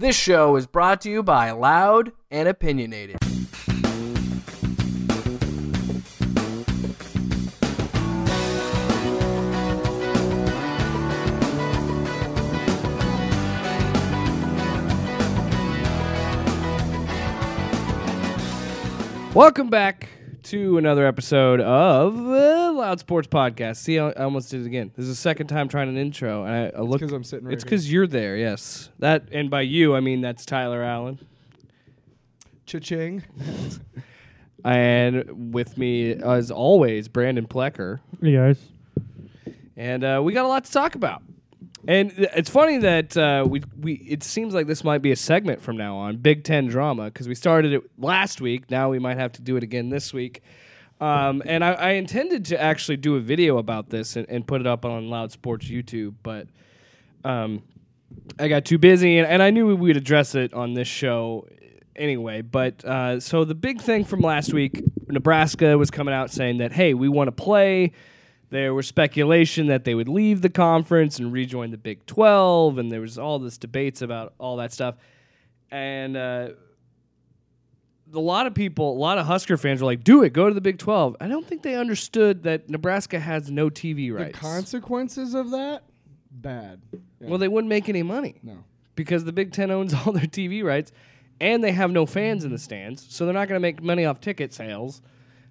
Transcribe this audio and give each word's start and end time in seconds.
This 0.00 0.16
show 0.16 0.56
is 0.56 0.66
brought 0.66 1.02
to 1.02 1.10
you 1.10 1.22
by 1.22 1.50
Loud 1.50 2.12
and 2.30 2.48
Opinionated. 2.48 3.18
Welcome 19.34 19.68
back 19.68 20.08
to 20.44 20.78
another 20.78 21.06
episode 21.06 21.60
of 21.60 22.16
uh, 22.16 22.72
Loud 22.72 23.00
Sports 23.00 23.28
Podcast. 23.28 23.76
See, 23.76 23.98
I 23.98 24.08
I 24.10 24.24
almost 24.24 24.50
did 24.50 24.62
it 24.62 24.66
again. 24.66 24.90
This 24.96 25.04
is 25.04 25.10
the 25.10 25.14
second 25.20 25.46
time 25.48 25.68
trying 25.68 25.88
an 25.88 25.96
intro, 25.96 26.44
and 26.44 26.54
I, 26.74 26.78
I 26.78 26.80
look. 26.82 27.00
because 27.00 27.12
I'm 27.12 27.24
sitting 27.24 27.46
right 27.46 27.54
It's 27.54 27.64
because 27.64 27.90
you're 27.92 28.06
there. 28.06 28.36
Yes, 28.36 28.90
that, 28.98 29.28
and 29.32 29.50
by 29.50 29.62
you, 29.62 29.94
I 29.94 30.00
mean 30.00 30.20
that's 30.20 30.44
Tyler 30.46 30.82
Allen, 30.82 31.18
Cha-ching. 32.66 33.22
and 34.64 35.52
with 35.54 35.76
me 35.78 36.12
as 36.12 36.50
always, 36.50 37.08
Brandon 37.08 37.46
Plecker, 37.46 38.00
Hey 38.22 38.32
guys. 38.32 38.60
and 39.76 40.04
uh, 40.04 40.20
we 40.22 40.32
got 40.32 40.44
a 40.44 40.48
lot 40.48 40.64
to 40.64 40.72
talk 40.72 40.94
about. 40.94 41.22
And 41.88 42.12
it's 42.16 42.50
funny 42.50 42.78
that 42.78 43.16
uh, 43.16 43.46
we 43.48 43.62
we 43.78 43.94
it 43.94 44.22
seems 44.22 44.52
like 44.52 44.66
this 44.66 44.84
might 44.84 45.00
be 45.00 45.12
a 45.12 45.16
segment 45.16 45.62
from 45.62 45.76
now 45.76 45.96
on, 45.96 46.18
Big 46.18 46.44
Ten 46.44 46.66
drama, 46.66 47.04
because 47.04 47.26
we 47.26 47.34
started 47.34 47.72
it 47.72 47.82
last 47.98 48.40
week. 48.40 48.70
Now 48.70 48.90
we 48.90 48.98
might 48.98 49.16
have 49.16 49.32
to 49.32 49.42
do 49.42 49.56
it 49.56 49.62
again 49.62 49.88
this 49.88 50.12
week. 50.12 50.42
Um, 51.00 51.42
and 51.46 51.64
I, 51.64 51.72
I 51.72 51.90
intended 51.92 52.44
to 52.46 52.60
actually 52.60 52.98
do 52.98 53.16
a 53.16 53.20
video 53.20 53.56
about 53.56 53.88
this 53.88 54.16
and, 54.16 54.28
and 54.28 54.46
put 54.46 54.60
it 54.60 54.66
up 54.66 54.84
on 54.84 55.08
Loud 55.08 55.32
Sports 55.32 55.66
YouTube, 55.66 56.14
but 56.22 56.46
um, 57.24 57.62
I 58.38 58.48
got 58.48 58.66
too 58.66 58.76
busy, 58.76 59.16
and, 59.16 59.26
and 59.26 59.42
I 59.42 59.48
knew 59.48 59.74
we'd 59.74 59.96
address 59.96 60.34
it 60.34 60.52
on 60.52 60.74
this 60.74 60.88
show 60.88 61.48
anyway. 61.96 62.42
But 62.42 62.84
uh, 62.84 63.18
so 63.20 63.44
the 63.44 63.54
big 63.54 63.80
thing 63.80 64.04
from 64.04 64.20
last 64.20 64.52
week, 64.52 64.84
Nebraska 65.08 65.78
was 65.78 65.90
coming 65.90 66.12
out 66.12 66.30
saying 66.30 66.58
that 66.58 66.72
hey, 66.72 66.92
we 66.92 67.08
want 67.08 67.28
to 67.28 67.32
play. 67.32 67.92
There 68.50 68.74
was 68.74 68.86
speculation 68.88 69.68
that 69.68 69.84
they 69.84 69.94
would 69.94 70.08
leave 70.08 70.42
the 70.42 70.50
conference 70.50 71.18
and 71.18 71.32
rejoin 71.32 71.70
the 71.70 71.78
Big 71.78 72.04
Twelve, 72.06 72.78
and 72.78 72.90
there 72.90 73.00
was 73.00 73.16
all 73.18 73.38
this 73.38 73.56
debates 73.58 74.02
about 74.02 74.34
all 74.38 74.56
that 74.56 74.72
stuff, 74.72 74.96
and. 75.70 76.16
Uh, 76.16 76.48
a 78.12 78.18
lot 78.18 78.48
of 78.48 78.54
people, 78.54 78.92
a 78.92 78.98
lot 78.98 79.18
of 79.18 79.26
Husker 79.26 79.56
fans 79.56 79.80
were 79.80 79.86
like, 79.86 80.02
"Do 80.02 80.24
it, 80.24 80.32
go 80.32 80.48
to 80.48 80.54
the 80.54 80.60
Big 80.60 80.78
12." 80.78 81.16
I 81.20 81.28
don't 81.28 81.46
think 81.46 81.62
they 81.62 81.76
understood 81.76 82.42
that 82.42 82.68
Nebraska 82.68 83.20
has 83.20 83.52
no 83.52 83.70
TV 83.70 83.96
The 84.08 84.10
rights. 84.10 84.38
consequences 84.40 85.32
of 85.34 85.52
that, 85.52 85.84
bad. 86.30 86.80
Yeah. 86.92 87.28
well, 87.28 87.38
they 87.38 87.46
wouldn't 87.46 87.68
make 87.68 87.88
any 87.88 88.02
money 88.02 88.40
no. 88.42 88.64
because 88.96 89.24
the 89.24 89.32
Big 89.32 89.52
Ten 89.52 89.70
owns 89.70 89.94
all 90.06 90.12
their 90.12 90.24
TV 90.24 90.64
rights, 90.64 90.90
and 91.40 91.62
they 91.62 91.70
have 91.70 91.92
no 91.92 92.04
fans 92.04 92.44
in 92.44 92.50
the 92.50 92.58
stands, 92.58 93.06
so 93.08 93.24
they're 93.24 93.32
not 93.34 93.46
going 93.46 93.56
to 93.56 93.62
make 93.62 93.80
money 93.80 94.04
off 94.04 94.20
ticket 94.20 94.52
sales. 94.52 95.02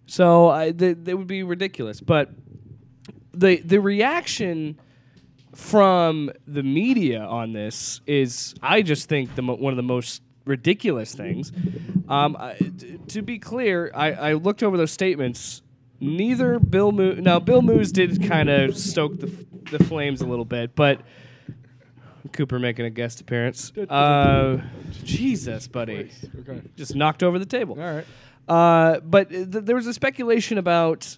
So 0.06 0.50
I, 0.50 0.72
th- 0.72 0.98
that 1.04 1.16
would 1.18 1.28
be 1.28 1.44
ridiculous. 1.44 2.02
But 2.02 2.32
the 3.34 3.58
the 3.58 3.80
reaction 3.80 4.80
from 5.56 6.32
the 6.48 6.64
media 6.64 7.22
on 7.22 7.54
this 7.54 8.02
is, 8.06 8.54
I 8.62 8.82
just 8.82 9.10
think 9.10 9.36
the 9.36 9.42
mo- 9.42 9.56
one 9.56 9.74
of 9.74 9.78
the 9.78 9.84
most 9.84 10.22
ridiculous 10.46 11.14
things. 11.14 11.52
Um, 12.08 12.36
I, 12.40 12.54
t- 12.54 13.00
to 13.10 13.22
be 13.22 13.40
clear, 13.40 13.92
I, 13.96 14.12
I 14.14 14.34
looked 14.34 14.64
over 14.64 14.78
those 14.78 14.92
statements. 14.92 15.62
Neither 16.00 16.60
Bill 16.60 16.92
Moos. 16.92 17.20
Now 17.20 17.40
Bill 17.40 17.62
Moos 17.62 17.92
did 17.92 18.26
kind 18.26 18.50
of 18.50 18.78
stoke 18.78 19.20
the 19.20 19.28
f- 19.28 19.72
the 19.72 19.84
flames 19.84 20.22
a 20.22 20.26
little 20.26 20.46
bit, 20.46 20.76
but 20.76 21.02
Cooper 22.32 22.58
making 22.60 22.86
a 22.86 22.90
guest 22.90 23.20
appearance. 23.22 23.72
Uh, 23.78 24.62
Jesus, 25.04 25.68
buddy, 25.68 26.10
Okay. 26.40 26.62
just 26.76 26.96
knocked 26.96 27.22
over 27.24 27.38
the 27.40 27.46
table. 27.46 27.78
All 27.80 27.96
right. 27.96 28.06
Uh, 28.48 29.00
but 29.02 29.30
th- 29.30 29.48
there 29.50 29.76
was 29.76 29.88
a 29.88 29.94
speculation 29.94 30.58
about 30.58 31.18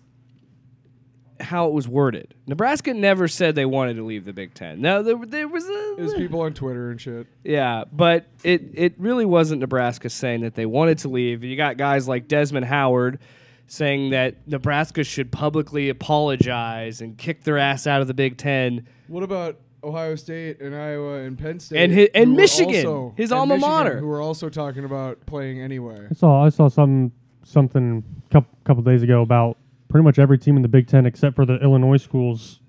how 1.42 1.68
it 1.68 1.74
was 1.74 1.88
worded. 1.88 2.34
Nebraska 2.48 2.94
never 2.94 3.28
said 3.28 3.56
they 3.56 3.66
wanted 3.66 3.96
to 3.96 4.04
leave 4.04 4.26
the 4.26 4.34
Big 4.34 4.54
Ten. 4.54 4.82
Now 4.82 5.02
there, 5.02 5.18
there 5.26 5.48
was 5.48 5.66
a 5.66 5.94
There's 5.98 6.14
people 6.14 6.42
on 6.42 6.54
Twitter 6.54 6.90
and 6.92 7.00
shit. 7.02 7.28
yeah, 7.44 7.84
but 7.92 8.28
it 8.44 8.62
it 8.74 8.94
really 8.98 9.26
wasn't 9.26 9.62
Nebraska 9.62 10.10
saying 10.10 10.42
that 10.42 10.56
they 10.56 10.66
wanted 10.66 11.00
to 11.00 11.10
leave. 11.10 11.44
You 11.44 11.56
got 11.58 11.78
guys 11.78 12.08
like 12.08 12.28
Desmond 12.28 12.66
Howard 12.66 13.20
saying 13.68 14.10
that 14.12 14.48
Nebraska 14.48 15.04
should 15.04 15.32
publicly 15.32 15.90
apologize 15.90 17.02
and 17.02 17.18
kick 17.18 17.44
their 17.44 17.58
ass 17.58 17.88
out 17.88 18.02
of 18.02 18.08
the 18.08 18.14
Big 18.14 18.38
Ten. 18.38 18.86
What 19.08 19.24
about 19.24 19.58
Ohio 19.84 20.16
State 20.16 20.60
and 20.62 20.76
Iowa 20.76 21.20
and 21.24 21.38
Penn 21.40 21.60
State 21.60 21.80
And 21.82 21.94
hi- 21.94 22.10
and 22.14 22.26
who 22.30 22.32
were 22.34 22.38
Michigan, 22.42 22.86
also- 22.86 23.14
his 23.18 23.32
and 23.32 23.40
alma 23.40 23.56
Michigan, 23.56 23.70
mater. 23.72 23.98
who 24.00 24.08
were 24.08 24.22
also 24.22 24.50
talking 24.50 24.84
about 24.86 25.26
playing 25.26 25.60
anyway. 25.62 26.08
I 26.10 26.14
saw 26.14 26.46
I 26.46 26.50
saw 26.50 26.68
some 26.68 27.12
something 27.44 28.04
couple 28.30 28.56
couple 28.66 28.84
days 28.84 29.02
ago 29.04 29.22
about 29.22 29.58
pretty 29.92 30.04
much 30.04 30.18
every 30.20 30.38
team 30.38 30.56
in 30.56 30.62
the 30.62 30.68
Big 30.68 30.88
Ten 30.88 31.06
except 31.06 31.36
for 31.36 31.46
the 31.46 31.56
Illinois 31.62 31.98
schools 31.98 32.60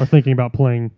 are 0.00 0.06
thinking 0.06 0.32
about 0.32 0.52
playing 0.52 0.90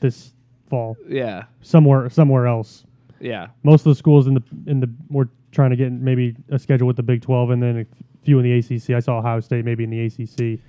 this 0.00 0.32
fall 0.68 0.96
Yeah, 1.08 1.44
somewhere 1.60 2.08
somewhere 2.10 2.46
else. 2.46 2.84
yeah, 3.20 3.48
Most 3.62 3.80
of 3.86 3.90
the 3.90 3.94
schools 3.94 4.26
in 4.26 4.34
the 4.34 4.42
in 4.66 4.80
the 4.80 4.90
we're 5.10 5.28
trying 5.52 5.70
to 5.70 5.76
get 5.76 5.90
maybe 5.92 6.36
a 6.50 6.58
schedule 6.58 6.86
with 6.86 6.96
the 6.96 7.02
Big 7.02 7.22
Twelve 7.22 7.50
and 7.50 7.62
then 7.62 7.78
a 7.78 7.86
few 8.24 8.38
in 8.38 8.44
the 8.44 8.52
ACC. 8.58 8.90
I 8.96 9.00
saw 9.00 9.18
Ohio 9.18 9.40
State 9.40 9.64
maybe 9.64 9.84
in 9.84 9.90
the 9.90 10.00
ACC 10.06 10.60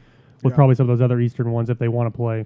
with 0.44 0.52
Yeah. 0.52 0.56
probably 0.56 0.76
some 0.76 0.90
of 0.90 0.98
those 0.98 1.04
other 1.04 1.20
Eastern 1.20 1.52
ones 1.52 1.70
if 1.70 1.80
they 1.80 1.88
want 1.90 2.12
to 2.14 2.16
play. 2.18 2.46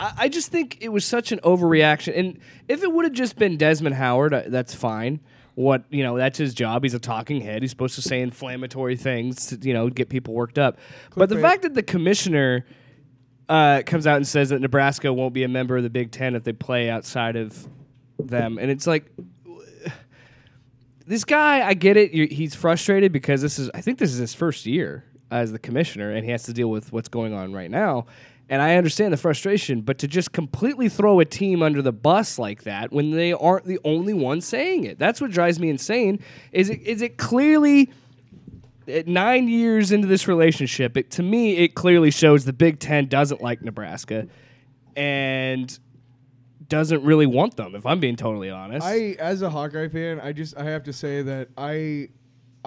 I, 0.00 0.12
I 0.18 0.28
just 0.28 0.50
think 0.50 0.78
it 0.80 0.88
was 0.88 1.04
such 1.04 1.30
an 1.32 1.38
overreaction. 1.40 2.18
And 2.18 2.38
if 2.68 2.82
it 2.82 2.92
would 2.92 3.04
have 3.04 3.12
just 3.14 3.36
been 3.36 3.56
Desmond 3.56 3.94
Howard, 3.96 4.34
uh, 4.34 4.42
that's 4.48 4.74
fine. 4.74 5.20
What 5.54 5.84
you 5.90 6.02
know, 6.02 6.16
that's 6.16 6.38
his 6.38 6.54
job. 6.54 6.82
He's 6.82 6.94
a 6.94 6.98
talking 6.98 7.40
head. 7.40 7.62
He's 7.62 7.70
supposed 7.70 7.94
to 7.96 8.02
say 8.02 8.22
inflammatory 8.22 8.96
things 8.96 9.46
to 9.46 9.56
you 9.56 9.74
know 9.74 9.90
get 9.90 10.08
people 10.08 10.34
worked 10.34 10.58
up. 10.58 10.78
But 11.14 11.28
the 11.28 11.40
fact 11.40 11.62
that 11.62 11.74
the 11.74 11.82
commissioner 11.82 12.64
uh, 13.48 13.82
comes 13.84 14.06
out 14.06 14.16
and 14.16 14.26
says 14.26 14.48
that 14.48 14.60
Nebraska 14.60 15.12
won't 15.12 15.34
be 15.34 15.44
a 15.44 15.48
member 15.48 15.76
of 15.76 15.82
the 15.82 15.90
Big 15.90 16.10
Ten 16.10 16.34
if 16.34 16.44
they 16.44 16.54
play 16.54 16.88
outside 16.88 17.36
of 17.36 17.68
them, 18.18 18.58
and 18.58 18.70
it's 18.70 18.86
like 18.86 19.12
this 21.06 21.24
guy, 21.24 21.66
I 21.66 21.74
get 21.74 21.96
it. 21.96 22.12
you 22.12 22.26
he's 22.26 22.54
frustrated 22.54 23.12
because 23.12 23.42
this 23.42 23.58
is, 23.58 23.70
I 23.74 23.82
think 23.82 23.98
this 23.98 24.10
is 24.12 24.18
his 24.18 24.34
first 24.34 24.64
year 24.64 25.04
as 25.30 25.52
the 25.52 25.58
commissioner, 25.58 26.12
and 26.12 26.24
he 26.24 26.30
has 26.30 26.44
to 26.44 26.52
deal 26.52 26.68
with 26.68 26.92
what's 26.92 27.08
going 27.08 27.34
on 27.34 27.52
right 27.52 27.70
now. 27.70 28.06
And 28.52 28.60
I 28.60 28.76
understand 28.76 29.14
the 29.14 29.16
frustration, 29.16 29.80
but 29.80 29.96
to 30.00 30.06
just 30.06 30.32
completely 30.32 30.90
throw 30.90 31.20
a 31.20 31.24
team 31.24 31.62
under 31.62 31.80
the 31.80 31.90
bus 31.90 32.38
like 32.38 32.64
that 32.64 32.92
when 32.92 33.12
they 33.12 33.32
aren't 33.32 33.64
the 33.64 33.78
only 33.82 34.12
ones 34.12 34.44
saying 34.44 34.84
it, 34.84 34.98
that's 34.98 35.22
what 35.22 35.30
drives 35.30 35.58
me 35.58 35.70
insane. 35.70 36.20
Is 36.52 36.68
it 36.68 36.82
is 36.82 37.00
it 37.00 37.16
clearly 37.16 37.90
at 38.86 39.06
nine 39.06 39.48
years 39.48 39.90
into 39.90 40.06
this 40.06 40.28
relationship? 40.28 40.98
It, 40.98 41.10
to 41.12 41.22
me, 41.22 41.56
it 41.56 41.74
clearly 41.74 42.10
shows 42.10 42.44
the 42.44 42.52
Big 42.52 42.78
Ten 42.78 43.06
doesn't 43.06 43.40
like 43.40 43.62
Nebraska, 43.62 44.28
and 44.96 45.78
doesn't 46.68 47.02
really 47.04 47.24
want 47.24 47.56
them. 47.56 47.74
If 47.74 47.86
I'm 47.86 48.00
being 48.00 48.16
totally 48.16 48.50
honest, 48.50 48.86
I, 48.86 49.16
as 49.18 49.40
a 49.40 49.48
Hawkeye 49.48 49.88
fan, 49.88 50.20
I 50.20 50.32
just 50.32 50.58
I 50.58 50.64
have 50.64 50.82
to 50.84 50.92
say 50.92 51.22
that 51.22 51.48
I, 51.56 52.10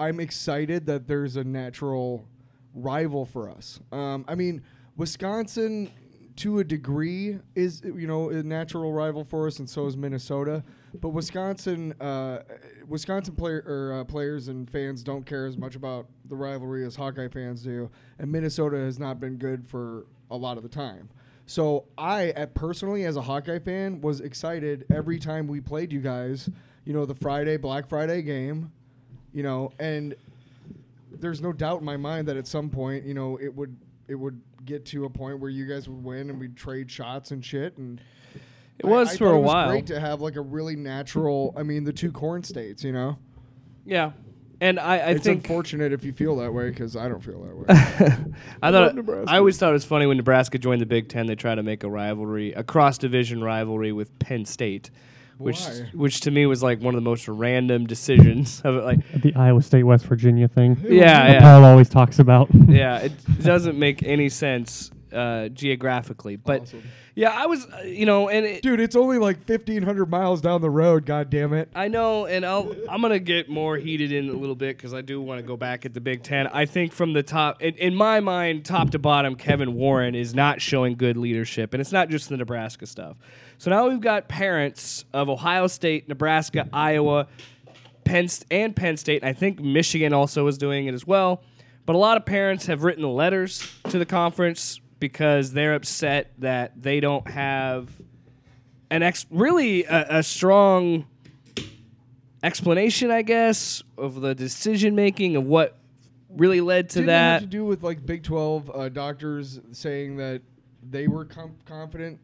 I'm 0.00 0.18
excited 0.18 0.86
that 0.86 1.06
there's 1.06 1.36
a 1.36 1.44
natural 1.44 2.26
rival 2.74 3.24
for 3.24 3.48
us. 3.48 3.78
Um, 3.92 4.24
I 4.26 4.34
mean, 4.34 4.62
Wisconsin, 4.96 5.90
to 6.36 6.58
a 6.58 6.64
degree, 6.64 7.38
is 7.54 7.82
you 7.84 8.06
know 8.06 8.30
a 8.30 8.42
natural 8.42 8.92
rival 8.92 9.24
for 9.24 9.46
us, 9.46 9.58
and 9.58 9.68
so 9.68 9.86
is 9.86 9.96
Minnesota. 9.96 10.62
But 11.00 11.10
Wisconsin, 11.10 11.92
uh, 12.00 12.42
Wisconsin 12.88 13.34
player 13.34 13.62
or 13.66 14.00
uh, 14.00 14.04
players 14.04 14.48
and 14.48 14.68
fans 14.70 15.02
don't 15.02 15.24
care 15.24 15.46
as 15.46 15.58
much 15.58 15.76
about 15.76 16.06
the 16.28 16.36
rivalry 16.36 16.84
as 16.86 16.96
Hawkeye 16.96 17.28
fans 17.28 17.62
do, 17.62 17.90
and 18.18 18.30
Minnesota 18.30 18.76
has 18.76 18.98
not 18.98 19.20
been 19.20 19.36
good 19.36 19.66
for 19.66 20.06
a 20.30 20.36
lot 20.36 20.56
of 20.56 20.62
the 20.62 20.68
time. 20.68 21.08
So 21.46 21.84
I, 21.96 22.32
uh, 22.32 22.46
personally, 22.46 23.04
as 23.04 23.16
a 23.16 23.22
Hawkeye 23.22 23.60
fan, 23.60 24.00
was 24.00 24.20
excited 24.20 24.84
every 24.92 25.18
time 25.18 25.46
we 25.46 25.60
played 25.60 25.92
you 25.92 26.00
guys. 26.00 26.50
You 26.84 26.92
know, 26.92 27.04
the 27.04 27.14
Friday 27.14 27.56
Black 27.56 27.88
Friday 27.88 28.22
game. 28.22 28.72
You 29.32 29.42
know, 29.42 29.70
and 29.78 30.14
there's 31.10 31.42
no 31.42 31.52
doubt 31.52 31.80
in 31.80 31.84
my 31.84 31.98
mind 31.98 32.26
that 32.28 32.36
at 32.38 32.46
some 32.46 32.70
point, 32.70 33.04
you 33.04 33.12
know, 33.14 33.38
it 33.40 33.54
would 33.54 33.76
it 34.08 34.14
would 34.14 34.40
get 34.66 34.84
to 34.86 35.04
a 35.04 35.10
point 35.10 35.40
where 35.40 35.50
you 35.50 35.66
guys 35.66 35.88
would 35.88 36.04
win 36.04 36.28
and 36.30 36.38
we'd 36.38 36.56
trade 36.56 36.90
shots 36.90 37.30
and 37.30 37.44
shit. 37.44 37.78
And 37.78 38.00
It 38.78 38.86
was 38.86 39.08
I, 39.08 39.12
I 39.12 39.16
for 39.16 39.26
a 39.32 39.36
it 39.36 39.40
was 39.40 39.46
while. 39.46 39.70
Great 39.70 39.86
to 39.86 40.00
have 40.00 40.20
like 40.20 40.36
a 40.36 40.40
really 40.42 40.76
natural. 40.76 41.54
I 41.56 41.62
mean, 41.62 41.84
the 41.84 41.92
two 41.92 42.12
corn 42.12 42.42
states. 42.42 42.84
You 42.84 42.92
know, 42.92 43.18
yeah, 43.84 44.12
and 44.60 44.78
I, 44.80 44.94
I 44.98 45.10
it's 45.10 45.24
think 45.24 45.44
unfortunate 45.44 45.92
if 45.92 46.04
you 46.04 46.12
feel 46.12 46.36
that 46.36 46.52
way 46.52 46.70
because 46.70 46.96
I 46.96 47.08
don't 47.08 47.22
feel 47.22 47.42
that 47.42 47.56
way. 47.56 47.64
I 48.62 48.72
thought 48.72 49.28
I 49.28 49.38
always 49.38 49.58
thought 49.58 49.70
it 49.70 49.74
was 49.74 49.84
funny 49.84 50.06
when 50.06 50.16
Nebraska 50.16 50.58
joined 50.58 50.80
the 50.80 50.86
Big 50.86 51.08
Ten. 51.08 51.26
They 51.26 51.34
tried 51.34 51.56
to 51.56 51.62
make 51.62 51.84
a 51.84 51.88
rivalry, 51.90 52.52
a 52.52 52.62
cross 52.64 52.98
division 52.98 53.42
rivalry 53.42 53.92
with 53.92 54.18
Penn 54.18 54.44
State, 54.44 54.90
which 55.38 55.60
Why? 55.60 55.90
which 55.94 56.20
to 56.22 56.30
me 56.30 56.46
was 56.46 56.62
like 56.62 56.80
one 56.80 56.94
of 56.94 57.02
the 57.02 57.08
most 57.08 57.28
random 57.28 57.86
decisions 57.86 58.60
of 58.64 58.76
it. 58.76 58.84
Like, 58.84 58.98
The 59.22 59.34
Iowa 59.34 59.62
State 59.62 59.82
West 59.84 60.06
Virginia 60.06 60.48
thing. 60.48 60.78
yeah, 60.82 61.32
yeah, 61.32 61.40
Paul 61.40 61.64
always 61.64 61.88
talks 61.88 62.18
about. 62.18 62.48
yeah. 62.68 62.98
It 62.98 63.12
doesn't 63.42 63.78
make 63.78 64.02
any 64.02 64.28
sense. 64.28 64.90
uh, 65.12 65.48
geographically. 65.48 66.36
But 66.36 66.62
Awesome. 66.62 66.82
yeah, 67.14 67.30
I 67.30 67.46
was, 67.46 67.64
uh, 67.66 67.82
you 67.86 68.04
know, 68.04 68.28
and 68.28 68.44
it, 68.44 68.60
Dude, 68.62 68.80
it's 68.80 68.96
only 68.96 69.18
like 69.18 69.48
1,500 69.48 70.10
miles 70.10 70.40
down 70.42 70.60
the 70.60 70.68
road. 70.68 71.06
God 71.06 71.30
damn 71.30 71.54
it. 71.54 71.70
I 71.74 71.88
know, 71.88 72.26
and 72.26 72.44
I'll 72.44 72.74
I'm 72.90 73.00
gonna 73.00 73.18
get 73.20 73.48
more 73.48 73.76
heated 73.78 74.12
in 74.12 74.28
a 74.28 74.32
little 74.34 74.56
bit 74.56 74.76
because 74.76 74.92
I 74.92 75.00
do 75.00 75.22
want 75.22 75.40
to 75.40 75.46
go 75.46 75.56
back 75.56 75.86
at 75.86 75.94
the 75.94 76.00
Big 76.00 76.22
Ten. 76.22 76.48
I 76.48 76.66
think 76.66 76.92
from 76.92 77.12
the 77.14 77.22
top, 77.22 77.62
in, 77.62 77.74
in 77.76 77.94
my 77.94 78.20
mind, 78.20 78.64
top 78.66 78.90
to 78.90 78.98
bottom, 78.98 79.36
Kevin 79.36 79.74
Warren 79.74 80.14
is 80.14 80.34
not 80.34 80.60
showing 80.60 80.96
good 80.96 81.16
leadership, 81.16 81.72
and 81.72 81.80
it's 81.80 81.92
not 81.92 82.10
just 82.10 82.28
the 82.28 82.36
Nebraska 82.36 82.84
stuff. 82.84 83.16
So 83.58 83.70
now 83.70 83.88
we've 83.88 84.00
got 84.00 84.28
parents 84.28 85.04
of 85.12 85.28
Ohio 85.28 85.66
State, 85.66 86.08
Nebraska, 86.08 86.68
Iowa, 86.72 87.26
Penn 88.04 88.28
and 88.50 88.74
Penn 88.76 88.96
State. 88.96 89.22
And 89.22 89.28
I 89.28 89.32
think 89.32 89.60
Michigan 89.60 90.12
also 90.12 90.46
is 90.46 90.58
doing 90.58 90.86
it 90.86 90.94
as 90.94 91.06
well. 91.06 91.42
But 91.84 91.94
a 91.94 91.98
lot 91.98 92.16
of 92.16 92.26
parents 92.26 92.66
have 92.66 92.82
written 92.82 93.04
letters 93.04 93.66
to 93.90 93.98
the 93.98 94.06
conference 94.06 94.80
because 94.98 95.52
they're 95.52 95.74
upset 95.74 96.32
that 96.38 96.80
they 96.80 97.00
don't 97.00 97.28
have 97.28 97.90
an 98.90 99.02
ex 99.02 99.26
really 99.30 99.84
a, 99.84 100.18
a 100.18 100.22
strong 100.22 101.06
explanation, 102.42 103.10
I 103.10 103.22
guess, 103.22 103.82
of 103.98 104.20
the 104.20 104.34
decision 104.34 104.94
making 104.94 105.36
of 105.36 105.44
what 105.44 105.76
really 106.28 106.60
led 106.60 106.90
to 106.90 107.00
Didn't 107.00 107.10
it 107.10 107.12
have 107.12 107.40
to 107.42 107.46
do 107.46 107.64
with 107.64 107.82
like 107.82 108.04
Big 108.04 108.22
12 108.22 108.70
uh, 108.72 108.88
doctors 108.88 109.60
saying 109.72 110.16
that 110.16 110.42
they 110.88 111.08
were 111.08 111.24
com- 111.24 111.56
confident 111.64 112.20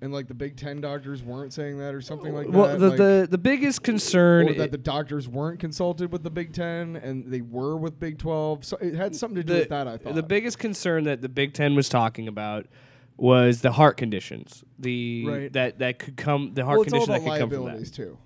and 0.00 0.12
like 0.12 0.28
the 0.28 0.34
Big 0.34 0.56
10 0.56 0.80
doctors 0.80 1.22
weren't 1.22 1.52
saying 1.52 1.78
that 1.78 1.94
or 1.94 2.00
something 2.00 2.34
like 2.34 2.48
well, 2.48 2.66
that? 2.66 2.78
the, 2.78 2.88
like, 2.88 2.98
the 2.98 3.28
the 3.30 3.38
biggest 3.38 3.82
concern 3.82 4.56
that 4.58 4.70
the 4.70 4.78
doctors 4.78 5.28
weren't 5.28 5.58
consulted 5.58 6.12
with 6.12 6.22
the 6.22 6.30
Big 6.30 6.52
10 6.52 6.96
and 6.96 7.30
they 7.32 7.40
were 7.40 7.76
with 7.76 7.98
Big 7.98 8.18
12. 8.18 8.64
So 8.64 8.76
it 8.78 8.94
had 8.94 9.16
something 9.16 9.36
to 9.36 9.42
do 9.44 9.52
the, 9.54 9.58
with 9.60 9.68
that, 9.70 9.88
I 9.88 9.96
thought. 9.96 10.14
the 10.14 10.22
biggest 10.22 10.58
concern 10.58 11.04
that 11.04 11.22
the 11.22 11.28
Big 11.28 11.54
Ten 11.54 11.74
was 11.74 11.88
talking 11.88 12.28
about 12.28 12.66
was 13.16 13.62
the 13.62 13.72
heart 13.72 13.96
conditions, 13.96 14.62
the 14.78 15.24
Right. 15.26 15.52
that 15.54 15.78
that 15.78 15.98
could 15.98 16.16
come, 16.18 16.52
the 16.52 16.64
heart 16.64 16.78
well, 16.78 16.84
condition 16.84 17.12
that 17.12 17.22
could 17.24 17.38
come 17.38 17.50
from 17.50 17.64
that. 17.64 17.92
too, 17.92 18.18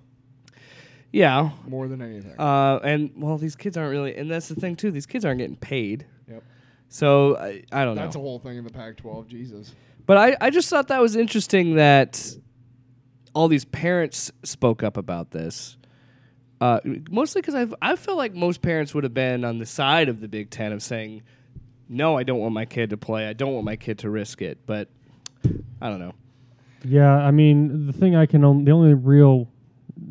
Yeah, 1.13 1.51
more 1.65 1.87
than 1.87 2.01
anything. 2.01 2.37
uh, 2.37 2.79
and 2.83 3.11
well, 3.15 3.37
these 3.37 3.55
kids 3.55 3.77
aren't 3.77 3.91
really, 3.91 4.15
and 4.15 4.29
that's 4.29 4.49
the 4.49 4.55
thing 4.55 4.75
too. 4.75 4.91
These 4.91 5.05
kids 5.05 5.23
aren't 5.23 5.39
getting 5.39 5.55
paid, 5.55 6.05
yep. 6.29 6.43
so 6.89 7.37
I, 7.37 7.63
I 7.71 7.85
don't 7.85 7.95
That's 7.95 7.95
know. 7.95 7.95
That's 7.95 8.15
a 8.17 8.19
whole 8.19 8.39
thing 8.39 8.57
in 8.57 8.65
the 8.65 8.69
Pac 8.69 8.97
12. 8.97 9.27
Jesus. 9.27 9.73
But 10.11 10.17
I, 10.17 10.47
I 10.47 10.49
just 10.49 10.69
thought 10.69 10.89
that 10.89 11.01
was 11.01 11.15
interesting 11.15 11.75
that 11.75 12.35
all 13.33 13.47
these 13.47 13.63
parents 13.63 14.29
spoke 14.43 14.83
up 14.83 14.97
about 14.97 15.31
this. 15.31 15.77
Uh, 16.59 16.81
mostly 17.09 17.41
because 17.41 17.55
I 17.55 17.65
I 17.81 17.95
feel 17.95 18.17
like 18.17 18.33
most 18.33 18.61
parents 18.61 18.93
would 18.93 19.05
have 19.05 19.13
been 19.13 19.45
on 19.45 19.59
the 19.59 19.65
side 19.65 20.09
of 20.09 20.19
the 20.19 20.27
Big 20.27 20.49
Ten 20.49 20.73
of 20.73 20.83
saying, 20.83 21.23
"No, 21.87 22.17
I 22.17 22.23
don't 22.23 22.39
want 22.39 22.53
my 22.53 22.65
kid 22.65 22.89
to 22.89 22.97
play. 22.97 23.25
I 23.25 23.31
don't 23.31 23.53
want 23.53 23.63
my 23.63 23.77
kid 23.77 23.99
to 23.99 24.09
risk 24.09 24.41
it." 24.41 24.65
But 24.65 24.89
I 25.81 25.87
don't 25.87 25.99
know. 25.99 26.13
Yeah, 26.83 27.15
I 27.15 27.31
mean, 27.31 27.87
the 27.87 27.93
thing 27.93 28.13
I 28.13 28.25
can 28.25 28.43
only, 28.43 28.65
the 28.65 28.71
only 28.71 28.93
real 28.93 29.47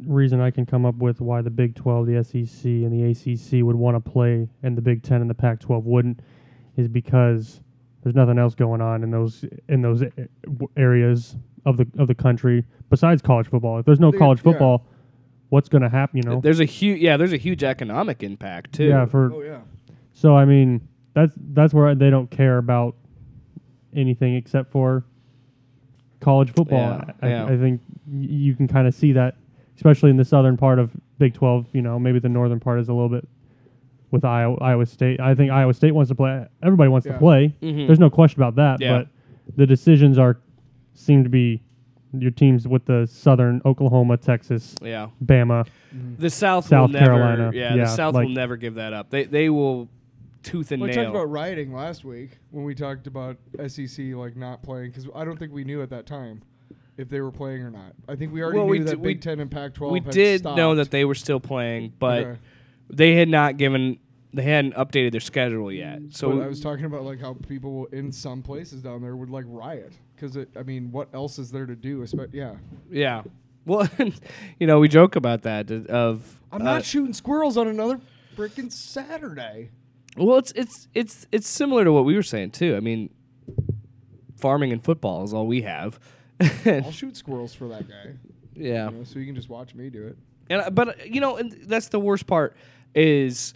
reason 0.07 0.41
I 0.41 0.51
can 0.51 0.65
come 0.65 0.87
up 0.87 0.95
with 0.95 1.21
why 1.21 1.43
the 1.43 1.51
Big 1.51 1.75
12, 1.75 2.07
the 2.07 2.25
SEC, 2.25 2.65
and 2.65 2.91
the 2.91 3.11
ACC 3.11 3.63
would 3.63 3.77
want 3.77 4.03
to 4.03 4.11
play 4.11 4.49
and 4.63 4.79
the 4.79 4.83
Big 4.83 5.03
10 5.03 5.21
and 5.21 5.29
the 5.29 5.35
Pac 5.35 5.61
12 5.61 5.85
wouldn't 5.85 6.21
is 6.79 6.89
because 6.89 7.61
there's 8.03 8.15
nothing 8.15 8.39
else 8.39 8.55
going 8.55 8.81
on 8.81 9.03
in 9.03 9.11
those 9.11 9.45
in 9.69 9.83
those 9.83 10.03
eh, 10.03 10.09
areas 10.77 11.37
of 11.67 11.77
the 11.77 11.87
of 11.99 12.09
the 12.09 12.15
country 12.15 12.65
besides 12.89 13.21
college 13.23 13.47
football. 13.49 13.79
If 13.79 13.87
there's 13.87 14.01
no 14.01 14.11
They- 14.11 14.19
college 14.19 14.39
yeah. 14.39 14.45
football, 14.45 14.87
what's 15.51 15.69
going 15.69 15.83
to 15.83 15.89
happen, 15.89 16.17
you 16.19 16.23
know? 16.23 16.41
There's 16.41 16.61
a 16.61 16.65
huge 16.65 17.01
yeah. 17.01 17.17
There's 17.17 17.33
a 17.33 17.37
huge 17.39 17.63
economic 17.63 18.23
impact 18.23 18.73
too. 18.73 18.85
Yeah, 18.85 19.05
for 19.07 19.33
Oh, 19.33 19.43
yeah. 19.43 19.61
So 20.13 20.37
I 20.37 20.45
mean, 20.45 20.81
that's 21.15 21.35
that's 21.53 21.75
where 21.75 21.95
they 21.95 22.11
don't 22.11 22.31
care 22.31 22.59
about 22.59 22.95
anything 23.95 24.35
except 24.37 24.71
for 24.71 25.05
college 26.21 26.53
football. 26.53 26.79
Yeah, 26.79 27.13
I, 27.23 27.29
yeah. 27.29 27.45
I 27.47 27.57
think 27.57 27.81
you 28.11 28.55
can 28.55 28.69
kind 28.69 28.87
of 28.87 28.95
see 28.95 29.13
that, 29.13 29.37
especially 29.77 30.11
in 30.11 30.17
the 30.17 30.25
southern 30.25 30.57
part 30.57 30.79
of 30.79 30.91
Big 31.19 31.35
Twelve. 31.35 31.67
You 31.73 31.83
know, 31.83 31.99
maybe 31.99 32.19
the 32.19 32.29
northern 32.29 32.61
part 32.61 32.81
is 32.81 32.89
a 32.89 32.93
little 32.93 33.09
bit 33.09 33.27
with 34.11 34.25
Iowa, 34.25 34.57
Iowa 34.61 34.87
State. 34.87 35.21
I 35.21 35.35
think 35.35 35.51
Iowa 35.51 35.73
State 35.75 35.93
wants 35.93 36.09
to 36.09 36.15
play. 36.15 36.47
Everybody 36.63 36.89
wants 36.89 37.07
Yeah. 37.07 37.13
to 37.15 37.19
play. 37.19 37.55
Mhm. 37.63 37.87
There's 37.87 38.01
no 38.01 38.11
question 38.11 38.41
about 38.43 38.57
that. 38.57 38.81
Yeah. 38.81 38.99
But 38.99 39.09
the 39.57 39.67
decisions 39.67 40.19
are 40.19 40.39
seem 40.95 41.23
to 41.25 41.31
be 41.31 41.63
your 42.13 42.33
teams 42.33 42.67
with 42.67 42.85
the 42.87 43.07
southern 43.07 43.63
Oklahoma, 43.65 44.17
Texas, 44.17 44.75
yeah. 44.83 45.09
Bama. 45.25 45.67
The 46.19 46.29
South, 46.31 46.67
South 46.67 46.89
will 46.91 46.95
never. 47.01 47.07
Carolina, 47.07 47.51
Yeah, 47.55 47.75
yeah, 47.75 47.85
the 47.85 47.87
South 47.87 48.15
like- 48.15 48.27
will 48.27 48.35
never 48.35 48.57
give 48.57 48.75
that 48.75 48.93
up. 48.93 49.11
They 49.11 49.25
they 49.25 49.49
will 49.49 49.89
tooth 50.43 50.73
and 50.73 50.83
We 50.83 50.89
nail. 50.89 50.97
talked 51.05 51.11
about 51.17 51.31
rioting 51.31 51.73
last 51.73 52.05
week 52.05 52.39
when 52.51 52.65
we 52.65 52.75
talked 52.75 53.07
about 53.07 53.37
SEC 53.67 54.15
like 54.15 54.37
not 54.37 54.63
playing 54.63 54.91
because 54.91 55.07
I 55.15 55.25
don't 55.25 55.39
think 55.39 55.53
we 55.53 55.65
knew 55.65 55.83
at 55.83 55.91
that 55.91 56.07
time 56.07 56.41
if 56.99 57.09
they 57.09 57.21
were 57.21 57.31
playing 57.31 57.63
or 57.63 57.71
not. 57.71 57.93
I 58.09 58.17
think 58.17 58.33
we 58.33 58.43
already 58.43 58.59
Well, 58.59 58.67
knew 58.67 58.71
we 58.73 58.79
that 58.81 58.91
d- 58.91 58.97
we- 58.97 59.15
Big 59.15 59.21
Ten 59.21 59.39
and 59.39 59.51
Pac-12. 59.51 59.93
we 59.93 60.01
had 60.01 60.11
did 60.11 60.41
stopped. 60.41 60.57
know 60.57 60.75
that 60.75 60.91
they 60.91 61.05
were 61.05 61.15
still 61.15 61.41
playing, 61.41 61.93
but 61.99 62.23
Okay. 62.25 62.39
They 62.91 63.15
had 63.15 63.29
not 63.29 63.57
given. 63.57 63.99
They 64.33 64.43
hadn't 64.43 64.75
updated 64.75 65.11
their 65.11 65.21
schedule 65.21 65.73
yet. 65.73 66.01
So 66.11 66.31
But 66.31 66.45
I 66.45 66.47
was 66.47 66.61
talking 66.61 66.85
about 66.85 67.03
like 67.05 67.21
how 67.21 67.35
people 67.49 67.87
in 67.87 68.13
some 68.13 68.43
places 68.43 68.81
down 68.81 69.03
there 69.03 69.17
would 69.17 69.31
like 69.31 69.45
riot 69.49 69.93
because 70.15 70.37
I 70.57 70.63
mean, 70.63 70.93
what 70.93 71.09
else 71.13 71.39
is 71.39 71.51
there 71.51 71.67
to 71.67 71.75
do? 71.75 72.03
Espe- 72.03 72.33
yeah, 72.33 72.55
Yeah. 72.91 73.23
Well, 73.67 73.89
you 74.59 74.67
know, 74.67 74.79
we 74.79 74.89
joke 74.89 75.17
about 75.17 75.43
that 75.43 75.71
uh, 75.71 75.93
of 75.93 76.41
I'm 76.53 76.63
uh, 76.63 76.65
not 76.65 76.85
shooting 76.85 77.13
squirrels 77.13 77.57
on 77.57 77.67
another 77.69 78.01
freaking 78.37 78.71
Saturday. 78.73 79.71
Well, 80.17 80.39
it's 80.39 80.53
it's 80.53 80.89
it's 80.95 81.27
it's 81.33 81.49
similar 81.49 81.85
to 81.85 81.93
what 81.93 82.05
we 82.05 82.15
were 82.15 82.23
saying 82.23 82.53
too. 82.53 82.77
I 82.77 82.81
mean, 82.81 83.11
farming 84.37 84.73
and 84.73 84.83
football 84.83 85.25
is 85.25 85.33
all 85.35 85.47
we 85.47 85.63
have. 85.63 85.99
I'll 86.67 86.91
shoot 86.91 87.17
squirrels 87.17 87.55
for 87.55 87.69
that 87.69 87.89
guy. 87.89 88.15
yeah. 88.55 88.91
You 88.91 88.99
know, 88.99 89.05
so 89.05 89.19
you 89.19 89.27
can 89.27 89.35
just 89.35 89.49
watch 89.49 89.75
me 89.75 89.91
do 89.91 90.07
it. 90.07 90.17
And 90.49 90.63
uh, 90.63 90.71
but 90.71 90.89
uh, 90.89 90.93
you 91.05 91.21
know, 91.21 91.37
and 91.37 91.53
that's 91.53 91.89
the 91.89 92.01
worst 92.01 92.27
part 92.27 92.57
is 92.95 93.55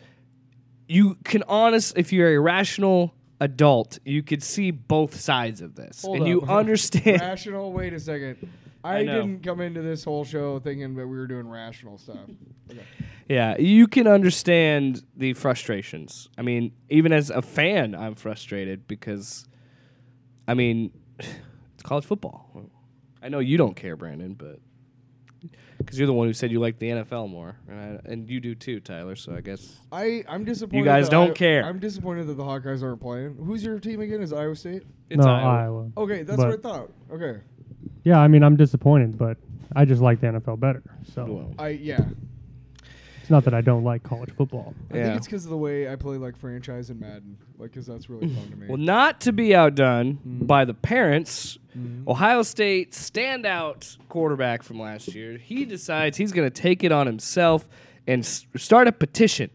you 0.88 1.16
can 1.24 1.42
honest 1.48 1.96
if 1.96 2.12
you're 2.12 2.34
a 2.34 2.38
rational 2.38 3.14
adult, 3.40 3.98
you 4.04 4.22
could 4.22 4.42
see 4.42 4.70
both 4.70 5.18
sides 5.18 5.60
of 5.60 5.74
this, 5.74 6.02
Hold 6.02 6.18
and 6.18 6.28
you 6.28 6.42
understand. 6.48 7.20
rational. 7.20 7.72
Wait 7.72 7.92
a 7.92 8.00
second. 8.00 8.36
I 8.84 8.98
I, 8.98 9.04
didn't 9.04 9.42
come 9.42 9.62
into 9.62 9.80
this 9.80 10.04
whole 10.04 10.26
show 10.26 10.58
thinking 10.58 10.94
that 10.96 11.06
we 11.06 11.16
were 11.16 11.26
doing 11.26 11.48
rational 11.48 11.96
stuff. 11.96 12.18
Okay. 12.70 12.82
Yeah, 13.30 13.56
you 13.56 13.86
can 13.86 14.06
understand 14.06 15.02
the 15.16 15.32
frustrations. 15.32 16.28
I 16.36 16.42
mean, 16.42 16.72
even 16.90 17.10
as 17.10 17.30
a 17.30 17.40
fan, 17.40 17.94
I'm 17.94 18.14
frustrated 18.14 18.86
because, 18.86 19.46
I 20.46 20.52
mean, 20.52 20.92
it's 21.18 21.82
college 21.82 22.04
football. 22.04 22.70
I 23.22 23.30
know 23.30 23.38
you 23.38 23.56
don't 23.56 23.74
care, 23.74 23.96
Brandon, 23.96 24.34
but 24.34 24.60
because 25.78 25.98
you're 25.98 26.06
the 26.06 26.12
one 26.12 26.26
who 26.26 26.32
said 26.32 26.50
you 26.50 26.60
like 26.60 26.78
the 26.78 26.88
NFL 26.90 27.28
more, 27.30 27.56
and, 27.68 27.80
I, 27.80 28.10
and 28.10 28.28
you 28.30 28.40
do 28.40 28.54
too, 28.54 28.80
Tyler. 28.80 29.16
So 29.16 29.34
I 29.34 29.40
guess 29.40 29.76
I 29.92 30.24
I'm 30.28 30.44
disappointed. 30.44 30.78
You 30.78 30.84
guys 30.84 31.06
that 31.06 31.10
don't 31.12 31.30
I- 31.30 31.34
care. 31.34 31.64
I'm 31.64 31.78
disappointed 31.78 32.26
that 32.28 32.34
the 32.34 32.44
Hawkeyes 32.44 32.82
aren't 32.82 33.00
playing. 33.00 33.36
Who's 33.44 33.64
your 33.64 33.78
team 33.78 34.00
again? 34.00 34.22
Is 34.22 34.32
Iowa 34.32 34.56
State? 34.56 34.82
it's 35.10 35.24
no, 35.24 35.30
Iowa. 35.30 35.48
Iowa. 35.48 35.90
Okay, 35.96 36.22
that's 36.22 36.36
But- 36.36 36.48
what 36.48 36.58
I 36.58 36.62
thought. 36.62 36.90
Okay, 37.12 37.40
Yeah, 38.04 38.18
I 38.18 38.28
mean, 38.28 38.42
I'm 38.42 38.56
disappointed, 38.56 39.16
but 39.18 39.36
I 39.76 39.84
just 39.84 40.00
like 40.02 40.20
the 40.20 40.28
NFL 40.28 40.58
better. 40.60 40.82
So 41.12 41.24
Well, 41.24 41.54
I 41.58 41.68
yeah. 41.70 42.00
it's 43.20 43.30
not 43.30 43.44
that 43.44 43.54
I 43.54 43.60
don't 43.60 43.84
like 43.84 44.02
college 44.02 44.30
football. 44.32 44.74
I 44.92 44.96
Yeah. 44.96 45.04
think 45.04 45.16
it's 45.18 45.26
because 45.26 45.44
of 45.44 45.50
the 45.50 45.56
way 45.56 45.90
I 45.90 45.96
play 45.96 46.16
like 46.18 46.36
franchise 46.36 46.90
and 46.90 47.00
Madden, 47.00 47.36
like 47.58 47.70
because 47.72 47.86
that's 47.86 48.08
really 48.10 48.28
fun 48.28 48.50
to 48.50 48.56
me. 48.56 48.66
well, 48.68 48.76
not 48.76 49.20
to 49.22 49.32
be 49.32 49.54
outdone 49.54 50.18
Mm. 50.26 50.46
by 50.46 50.64
the 50.64 50.74
parents. 50.74 51.58
Mhm. 51.76 52.06
Ohio 52.06 52.42
State 52.42 52.92
standout 52.92 53.96
quarterback 54.08 54.62
from 54.62 54.78
last 54.78 55.14
year. 55.14 55.36
He 55.38 55.64
decides 55.64 56.16
he's 56.16 56.32
going 56.32 56.48
to 56.48 56.62
take 56.62 56.84
it 56.84 56.92
on 56.92 57.06
himself 57.06 57.68
and 58.06 58.22
s- 58.22 58.46
start 58.56 58.86
a 58.88 58.92
petition 58.92 59.50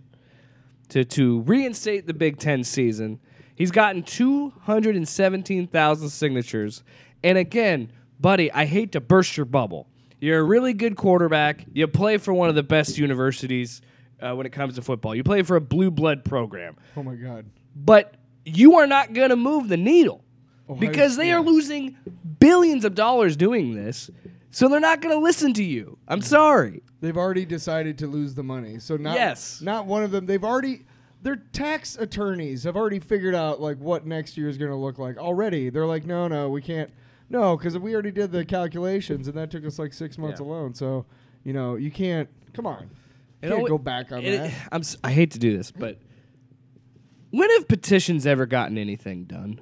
to 0.90 1.06
to 1.06 1.42
reinstate 1.42 2.08
the 2.08 2.14
Big 2.14 2.38
Ten 2.38 2.64
season. 2.64 3.20
He's 3.56 3.72
gotten 3.72 4.04
two 4.04 4.50
hundred 4.62 4.96
and 4.96 5.08
seventeen 5.08 5.68
thousand 5.68 6.10
signatures, 6.10 6.84
and 7.24 7.38
again, 7.38 7.92
buddy, 8.20 8.52
I 8.52 8.66
hate 8.66 8.92
to 8.94 9.02
burst 9.02 9.38
your 9.38 9.46
bubble. 9.46 9.88
You're 10.22 10.40
a 10.40 10.44
really 10.44 10.74
good 10.74 10.96
quarterback. 10.98 11.66
You 11.74 11.88
play 11.88 12.18
for 12.18 12.34
one 12.34 12.50
of 12.50 12.56
the 12.56 12.64
best 12.64 12.98
universities 12.98 13.82
uh, 14.22 14.34
when 14.36 14.46
it 14.46 14.52
comes 14.52 14.76
to 14.76 14.82
football. 14.82 15.16
You 15.16 15.24
play 15.24 15.42
for 15.44 15.56
a 15.56 15.62
blue 15.62 15.92
blood 15.92 16.26
program, 16.26 16.76
oh 16.98 17.04
my 17.04 17.16
god. 17.16 17.46
but 17.76 18.16
you 18.46 18.76
are 18.80 18.88
not 18.88 19.14
going 19.14 19.30
to 19.30 19.36
move 19.36 19.68
the 19.70 19.78
needle 19.78 20.24
Ohio 20.70 20.80
because 20.80 21.18
they 21.18 21.32
are 21.32 21.42
losing 21.42 21.98
billions 22.40 22.86
of 22.86 22.96
dollars 22.96 23.36
doing 23.36 23.76
this. 23.76 24.10
So 24.52 24.68
they're 24.68 24.80
not 24.80 25.02
going 25.02 25.14
to 25.16 25.22
listen 25.22 25.54
to 25.56 25.64
you. 25.64 25.98
I'm 26.08 26.22
sorry. 26.22 26.82
They've 27.02 27.18
already 27.18 27.46
decided 27.46 27.98
to 28.00 28.08
lose 28.08 28.36
the 28.36 28.44
money. 28.44 28.80
So 28.80 28.98
not 28.98 29.16
Yes. 29.16 29.62
not 29.62 29.86
one 29.86 30.04
of 30.04 30.12
them. 30.12 30.26
They've 30.26 30.44
already 30.44 30.86
their 31.22 31.36
tax 31.36 31.98
attorneys 31.98 32.64
have 32.64 32.76
already 32.78 33.00
figured 33.00 33.36
out 33.36 33.60
like 33.62 33.78
what 33.78 34.06
next 34.08 34.38
year 34.38 34.48
is 34.48 34.58
going 34.58 34.72
to 34.72 34.78
look 34.78 34.98
like 34.98 35.18
already. 35.18 35.70
They're 35.70 35.86
like, 35.86 36.06
no, 36.06 36.28
no, 36.28 36.50
we 36.50 36.62
can't. 36.62 36.90
No, 37.30 37.56
because 37.58 37.78
we 37.78 37.94
already 37.94 38.12
did 38.12 38.32
the 38.32 38.44
calculations, 38.44 39.28
and 39.28 39.38
that 39.38 39.52
took 39.52 39.64
us 39.66 39.78
like 39.78 39.94
six 39.94 40.18
months 40.18 40.40
Yeah. 40.40 40.48
alone. 40.48 40.74
So, 40.74 41.06
you 41.44 41.54
know, 41.54 41.76
you 41.76 41.92
can't. 41.92 42.28
Come 42.54 42.66
on, 42.66 42.90
You 43.44 43.50
can't 43.50 43.68
go 43.68 43.78
back 43.78 44.12
on 44.12 44.24
it- 44.24 44.38
that. 44.38 44.52
I'm, 44.72 44.82
s- 44.82 44.98
I 45.04 45.12
hate 45.12 45.32
to 45.32 45.40
do 45.40 45.56
this, 45.56 45.72
but 45.72 46.00
when 47.30 47.50
have 47.52 47.68
petitions 47.68 48.26
ever 48.26 48.46
gotten 48.48 48.78
anything 48.78 49.26
done? 49.26 49.60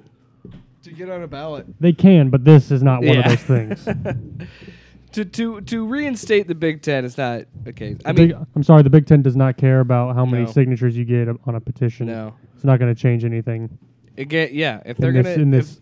To 0.82 0.92
get 0.92 1.10
on 1.10 1.22
a 1.22 1.26
ballot. 1.28 1.66
They 1.80 1.92
can, 1.92 2.30
but 2.30 2.44
this 2.44 2.70
is 2.70 2.82
not 2.82 3.02
one 3.02 3.14
Yeah. 3.14 3.20
of 3.20 3.24
those 3.30 3.42
things. 3.42 3.84
to 5.12 5.24
to 5.24 5.60
to 5.62 5.86
reinstate 5.86 6.46
the 6.48 6.54
Big 6.54 6.82
Ten 6.82 7.04
is 7.04 7.16
not 7.16 7.44
okay. 7.66 7.96
I 8.04 8.12
The 8.12 8.20
mean, 8.20 8.28
Big- 8.28 8.46
I'm 8.56 8.62
sorry, 8.62 8.82
the 8.82 8.90
Big 8.90 9.06
Ten 9.06 9.22
does 9.22 9.36
not 9.36 9.56
care 9.56 9.80
about 9.80 10.14
how 10.14 10.24
many 10.24 10.44
No. 10.44 10.50
signatures 10.52 10.96
you 10.96 11.04
get 11.04 11.28
on 11.28 11.54
a 11.54 11.60
petition. 11.60 12.06
no. 12.06 12.34
It's 12.54 12.64
not 12.64 12.78
going 12.80 12.92
to 12.94 13.00
change 13.00 13.24
anything 13.24 13.78
Again, 14.16 14.48
yeah. 14.52 14.82
If 14.84 14.96
they're 14.96 15.10
in 15.10 15.16
gonna 15.22 15.28
this, 15.28 15.38
in 15.38 15.50
this 15.52 15.80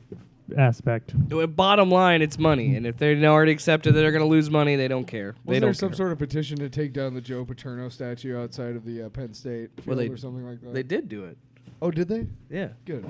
aspect. 0.58 1.14
bottom 1.56 1.90
line, 1.90 2.20
it's 2.20 2.38
money, 2.38 2.76
and 2.76 2.86
if 2.86 2.98
they're 2.98 3.16
already 3.24 3.50
accepted 3.52 3.94
that 3.94 4.00
they're 4.00 4.12
gonna 4.12 4.26
lose 4.26 4.50
money, 4.50 4.76
they 4.76 4.86
don't 4.88 5.06
care. 5.06 5.34
Was 5.46 5.54
don't 5.56 5.60
there 5.68 5.72
some 5.72 5.88
care. 5.88 5.96
sort 5.96 6.12
of 6.12 6.18
petition 6.18 6.58
to 6.58 6.68
take 6.68 6.92
down 6.92 7.14
the 7.14 7.22
Joe 7.22 7.46
Paterno 7.46 7.88
statue 7.88 8.36
outside 8.38 8.76
of 8.76 8.84
the 8.84 9.04
uh, 9.04 9.08
Penn 9.08 9.32
State 9.32 9.70
field 9.76 9.86
Well, 9.86 9.96
they- 9.96 10.08
or 10.10 10.18
something 10.18 10.44
like 10.46 10.60
that? 10.60 10.74
They 10.74 10.82
did 10.82 11.08
do 11.08 11.24
it. 11.24 11.38
oh, 11.80 11.90
did 11.90 12.08
they? 12.08 12.26
Yeah. 12.50 12.68
Good. 12.84 13.06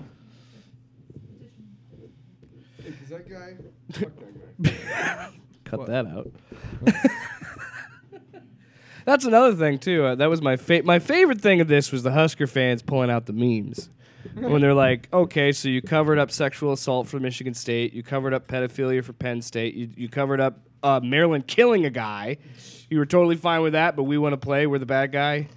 Hey, 2.87 2.93
'cause 2.93 3.09
that 3.11 3.28
guy, 3.28 3.55
fuck 3.93 4.12
that 4.16 4.62
guy. 4.62 5.31
Cut 5.64 5.81
What? 5.81 5.88
that 5.88 6.07
out. 6.07 6.31
That's 9.05 9.25
another 9.25 9.55
thing 9.55 9.78
too. 9.78 10.05
Uh, 10.05 10.14
that 10.16 10.26
was 10.28 10.43
my 10.43 10.57
fa- 10.57 10.83
my 10.85 10.99
favorite 10.99 11.40
thing 11.40 11.61
of 11.61 11.69
this 11.69 11.93
was 11.93 12.02
the 12.02 12.12
Husker 12.12 12.47
fans 12.47 12.83
pulling 12.83 13.11
out 13.11 13.26
the 13.26 13.33
memes 13.33 13.88
when 14.35 14.61
they're 14.61 14.75
like, 14.75 15.09
"Okay, 15.12 15.52
so 15.52 15.69
you 15.69 15.81
covered 15.81 16.19
up 16.19 16.31
sexual 16.33 16.73
assault 16.73 17.07
for 17.07 17.21
Michigan 17.21 17.55
State, 17.55 17.93
you 17.93 18.02
covered 18.02 18.35
up 18.35 18.49
pedophilia 18.49 19.05
for 19.05 19.12
Penn 19.12 19.43
State, 19.43 19.75
you 19.75 19.90
you 19.97 20.09
covered 20.09 20.40
up 20.40 20.59
uh, 20.83 21.00
Maryland 21.02 21.47
killing 21.47 21.85
a 21.85 21.90
guy. 21.90 22.37
You 22.90 22.99
were 22.99 23.07
totally 23.07 23.37
fine 23.37 23.62
with 23.62 23.73
that, 23.75 23.95
but 23.97 24.05
we 24.05 24.19
want 24.19 24.33
to 24.33 24.37
play. 24.38 24.66
We're 24.66 24.78
the 24.78 24.87
bad 24.87 25.12
guy. 25.12 25.49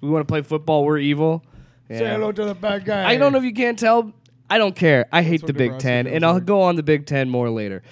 We 0.00 0.08
want 0.10 0.26
to 0.26 0.30
play 0.32 0.42
football. 0.42 0.84
We're 0.84 0.98
evil." 0.98 1.44
Say 1.88 1.98
hello 2.08 2.32
to 2.32 2.44
the 2.44 2.54
bad 2.56 2.84
guy. 2.84 3.08
I 3.08 3.16
don't 3.16 3.30
know 3.32 3.38
if 3.38 3.44
you 3.44 3.52
can't 3.54 3.78
tell. 3.78 4.12
I 4.48 4.58
don't 4.58 4.76
care. 4.76 5.06
I 5.12 5.22
hate 5.22 5.46
the 5.46 5.52
Big 5.52 5.72
Nebraska 5.72 5.88
Ten, 5.88 6.04
feels 6.04 6.14
and 6.14 6.24
I'll 6.24 6.34
like. 6.34 6.44
go 6.44 6.62
on 6.62 6.76
the 6.76 6.82
Big 6.82 7.06
Ten 7.06 7.28
more 7.28 7.50
later. 7.50 7.82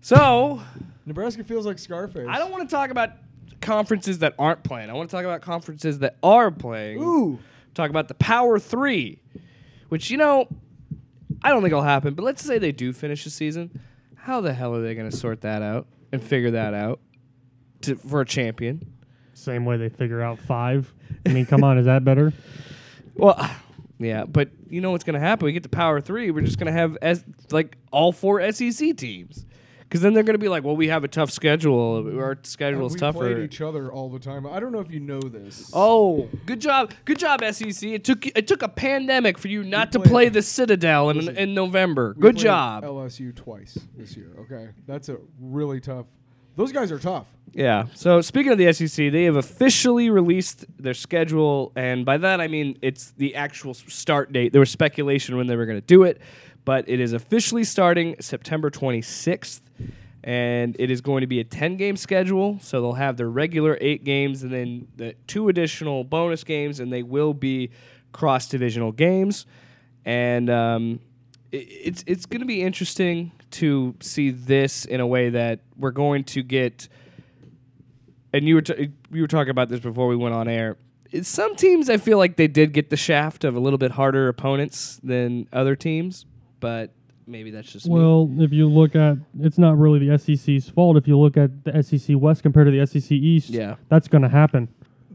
So 0.00 0.60
Nebraska 1.06 1.44
feels 1.44 1.66
like 1.66 1.78
Scarface. 1.78 2.26
I 2.28 2.38
don't 2.38 2.50
want 2.50 2.68
to 2.68 2.74
talk 2.74 2.90
about 2.90 3.10
conferences 3.60 4.18
that 4.18 4.34
aren't 4.38 4.62
playing. 4.62 4.90
I 4.90 4.92
want 4.92 5.08
to 5.10 5.16
talk 5.16 5.24
about 5.24 5.40
conferences 5.40 6.00
that 6.00 6.16
are 6.22 6.50
playing. 6.50 7.02
Ooh. 7.02 7.38
Talk 7.74 7.90
about 7.90 8.08
the 8.08 8.14
Power 8.14 8.58
Three, 8.58 9.20
which 9.88 10.10
you 10.10 10.16
know, 10.16 10.46
I 11.42 11.50
don't 11.50 11.62
think 11.62 11.72
will 11.72 11.82
happen. 11.82 12.14
But 12.14 12.24
let's 12.24 12.44
say 12.44 12.58
they 12.58 12.72
do 12.72 12.92
finish 12.92 13.24
the 13.24 13.30
season. 13.30 13.80
How 14.14 14.40
the 14.40 14.52
hell 14.52 14.74
are 14.74 14.82
they 14.82 14.94
going 14.94 15.10
to 15.10 15.16
sort 15.16 15.40
that 15.42 15.62
out 15.62 15.86
and 16.12 16.22
figure 16.22 16.52
that 16.52 16.72
out 16.74 17.00
to, 17.82 17.96
for 17.96 18.20
a 18.20 18.26
champion? 18.26 18.94
Same 19.34 19.64
way 19.64 19.76
they 19.76 19.88
figure 19.88 20.22
out 20.22 20.38
five. 20.38 20.92
I 21.26 21.30
mean, 21.30 21.44
come 21.44 21.64
on, 21.64 21.78
is 21.78 21.86
that 21.86 22.04
better? 22.04 22.32
Well, 23.16 23.38
yeah, 23.98 24.24
but 24.24 24.50
you 24.68 24.80
know 24.80 24.90
what's 24.90 25.04
going 25.04 25.14
to 25.14 25.20
happen? 25.20 25.46
We 25.46 25.52
get 25.52 25.62
to 25.64 25.68
Power 25.68 26.00
Three. 26.00 26.30
We're 26.30 26.44
just 26.44 26.58
going 26.58 26.72
to 26.72 26.78
have 26.78 26.96
S- 27.00 27.24
like 27.50 27.76
all 27.92 28.12
four 28.12 28.50
SEC 28.52 28.96
teams. 28.96 29.46
Because 29.94 30.02
then 30.02 30.12
they're 30.12 30.24
going 30.24 30.34
to 30.34 30.40
be 30.40 30.48
like, 30.48 30.64
well, 30.64 30.74
we 30.74 30.88
have 30.88 31.04
a 31.04 31.08
tough 31.08 31.30
schedule. 31.30 32.18
Our 32.18 32.36
schedule 32.42 32.86
is 32.86 32.94
we 32.94 32.98
tougher. 32.98 33.18
played 33.18 33.38
each 33.38 33.60
other 33.60 33.92
all 33.92 34.08
the 34.08 34.18
time. 34.18 34.44
I 34.44 34.58
don't 34.58 34.72
know 34.72 34.80
if 34.80 34.90
you 34.90 34.98
know 34.98 35.20
this. 35.20 35.70
Oh, 35.72 36.28
good 36.46 36.60
job, 36.60 36.92
good 37.04 37.18
job, 37.18 37.44
SEC. 37.44 37.82
It 37.84 38.02
took 38.02 38.26
it 38.26 38.48
took 38.48 38.62
a 38.62 38.68
pandemic 38.68 39.38
for 39.38 39.46
you 39.46 39.62
not 39.62 39.92
to 39.92 40.00
play 40.00 40.30
the 40.30 40.42
Citadel 40.42 41.10
in, 41.10 41.36
in 41.36 41.54
November. 41.54 42.14
We 42.16 42.22
Good 42.22 42.38
job. 42.38 42.82
LSU 42.82 43.32
twice 43.36 43.78
this 43.96 44.16
year. 44.16 44.32
Okay, 44.40 44.70
that's 44.88 45.08
a 45.10 45.18
really 45.38 45.80
tough. 45.80 46.06
Those 46.56 46.72
guys 46.72 46.92
are 46.92 46.98
tough. 46.98 47.26
Yeah. 47.52 47.86
So 47.94 48.20
speaking 48.20 48.52
of 48.52 48.58
the 48.58 48.72
SEC, 48.72 49.12
they 49.12 49.24
have 49.24 49.36
officially 49.36 50.10
released 50.10 50.64
their 50.78 50.94
schedule, 50.94 51.72
and 51.76 52.04
by 52.04 52.16
that 52.18 52.40
I 52.40 52.48
mean 52.48 52.78
it's 52.82 53.12
the 53.12 53.36
actual 53.36 53.74
start 53.74 54.32
date. 54.32 54.52
There 54.52 54.60
was 54.60 54.70
speculation 54.70 55.36
when 55.36 55.46
they 55.46 55.56
were 55.56 55.66
going 55.66 55.80
to 55.80 55.86
do 55.86 56.02
it, 56.02 56.20
but 56.64 56.88
it 56.88 57.00
is 57.00 57.12
officially 57.12 57.64
starting 57.64 58.16
September 58.20 58.70
26th, 58.70 59.60
and 60.24 60.74
it 60.78 60.90
is 60.90 61.00
going 61.00 61.20
to 61.20 61.26
be 61.26 61.40
a 61.40 61.44
10-game 61.44 61.96
schedule. 61.96 62.58
So 62.60 62.80
they'll 62.80 62.94
have 62.94 63.16
their 63.16 63.28
regular 63.28 63.78
eight 63.80 64.02
games, 64.04 64.42
and 64.42 64.52
then 64.52 64.88
the 64.96 65.14
two 65.26 65.48
additional 65.48 66.02
bonus 66.02 66.42
games, 66.42 66.80
and 66.80 66.92
they 66.92 67.02
will 67.02 67.34
be 67.34 67.70
cross-divisional 68.12 68.92
games, 68.92 69.46
and 70.04 70.50
um, 70.50 71.00
it's 71.56 72.04
it's 72.06 72.26
going 72.26 72.40
to 72.40 72.46
be 72.46 72.62
interesting 72.62 73.32
to 73.52 73.94
see 74.00 74.30
this 74.30 74.84
in 74.84 75.00
a 75.00 75.06
way 75.06 75.30
that 75.30 75.60
we're 75.76 75.90
going 75.92 76.24
to 76.24 76.42
get 76.42 76.88
and 78.32 78.48
you 78.48 78.56
were 78.56 78.62
t- 78.62 78.90
you 79.12 79.20
were 79.22 79.28
talking 79.28 79.50
about 79.50 79.68
this 79.68 79.80
before 79.80 80.08
we 80.08 80.16
went 80.16 80.34
on 80.34 80.48
air. 80.48 80.76
It's 81.12 81.28
Some 81.28 81.54
teams 81.54 81.88
I 81.88 81.96
feel 81.98 82.18
like 82.18 82.36
they 82.36 82.48
did 82.48 82.72
get 82.72 82.90
the 82.90 82.96
shaft 82.96 83.44
of 83.44 83.54
a 83.54 83.60
little 83.60 83.78
bit 83.78 83.92
harder 83.92 84.26
opponents 84.28 84.98
than 85.04 85.46
other 85.52 85.76
teams, 85.76 86.26
but 86.58 86.90
maybe 87.26 87.52
that's 87.52 87.70
just 87.70 87.86
me. 87.86 87.94
Well, 87.94 88.28
if 88.40 88.52
you 88.52 88.66
look 88.68 88.96
at, 88.96 89.18
it's 89.38 89.56
not 89.58 89.78
really 89.78 90.04
the 90.04 90.18
SEC's 90.18 90.68
fault. 90.68 90.96
If 90.96 91.06
you 91.06 91.16
look 91.16 91.36
at 91.36 91.62
the 91.62 91.80
SEC 91.84 92.16
West 92.18 92.42
compared 92.42 92.66
to 92.66 92.72
the 92.72 92.84
SEC 92.84 93.12
East, 93.12 93.50
Yeah. 93.50 93.76
that's 93.88 94.08
going 94.08 94.22
to 94.22 94.28
happen. 94.28 94.66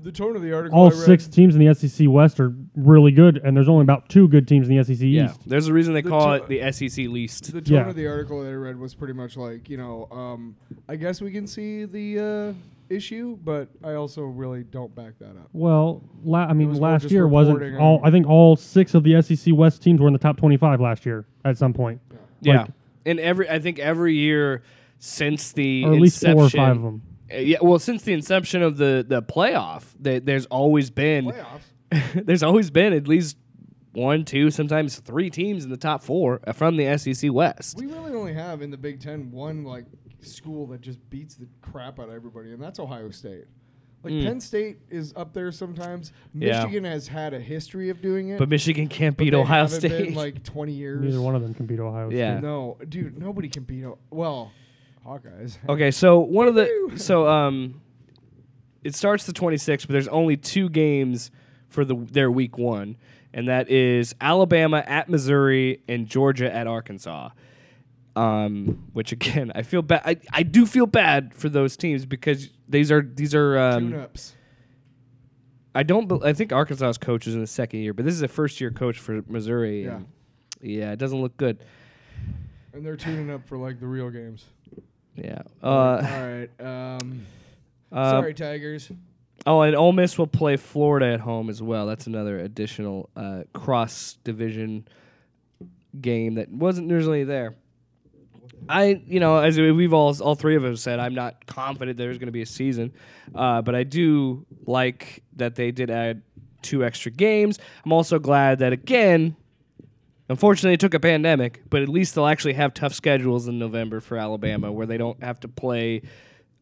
The 0.01 0.12
tone 0.12 0.36
of 0.36 0.41
the 0.41 0.53
article. 0.53 0.77
All 0.77 0.86
I 0.88 0.89
read, 0.91 1.00
six 1.00 1.27
teams 1.27 1.56
in 1.56 1.65
the 1.65 1.74
SEC 1.74 2.08
West 2.10 2.39
are 2.39 2.53
really 2.75 3.12
good, 3.12 3.38
and 3.44 3.56
there's 3.56 3.68
only 3.70 3.84
about 3.84 4.08
two 4.10 4.27
good 4.27 4.48
teams 4.48 4.70
in 4.70 4.77
the 4.77 4.84
SEC 4.84 5.06
Yeah, 5.08 5.25
East. 5.25 5.41
there's 5.46 5.68
a 5.68 5.74
reason 5.74 5.94
they 5.94 6.01
The 6.01 6.10
call 6.10 6.38
to- 6.38 6.44
it 6.44 6.48
the 6.48 6.62
SEC 6.62 7.08
least. 7.08 7.51
The 7.51 7.62
tone 7.62 7.74
Yeah. 7.75 7.89
of 7.89 7.96
the 7.96 8.08
article 8.08 8.41
that 8.44 8.50
I 8.50 8.53
read 8.53 8.79
was 8.79 8.96
pretty 8.96 9.13
much 9.13 9.36
like, 9.36 9.70
you 9.70 9.77
know, 9.77 10.08
um, 10.12 10.56
I 10.88 10.96
guess 10.96 11.22
we 11.22 11.32
can 11.32 11.48
see 11.48 11.84
the 11.86 12.53
uh, 12.56 12.94
issue, 12.94 13.38
but 13.44 13.68
I 13.84 13.94
also 13.94 14.24
really 14.24 14.63
don't 14.63 14.94
back 14.96 15.20
that 15.20 15.32
up. 15.32 15.50
Well, 15.53 16.01
la- 16.24 16.46
I 16.46 16.53
mean, 16.53 16.70
was 16.70 16.79
last 16.79 17.12
year 17.12 17.27
wasn't 17.27 17.77
all. 17.77 18.00
I 18.03 18.10
think 18.12 18.25
all 18.27 18.56
six 18.56 18.94
of 18.94 19.03
the 19.03 19.15
SEC 19.22 19.53
West 19.53 19.84
teams 19.84 20.00
were 20.00 20.08
in 20.08 20.13
the 20.13 20.20
top 20.20 20.38
25 20.38 20.79
last 20.79 21.06
year 21.06 21.25
at 21.46 21.58
some 21.58 21.74
point, 21.74 22.00
yeah, 22.41 22.62
like- 22.62 22.72
and 23.06 23.20
every 23.20 23.50
I 23.50 23.60
think 23.60 23.79
every 23.79 24.15
year 24.15 24.63
since 24.98 25.51
the 25.51 25.84
or 25.86 25.94
at 25.94 26.00
least 26.01 26.22
four 26.22 26.32
or 26.32 26.36
inception- 26.46 26.60
five 26.60 26.77
of 26.77 26.84
them. 26.84 27.01
Yeah, 27.31 27.57
well, 27.62 27.79
since 27.79 28.03
the 28.03 28.13
inception 28.13 28.62
of 28.62 28.77
the 28.77 29.05
the 29.07 29.21
playoff, 29.21 29.83
they, 30.00 30.19
there's 30.19 30.45
always 30.48 30.89
been 30.89 31.25
Playoffs. 31.25 32.13
there's 32.25 32.43
always 32.43 32.69
been 32.69 32.93
at 32.93 33.07
least 33.07 33.38
one, 33.93 34.24
two, 34.25 34.51
sometimes 34.51 35.00
three 35.00 35.29
teams 35.29 35.63
in 35.63 35.69
the 35.71 35.77
top 35.77 36.03
four 36.03 36.39
from 36.53 36.77
the 36.77 36.98
SEC 36.98 37.31
West. 37.33 37.77
We 37.77 37.88
really 37.88 38.13
only 38.13 38.33
have 38.33 38.62
in 38.62 38.69
the 38.71 38.77
Big 38.77 39.00
Ten 39.01 39.31
one 39.31 39.63
like 39.63 39.86
school 40.21 40.67
that 40.67 40.81
just 40.81 41.00
beats 41.09 41.36
the 41.36 41.48
crap 41.62 42.00
out 42.00 42.09
of 42.09 42.15
everybody, 42.15 42.51
and 42.53 42.62
that's 42.62 42.79
Ohio 42.79 43.09
State. 43.09 43.45
Like 44.01 44.13
Mm. 44.13 44.24
Penn 44.25 44.39
State 44.39 44.77
is 44.89 45.12
up 45.17 45.33
there 45.33 45.51
sometimes. 45.51 46.13
Yeah. 46.33 46.63
Michigan 46.63 46.86
has 46.86 47.07
had 47.09 47.33
a 47.33 47.39
history 47.39 47.89
of 47.89 48.01
doing 48.01 48.29
it, 48.29 48.39
But 48.39 48.48
Michigan 48.48 48.88
can't 48.88 49.17
but 49.17 49.25
beat 49.25 49.31
they 49.31 49.36
Ohio 49.38 49.63
haven't 49.63 49.81
been, 49.81 49.91
State. 49.91 50.15
like 50.15 50.41
twenty 50.43 50.71
years. 50.71 51.03
Neither 51.03 51.19
one 51.21 51.36
of 51.36 51.41
them 51.41 51.53
can 51.53 51.65
beat 51.65 51.79
Ohio 51.81 52.09
Yeah. 52.09 52.36
State. 52.36 52.43
No, 52.43 52.77
dude, 52.88 53.17
nobody 53.19 53.50
can 53.50 53.63
beat. 53.63 53.83
O- 53.83 53.98
well, 54.09 54.53
Hawkeyes. 55.06 55.58
okay, 55.70 55.91
so 55.91 56.20
one 56.20 56.48
of 56.48 56.56
the 56.56 56.94
so 56.96 57.27
um, 57.27 57.82
it 58.84 58.96
starts 58.96 59.25
the 59.25 59.34
26th, 59.34 59.88
but 59.88 59.94
there's 59.94 60.08
only 60.08 60.38
two 60.38 60.70
games 60.70 61.32
for 61.68 61.86
the 61.86 61.96
their 61.96 62.32
week 62.32 62.58
one, 62.58 62.98
and 63.34 63.48
that 63.48 63.70
is 63.70 64.15
Alabama 64.20 64.84
at 64.86 65.10
Missouri 65.10 65.82
and 65.88 66.08
Georgia 66.08 66.53
at 66.53 66.68
Arkansas. 66.68 67.29
Um, 68.15 68.88
which 68.94 69.12
again, 69.12 69.51
I 69.56 69.62
feel 69.62 69.82
bad. 69.82 70.01
I, 70.03 70.18
I 70.34 70.44
do 70.44 70.65
feel 70.65 70.88
bad 70.88 71.34
for 71.34 71.48
those 71.48 71.77
teams 71.77 72.06
because 72.06 72.50
these 72.68 72.91
are 72.91 73.01
these 73.01 73.34
are 73.34 73.58
um, 73.58 73.91
Tune-ups. 73.91 74.36
I 75.75 75.84
don't. 75.84 76.08
bel 76.08 76.25
I 76.25 76.34
think 76.34 76.51
Arkansas's 76.51 76.98
coach 76.98 77.27
is 77.27 77.36
in 77.36 77.41
the 77.41 77.48
second 77.48 77.82
year, 77.82 77.94
but 77.94 78.03
this 78.06 78.15
is 78.15 78.22
a 78.22 78.27
first 78.27 78.60
year 78.60 78.72
coach 78.72 78.98
for 79.00 79.22
Missouri. 79.27 79.86
Yeah. 79.86 80.00
yeah, 80.62 80.91
it 80.91 81.00
doesn't 81.00 81.22
look 81.22 81.38
good. 81.38 81.63
And 82.74 82.86
they're 82.86 82.98
tuning 82.98 83.29
up 83.32 83.48
for 83.48 83.58
like 83.58 83.79
the 83.79 83.88
real 83.88 84.10
games. 84.10 84.46
Yeah. 85.23 85.41
all 85.63 85.71
Uh, 85.73 86.01
right. 86.01 86.49
Um, 86.59 87.25
uh, 87.91 88.09
sorry, 88.11 88.33
Tigers. 88.33 88.91
Oh, 89.45 89.61
and 89.61 89.75
Ole 89.75 89.93
Miss 89.93 90.17
will 90.17 90.27
play 90.27 90.57
Florida 90.57 91.07
at 91.13 91.19
home 91.21 91.49
as 91.49 91.61
well. 91.61 91.88
That's 91.88 92.07
another 92.07 92.39
additional 92.39 93.09
uh, 93.15 93.43
cross 93.53 94.17
division 94.23 94.88
game 95.99 96.35
that 96.35 96.49
wasn't 96.51 96.89
usually 96.89 97.23
there. 97.23 97.55
I, 98.67 99.01
you 99.07 99.19
know, 99.19 99.38
as 99.38 99.57
we've 99.57 99.93
all 99.93 100.15
all 100.21 100.35
three 100.35 100.55
of 100.55 100.65
us 100.65 100.81
said, 100.81 100.99
I'm 100.99 101.15
not 101.15 101.45
confident 101.47 101.97
there's 101.97 102.17
going 102.17 102.27
to 102.27 102.33
be 102.33 102.41
a 102.41 102.45
season, 102.45 102.93
uh, 103.33 103.61
but 103.61 103.73
I 103.73 103.83
do 103.83 104.45
like 104.65 105.23
that 105.38 105.55
they 105.55 105.71
did 105.71 105.89
add 105.89 106.21
two 106.61 106.83
extra 106.83 107.09
games. 107.11 107.57
I'm 107.85 107.93
also 107.93 108.19
glad 108.19 108.59
that 108.59 108.73
again, 108.73 109.38
unfortunately, 110.29 110.75
it 110.75 110.79
took 110.79 110.93
a 110.93 111.00
pandemic, 111.00 111.63
but 111.69 111.81
at 111.81 111.89
least 111.89 112.15
they'll 112.15 112.27
actually 112.27 112.53
have 112.53 112.74
tough 112.74 112.93
schedules 112.93 113.48
in 113.48 113.59
November 113.59 114.00
for 114.00 114.17
Alabama, 114.17 114.71
where 114.71 114.86
they 114.86 114.98
don't 114.98 115.21
have 115.24 115.39
to 115.41 115.48
play, 115.48 116.03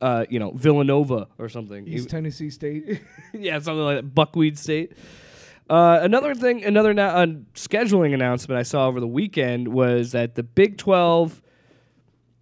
uh, 0.01 0.25
you 0.29 0.39
know, 0.39 0.51
Villanova 0.51 1.27
or 1.37 1.49
something. 1.49 1.87
East 1.87 2.09
Tennessee 2.09 2.49
State. 2.49 3.01
yeah, 3.33 3.59
something 3.59 3.83
like 3.83 3.97
that. 3.97 4.15
Buckwheat 4.15 4.57
State. 4.57 4.93
Uh, 5.69 5.99
another 6.01 6.33
thing, 6.33 6.63
another 6.63 6.93
na- 6.93 7.09
uh, 7.09 7.25
scheduling 7.53 8.13
announcement 8.13 8.57
I 8.57 8.63
saw 8.63 8.87
over 8.87 9.01
the 9.01 9.07
weekend 9.07 9.67
was 9.67 10.13
that 10.13 10.35
the 10.35 10.43
Big 10.43 10.77
12 10.77 11.41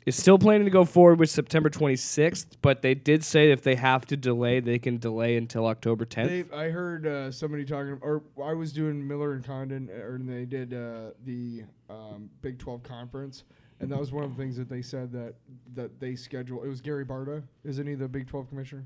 is 0.05 0.15
still 0.15 0.37
planning 0.37 0.65
to 0.65 0.71
go 0.71 0.85
forward 0.85 1.19
with 1.19 1.29
September 1.29 1.69
26th, 1.69 2.45
but 2.61 2.81
they 2.81 2.93
did 2.93 3.23
say 3.23 3.51
if 3.51 3.63
they 3.63 3.75
have 3.75 4.05
to 4.05 4.15
delay, 4.15 4.59
they 4.59 4.77
can 4.77 4.97
delay 4.97 5.35
until 5.35 5.65
October 5.65 6.05
10th. 6.05 6.49
They, 6.49 6.55
I 6.55 6.69
heard 6.69 7.07
uh, 7.07 7.31
somebody 7.31 7.65
talking, 7.65 7.97
or 8.01 8.23
I 8.43 8.53
was 8.53 8.71
doing 8.71 9.05
Miller 9.05 9.33
and 9.33 9.43
Condon, 9.43 9.89
or 9.89 10.15
and 10.15 10.29
they 10.29 10.45
did 10.45 10.73
uh, 10.73 11.11
the 11.25 11.63
um, 11.89 12.29
Big 12.41 12.59
12 12.59 12.83
conference, 12.83 13.43
and 13.79 13.91
that 13.91 13.99
was 13.99 14.11
one 14.11 14.23
of 14.23 14.35
the 14.35 14.41
things 14.41 14.55
that 14.57 14.69
they 14.69 14.81
said 14.81 15.11
that 15.11 15.33
that 15.73 15.99
they 15.99 16.15
schedule. 16.15 16.63
It 16.63 16.67
was 16.67 16.81
Gary 16.81 17.05
Barta, 17.05 17.41
isn't 17.63 17.87
he 17.87 17.95
the 17.95 18.07
Big 18.07 18.27
12 18.27 18.49
commissioner? 18.49 18.85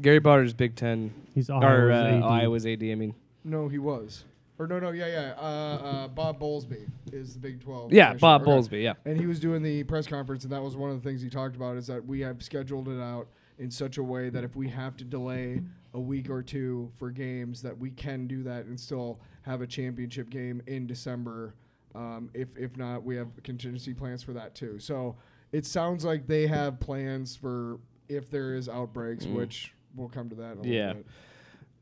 Gary 0.00 0.20
Barta's 0.20 0.54
Big 0.54 0.76
Ten 0.76 1.12
He's 1.34 1.50
or 1.50 1.64
Iowa's 1.64 1.90
uh, 1.90 2.16
AD. 2.16 2.22
Iowa's 2.22 2.66
AD. 2.66 2.82
I 2.82 2.94
mean, 2.94 3.14
No, 3.44 3.68
he 3.68 3.78
was. 3.78 4.24
Or 4.58 4.66
no, 4.66 4.78
no, 4.80 4.90
yeah, 4.90 5.06
yeah. 5.06 5.34
Uh, 5.38 5.42
uh, 5.42 6.08
Bob 6.08 6.40
Bowlesby 6.40 6.88
is 7.12 7.34
the 7.34 7.38
Big 7.40 7.60
12. 7.60 7.92
yeah, 7.92 8.08
commissioner. 8.08 8.18
Bob 8.20 8.42
Okay. 8.42 8.50
Bowlesby. 8.50 8.82
Yeah, 8.82 8.94
And 9.04 9.18
he 9.18 9.26
was 9.26 9.38
doing 9.38 9.62
the 9.62 9.84
press 9.84 10.06
conference, 10.06 10.42
and 10.44 10.52
that 10.52 10.62
was 10.62 10.76
one 10.76 10.90
of 10.90 11.00
the 11.00 11.08
things 11.08 11.22
he 11.22 11.30
talked 11.30 11.54
about 11.54 11.76
is 11.76 11.86
that 11.86 12.04
we 12.04 12.20
have 12.20 12.42
scheduled 12.42 12.88
it 12.88 13.00
out 13.00 13.28
in 13.58 13.70
such 13.70 13.98
a 13.98 14.02
way 14.02 14.30
that 14.30 14.42
if 14.44 14.56
we 14.56 14.68
have 14.68 14.96
to 14.96 15.04
delay 15.04 15.60
a 15.94 16.00
week 16.00 16.28
or 16.28 16.42
two 16.42 16.90
for 16.96 17.10
games, 17.10 17.62
that 17.62 17.76
we 17.76 17.90
can 17.90 18.26
do 18.26 18.42
that 18.42 18.66
and 18.66 18.78
still 18.78 19.20
have 19.42 19.60
a 19.62 19.66
championship 19.66 20.28
game 20.30 20.60
in 20.66 20.86
December. 20.86 21.54
Um, 21.94 22.30
if 22.34 22.56
if 22.56 22.76
not, 22.76 23.02
we 23.04 23.16
have 23.16 23.28
contingency 23.42 23.94
plans 23.94 24.22
for 24.22 24.32
that 24.34 24.54
too. 24.54 24.78
So 24.78 25.16
it 25.52 25.64
sounds 25.66 26.04
like 26.04 26.26
they 26.26 26.46
have 26.46 26.78
plans 26.78 27.34
for 27.34 27.78
if 28.08 28.30
there 28.30 28.54
is 28.54 28.68
outbreaks, 28.68 29.24
Mm. 29.24 29.34
which 29.34 29.72
we'll 29.96 30.08
come 30.08 30.28
to 30.28 30.34
that. 30.36 30.58
In 30.58 30.64
a 30.64 30.68
Yeah. 30.68 30.86
Little 30.88 31.02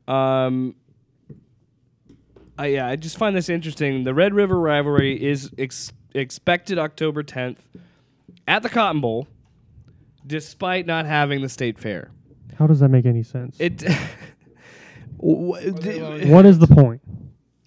bit. 0.07 0.13
Um, 0.15 0.75
I 2.57 2.67
yeah, 2.67 2.87
I 2.87 2.95
just 2.95 3.17
find 3.17 3.35
this 3.35 3.49
interesting. 3.49 4.03
The 4.03 4.13
Red 4.13 4.33
River 4.33 4.59
rivalry 4.59 5.21
is 5.23 5.51
ex- 5.57 5.91
expected 6.13 6.77
October 6.79 7.23
10th 7.23 7.57
at 8.47 8.63
the 8.63 8.69
Cotton 8.69 9.01
Bowl, 9.01 9.27
despite 10.25 10.85
not 10.85 11.05
having 11.05 11.41
the 11.41 11.49
state 11.49 11.77
fair. 11.77 12.11
How 12.57 12.65
does 12.67 12.79
that 12.79 12.89
make 12.89 13.05
any 13.05 13.23
sense? 13.23 13.55
It. 13.59 13.77
w- 15.19 15.71
they 15.71 15.93
d- 15.93 15.99
allowing- 15.99 16.29
what 16.29 16.45
is 16.45 16.59
the 16.59 16.67
point? 16.67 17.01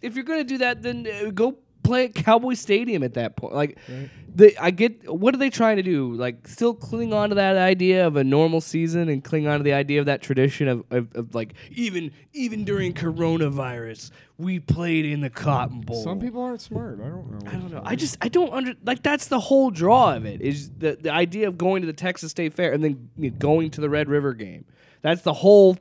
if 0.03 0.15
you're 0.15 0.25
gonna 0.25 0.43
do 0.45 0.59
that, 0.59 0.83
then 0.83 1.07
uh, 1.07 1.31
go 1.31 1.57
play 1.83 2.07
at 2.07 2.15
Cowboy 2.15 2.55
Stadium 2.55 3.03
at 3.03 3.15
that 3.15 3.37
point. 3.37 3.55
Like, 3.55 3.79
Right. 3.89 4.11
they, 4.35 4.57
I 4.57 4.71
get. 4.71 5.13
What 5.13 5.35
are 5.35 5.39
they 5.39 5.51
trying 5.51 5.77
to 5.77 5.83
do? 5.83 6.13
Like, 6.15 6.47
still 6.47 6.75
cling 6.75 7.13
on 7.13 7.31
to 7.31 7.35
that 7.35 7.57
idea 7.57 8.07
of 8.07 8.17
a 8.17 8.25
normal 8.25 8.61
season 8.61 9.09
and 9.09 9.25
cling 9.25 9.47
on 9.49 9.59
to 9.59 9.65
the 9.65 9.73
idea 9.73 9.99
of 10.01 10.07
that 10.07 10.23
tradition 10.23 10.69
of, 10.69 10.85
of, 10.91 11.15
of 11.15 11.35
like 11.35 11.55
even 11.73 12.13
even 12.33 12.65
during 12.65 12.93
coronavirus, 12.95 14.11
we 14.39 14.61
played 14.61 15.05
in 15.05 15.21
the 15.21 15.31
Cotton 15.31 15.81
Bowl. 15.81 16.03
Some 16.03 16.21
people 16.21 16.43
aren't 16.43 16.61
smart. 16.61 17.01
I 17.01 17.09
don't 17.09 17.31
know. 17.31 17.51
I 17.51 17.53
don't 17.55 17.73
know. 17.73 17.83
I 17.85 17.97
just 17.97 18.17
I 18.21 18.29
don't 18.29 18.53
under 18.53 18.75
like 18.85 19.03
that's 19.03 19.27
the 19.29 19.41
whole 19.41 19.71
draw 19.71 20.15
of 20.15 20.25
it 20.27 20.41
is 20.41 20.71
the 20.79 20.97
the 21.01 21.13
idea 21.13 21.49
of 21.49 21.59
going 21.59 21.83
to 21.83 21.87
the 21.87 21.93
Texas 21.93 22.31
State 22.31 22.55
Fair 22.55 22.73
and 22.73 22.85
then 22.85 23.11
you 23.17 23.31
know, 23.31 23.37
going 23.39 23.71
to 23.73 23.81
the 23.81 23.91
Red 23.91 24.09
River 24.09 24.33
game. 24.35 24.65
That's 25.03 25.23
the 25.23 25.33
whole 25.33 25.77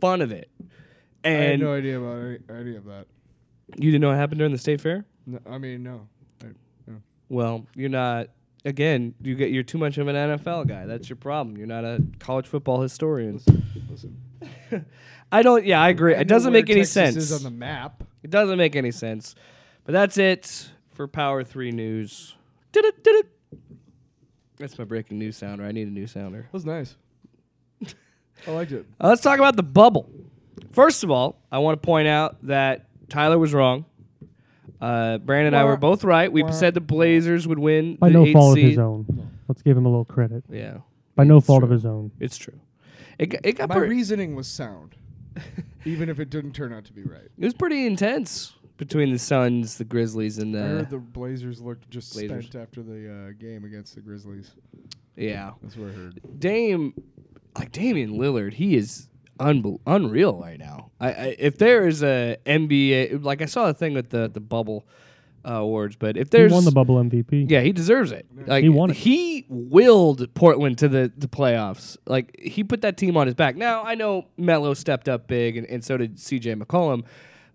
fun 0.00 0.20
of 0.20 0.30
it. 0.32 0.50
I 1.24 1.28
had 1.28 1.60
no 1.60 1.74
idea 1.74 2.00
about 2.00 2.18
any, 2.24 2.38
any 2.60 2.76
of 2.76 2.84
that. 2.86 3.06
you 3.76 3.90
didn't 3.90 4.00
know 4.00 4.08
what 4.08 4.16
happened 4.16 4.38
during 4.38 4.52
the 4.52 4.58
state 4.58 4.80
fair? 4.80 5.04
No, 5.26 5.38
I 5.48 5.58
mean, 5.58 5.82
no. 5.82 6.08
I, 6.42 6.46
no. 6.86 6.96
Well, 7.28 7.66
you're 7.74 7.88
not. 7.88 8.28
Again, 8.64 9.14
you 9.22 9.34
get 9.34 9.50
you're 9.50 9.62
too 9.62 9.78
much 9.78 9.96
of 9.98 10.06
an 10.08 10.16
NFL 10.16 10.68
guy. 10.68 10.86
That's 10.86 11.08
your 11.08 11.16
problem. 11.16 11.56
You're 11.56 11.66
not 11.66 11.84
a 11.84 12.02
college 12.18 12.46
football 12.46 12.82
historian. 12.82 13.40
Listen. 13.90 14.20
I 15.32 15.42
don't. 15.42 15.64
Yeah, 15.64 15.80
I 15.80 15.88
agree. 15.88 16.14
I 16.14 16.20
It 16.20 16.28
doesn't 16.28 16.52
make 16.52 16.68
any 16.68 16.80
Texas 16.80 16.92
sense. 16.92 17.16
Is 17.16 17.32
on 17.32 17.42
the 17.42 17.56
map. 17.56 18.04
It 18.22 18.30
doesn't 18.30 18.58
make 18.58 18.76
any 18.76 18.90
sense. 18.90 19.34
But 19.84 19.92
that's 19.92 20.18
it 20.18 20.70
for 20.92 21.08
Power 21.08 21.42
Three 21.42 21.70
News. 21.70 22.36
Did-it, 22.72 23.02
did-it. 23.02 23.26
That's 24.58 24.78
my 24.78 24.84
breaking 24.84 25.18
news 25.18 25.38
sounder. 25.38 25.64
I 25.64 25.72
need 25.72 25.88
a 25.88 25.90
new 25.90 26.06
sounder. 26.06 26.42
That 26.42 26.52
was 26.52 26.66
nice. 26.66 26.96
I 28.46 28.50
liked 28.50 28.72
it. 28.72 28.86
Uh, 29.00 29.08
let's 29.08 29.22
talk 29.22 29.38
about 29.38 29.56
the 29.56 29.62
bubble. 29.62 30.10
First 30.72 31.02
of 31.02 31.10
all, 31.10 31.40
I 31.50 31.58
want 31.58 31.80
to 31.80 31.86
point 31.86 32.06
out 32.06 32.36
that 32.46 32.86
Tyler 33.08 33.38
was 33.38 33.54
wrong. 33.54 33.86
Uh, 34.80 35.18
Brandon 35.18 35.48
and 35.54 35.56
I 35.56 35.64
were 35.64 35.76
both 35.76 36.04
right. 36.04 36.32
We 36.32 36.50
said 36.52 36.74
the 36.74 36.80
Blazers 36.80 37.46
would 37.46 37.58
win 37.58 37.96
By 37.96 38.08
the 38.08 38.14
no 38.14 38.24
eighth 38.26 38.32
fault 38.32 38.54
seed. 38.54 38.64
of 38.64 38.70
his 38.70 38.78
own. 38.78 39.30
Let's 39.48 39.62
give 39.62 39.76
him 39.76 39.84
a 39.84 39.88
little 39.88 40.04
credit. 40.06 40.44
Yeah, 40.48 40.78
By 41.16 41.24
no 41.24 41.38
It's 41.38 41.46
fault 41.46 41.60
true. 41.60 41.66
of 41.66 41.70
his 41.70 41.84
own. 41.84 42.12
it's 42.20 42.38
true. 42.38 42.58
It 43.18 43.26
got, 43.26 43.40
it 43.44 43.52
got 43.58 43.68
My 43.68 43.74
pretty, 43.76 43.90
reasoning 43.90 44.34
was 44.34 44.46
sound, 44.48 44.94
even 45.84 46.08
if 46.08 46.18
it 46.18 46.30
didn't 46.30 46.52
turn 46.52 46.72
out 46.72 46.84
to 46.86 46.92
be 46.94 47.02
right. 47.02 47.28
it 47.38 47.44
was 47.44 47.52
pretty 47.52 47.86
intense 47.86 48.54
between 48.78 49.10
the 49.10 49.18
Suns, 49.18 49.76
the 49.76 49.84
Grizzlies, 49.84 50.38
and 50.38 50.56
I 50.56 50.60
the 50.60 50.66
heard 50.68 50.90
the 50.90 50.98
Blazers 50.98 51.60
looked 51.60 51.90
just 51.90 52.14
Blazers. 52.14 52.46
spent 52.46 52.62
after 52.62 52.82
the 52.82 53.12
uh, 53.28 53.32
game 53.38 53.64
against 53.64 53.94
the 53.94 54.00
Grizzlies. 54.00 54.52
yeah. 55.16 55.50
That's 55.62 55.76
what 55.76 55.90
I 55.90 55.92
heard. 55.92 56.20
Dame, 56.38 56.94
like 57.58 57.72
Damian 57.72 58.12
Lillard, 58.12 58.54
he 58.54 58.76
is 58.76 59.08
unreal 59.40 60.36
right 60.40 60.58
now. 60.58 60.90
I, 61.00 61.08
I 61.08 61.36
if 61.38 61.58
there 61.58 61.86
is 61.88 62.02
a 62.02 62.36
NBA, 62.46 63.24
like 63.24 63.42
I 63.42 63.46
saw 63.46 63.68
a 63.68 63.74
thing 63.74 63.94
with 63.94 64.10
the 64.10 64.28
the 64.28 64.40
bubble 64.40 64.86
uh, 65.48 65.52
awards, 65.54 65.96
but 65.96 66.16
if 66.16 66.26
He 66.28 66.36
there's 66.36 66.52
won 66.52 66.64
the 66.64 66.70
bubble 66.70 66.96
MVP. 66.96 67.50
yeah, 67.50 67.60
he 67.62 67.72
deserves 67.72 68.12
it. 68.12 68.26
Like 68.46 68.62
He 68.62 68.68
won 68.68 68.90
it. 68.90 68.96
He 68.96 69.46
willed 69.48 70.32
Portland 70.34 70.76
to 70.78 70.88
the 70.88 71.10
the 71.16 71.28
playoffs. 71.28 71.96
Like 72.06 72.38
he 72.38 72.62
put 72.62 72.82
that 72.82 72.96
team 72.96 73.16
on 73.16 73.26
his 73.26 73.34
back. 73.34 73.56
Now 73.56 73.82
I 73.82 73.94
know 73.94 74.26
Melo 74.36 74.74
stepped 74.74 75.08
up 75.08 75.26
big, 75.26 75.56
and, 75.56 75.66
and 75.66 75.82
so 75.84 75.96
did 75.96 76.20
C.J. 76.20 76.54
McCollum, 76.56 77.04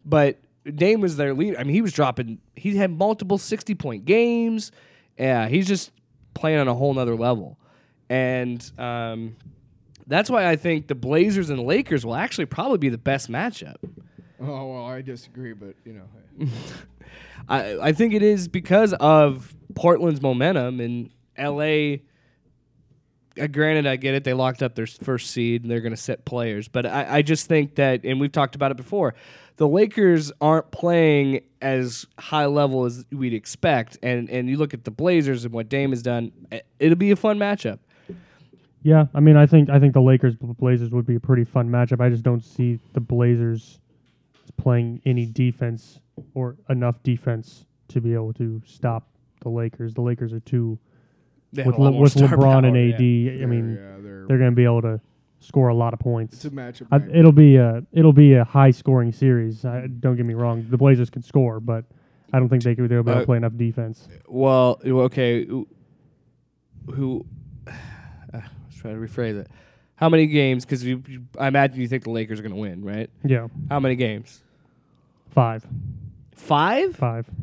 but 0.03 0.39
Dame 0.73 0.99
was 0.99 1.17
their 1.17 1.33
leader. 1.35 1.59
I 1.59 1.63
mean, 1.63 1.75
he 1.75 1.81
was 1.83 1.93
dropping. 1.93 2.39
He 2.55 2.75
had 2.77 2.89
multiple 2.91 3.37
sixty 3.37 3.75
point 3.75 4.05
games. 4.05 4.71
Yeah, 5.19 5.47
he's 5.47 5.67
just 5.67 5.91
playing 6.33 6.57
on 6.59 6.67
a 6.67 6.73
whole 6.73 6.93
nother 6.93 7.15
level, 7.15 7.59
and 8.09 8.67
um, 8.79 9.35
that's 10.07 10.29
why 10.29 10.47
I 10.47 10.55
think 10.55 10.87
the 10.87 10.95
Blazers 10.95 11.49
and 11.49 11.59
Lakers 11.61 12.05
will 12.05 12.15
actually 12.15 12.45
probably 12.45 12.77
be 12.77 12.89
the 12.89 12.97
best 12.97 13.29
matchup. 13.29 13.77
Oh 14.39 14.73
well, 14.73 14.85
I 14.85 15.01
disagree, 15.01 15.53
but 15.53 15.75
you 15.83 15.93
know. 15.93 16.47
I 17.49 17.77
I 17.79 17.91
think 17.91 18.13
it 18.13 18.23
is 18.23 18.47
because 18.47 18.93
of 18.93 19.55
Portland's 19.75 20.21
momentum 20.21 20.79
and 20.79 21.09
LA. 21.37 21.97
Uh, 23.39 23.47
granted, 23.47 23.85
I 23.85 23.97
get 23.97 24.15
it. 24.15 24.23
They 24.23 24.33
locked 24.33 24.63
up 24.63 24.75
their 24.75 24.87
first 24.87 25.31
seed 25.31 25.63
and 25.63 25.69
they're 25.69 25.81
going 25.81 25.93
to 25.93 26.01
set 26.01 26.23
players. 26.23 26.69
But 26.69 26.85
I, 26.85 27.17
I 27.17 27.21
just 27.21 27.47
think 27.47 27.75
that, 27.75 28.05
and 28.05 28.17
we've 28.17 28.31
talked 28.31 28.55
about 28.55 28.71
it 28.71 28.77
before, 28.77 29.13
the 29.57 29.67
Lakers 29.67 30.31
aren't 30.39 30.71
playing 30.71 31.41
as 31.61 32.05
high 32.17 32.45
level 32.45 32.85
as 32.85 33.05
we'd 33.11 33.33
expect. 33.33 33.97
And, 34.01 34.29
and 34.29 34.49
you 34.49 34.55
look 34.55 34.73
at 34.73 34.85
the 34.85 34.91
Blazers 34.91 35.43
and 35.43 35.53
what 35.53 35.67
Dame 35.67 35.89
has 35.89 36.01
done, 36.01 36.31
it'll 36.79 36.95
be 36.97 37.11
a 37.11 37.17
fun 37.17 37.37
matchup. 37.37 37.79
Yeah, 38.85 39.07
I 39.15 39.19
mean, 39.19 39.35
I 39.35 39.47
think 39.47 39.67
I 39.71 39.79
think 39.79 39.93
the 39.95 40.01
Lakers 40.01 40.35
Blazers 40.39 40.91
would 40.91 41.07
be 41.07 41.15
a 41.15 41.19
pretty 41.19 41.43
fun 41.43 41.67
matchup. 41.69 41.99
I 42.01 42.09
just 42.09 42.21
don't 42.21 42.43
see 42.43 42.77
the 42.93 42.99
Blazers 42.99 43.79
playing 44.57 45.01
any 45.07 45.25
defense 45.25 45.99
or 46.35 46.55
enough 46.69 47.01
defense 47.01 47.65
to 47.87 47.99
be 47.99 48.13
able 48.13 48.31
to 48.33 48.61
stop 48.63 49.07
the 49.41 49.49
Lakers. 49.49 49.95
The 49.95 50.01
Lakers 50.01 50.33
are 50.33 50.39
too 50.41 50.77
with 51.51 51.79
Le- 51.79 51.93
with 51.93 52.13
LeBron 52.13 52.67
and 52.67 52.77
AD. 52.77 53.01
yeah. 53.01 53.43
I 53.43 53.47
mean, 53.47 53.73
yeah, 53.73 53.95
they're, 54.03 54.25
they're 54.27 54.37
going 54.37 54.51
to 54.51 54.55
be 54.55 54.65
able 54.65 54.83
to 54.83 55.01
score 55.39 55.69
a 55.69 55.75
lot 55.75 55.93
of 55.95 55.99
points. 55.99 56.35
it's 56.35 56.45
a 56.45 56.51
matchup. 56.51 56.85
I, 56.91 56.97
it'll 57.17 57.31
be 57.31 57.55
a 57.55 57.83
it'll 57.91 58.13
be 58.13 58.35
a 58.35 58.43
high 58.43 58.69
scoring 58.69 59.11
series. 59.11 59.65
I, 59.65 59.87
don't 59.87 60.15
get 60.15 60.27
me 60.27 60.35
wrong. 60.35 60.63
The 60.69 60.77
Blazers 60.77 61.09
can 61.09 61.23
score, 61.23 61.59
but 61.59 61.85
I 62.31 62.37
don't 62.37 62.49
think 62.49 62.61
they 62.61 62.75
could 62.75 62.87
they'll 62.89 63.01
be 63.01 63.09
able 63.09 63.17
Uh, 63.17 63.21
to 63.21 63.25
play 63.25 63.37
enough 63.37 63.57
defense. 63.57 64.07
Well, 64.27 64.79
okay. 64.85 65.45
Who? 65.45 67.25
Who 68.31 68.37
uh, 68.37 68.41
let's 68.65 68.77
try 68.77 68.91
to 68.91 68.97
rephrase 68.97 69.39
it. 69.39 69.47
How 69.95 70.09
many 70.09 70.27
games? 70.27 70.65
Because 70.65 70.83
you, 70.83 71.01
you, 71.07 71.23
I 71.39 71.47
imagine 71.47 71.79
you 71.79 71.87
think 71.87 72.03
the 72.03 72.09
Lakers 72.11 72.39
are 72.39 72.43
going 72.43 72.53
to 72.53 72.59
win, 72.59 72.83
right? 72.83 73.09
Yeah, 73.23 73.47
How 73.69 73.79
many 73.79 73.95
games? 73.95 74.41
five, 75.29 75.65
Five. 76.35 76.95
five. 76.95 77.25
The 77.27 77.33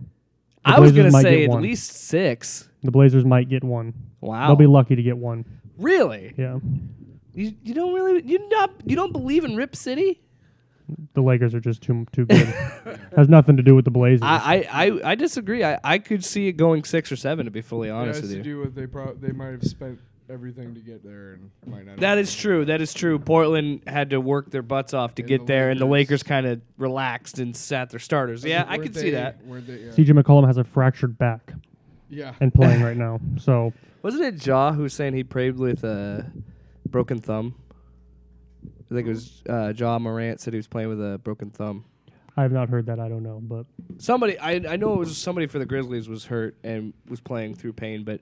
I 0.65 0.79
was 0.81 0.93
going 0.93 1.11
to 1.11 1.19
say 1.21 1.45
at 1.45 1.51
one. 1.51 1.63
least 1.63 1.93
six. 1.93 2.69
The 2.83 2.91
Blazers 2.91 3.25
might 3.25 3.49
get 3.49 3.65
one. 3.65 3.95
Wow. 4.21 4.47
They'll 4.49 4.57
be 4.57 4.67
lucky 4.67 4.95
to 4.97 5.03
get 5.03 5.17
one. 5.17 5.45
really? 5.79 6.35
Yeah, 6.37 6.59
You, 7.35 7.55
you 7.65 7.75
don't 7.75 7.93
really 7.95 8.23
you 8.25 8.49
not 8.51 8.71
you 8.85 8.95
don't 8.97 9.13
believe 9.13 9.45
in 9.45 9.57
Rip 9.57 9.75
City? 9.75 10.21
the 11.15 11.23
Lakers 11.23 11.55
are 11.55 11.61
just 11.61 11.81
too 11.83 12.07
too 12.13 12.27
good. 12.27 12.47
Has 13.17 13.29
nothing 13.29 13.57
to 13.57 13.63
do 13.63 13.75
with 13.75 13.85
the 13.87 13.91
Blazers. 13.91 14.21
I, 14.23 14.67
I, 14.71 14.85
I, 14.87 15.01
I 15.13 15.15
disagree. 15.15 15.65
I, 15.65 15.79
I 15.83 15.99
could 15.99 16.23
see 16.25 16.49
it 16.49 16.53
going 16.53 16.85
six 16.85 17.11
or 17.11 17.17
seven. 17.17 17.47
To 17.47 17.51
be 17.51 17.63
fully 17.63 17.89
It 17.89 17.93
honest 17.93 18.21
has 18.21 18.31
with 18.31 18.31
to 18.31 18.37
you. 18.49 18.57
do 18.57 18.59
with 18.61 18.75
they 18.75 18.87
pro- 18.87 19.15
they 19.15 19.33
might 19.33 19.53
have 19.53 19.65
spent 19.65 19.99
everything 20.33 20.75
to 20.75 20.81
get 20.81 21.05
there 21.05 21.35
and 21.35 21.51
might 21.67 21.85
not. 21.87 21.99
That 21.99 22.11
have 22.11 22.19
is 22.21 22.35
true. 22.35 22.65
That 22.65 22.81
is 22.81 22.95
true. 22.95 23.19
Portland 23.19 23.83
had 23.87 24.11
to 24.11 24.21
work 24.21 24.51
their 24.51 24.63
butts 24.63 24.95
off 24.95 25.15
to 25.17 25.23
And 25.23 25.29
get 25.29 25.41
the 25.41 25.47
there, 25.47 25.71
and 25.71 25.79
the 25.79 25.85
Lakers- 25.85 26.11
Lakers 26.11 26.23
kind 26.23 26.47
of 26.47 26.61
relaxed 26.79 27.39
and 27.39 27.55
sat 27.57 27.91
their 27.91 28.01
starters. 28.01 28.45
Yeah, 28.45 28.65
I 28.67 28.73
Weren't 28.79 28.83
could 28.83 28.97
see 28.97 29.11
that. 29.11 29.45
weren't 29.45 29.67
they- 29.67 29.79
yeah. 29.79 29.91
CJ 29.93 30.19
McCollum 30.19 30.47
has 30.47 30.57
a 30.57 30.65
fractured 30.65 31.19
back 31.19 31.53
yeah. 32.09 32.35
and 32.41 32.53
playing 32.53 32.83
right 32.89 32.97
now. 32.97 33.21
So 33.39 33.73
Wasn't 34.03 34.23
it 34.25 34.45
Ja 34.47 34.73
who 34.73 34.83
was 34.83 34.95
saying 34.95 35.15
he 35.15 35.23
played 35.25 35.57
with 35.59 35.85
a 35.85 36.31
broken 36.89 37.19
thumb? 37.21 37.55
I 38.91 38.95
think 38.95 39.07
it 39.07 39.11
was 39.11 39.43
uh, 39.49 39.73
Ja 39.77 39.99
Morant 39.99 40.41
said 40.41 40.53
he 40.53 40.59
was 40.59 40.67
playing 40.69 40.89
with 40.89 41.01
a 41.01 41.19
broken 41.19 41.51
thumb. 41.51 41.85
I 42.37 42.43
have 42.43 42.53
not 42.53 42.71
heard 42.71 42.87
that. 42.87 42.99
I 42.99 43.09
don't 43.11 43.23
know, 43.23 43.41
but 43.43 43.67
Somebody, 43.99 44.39
I 44.39 44.53
I 44.73 44.77
know 44.77 44.95
it 44.95 44.99
was 44.99 45.17
somebody 45.19 45.47
for 45.47 45.59
the 45.59 45.67
Grizzlies 45.67 46.09
was 46.09 46.25
hurt 46.27 46.57
and 46.65 46.95
was 47.09 47.21
playing 47.21 47.57
through 47.57 47.75
pain, 47.75 48.05
but 48.05 48.21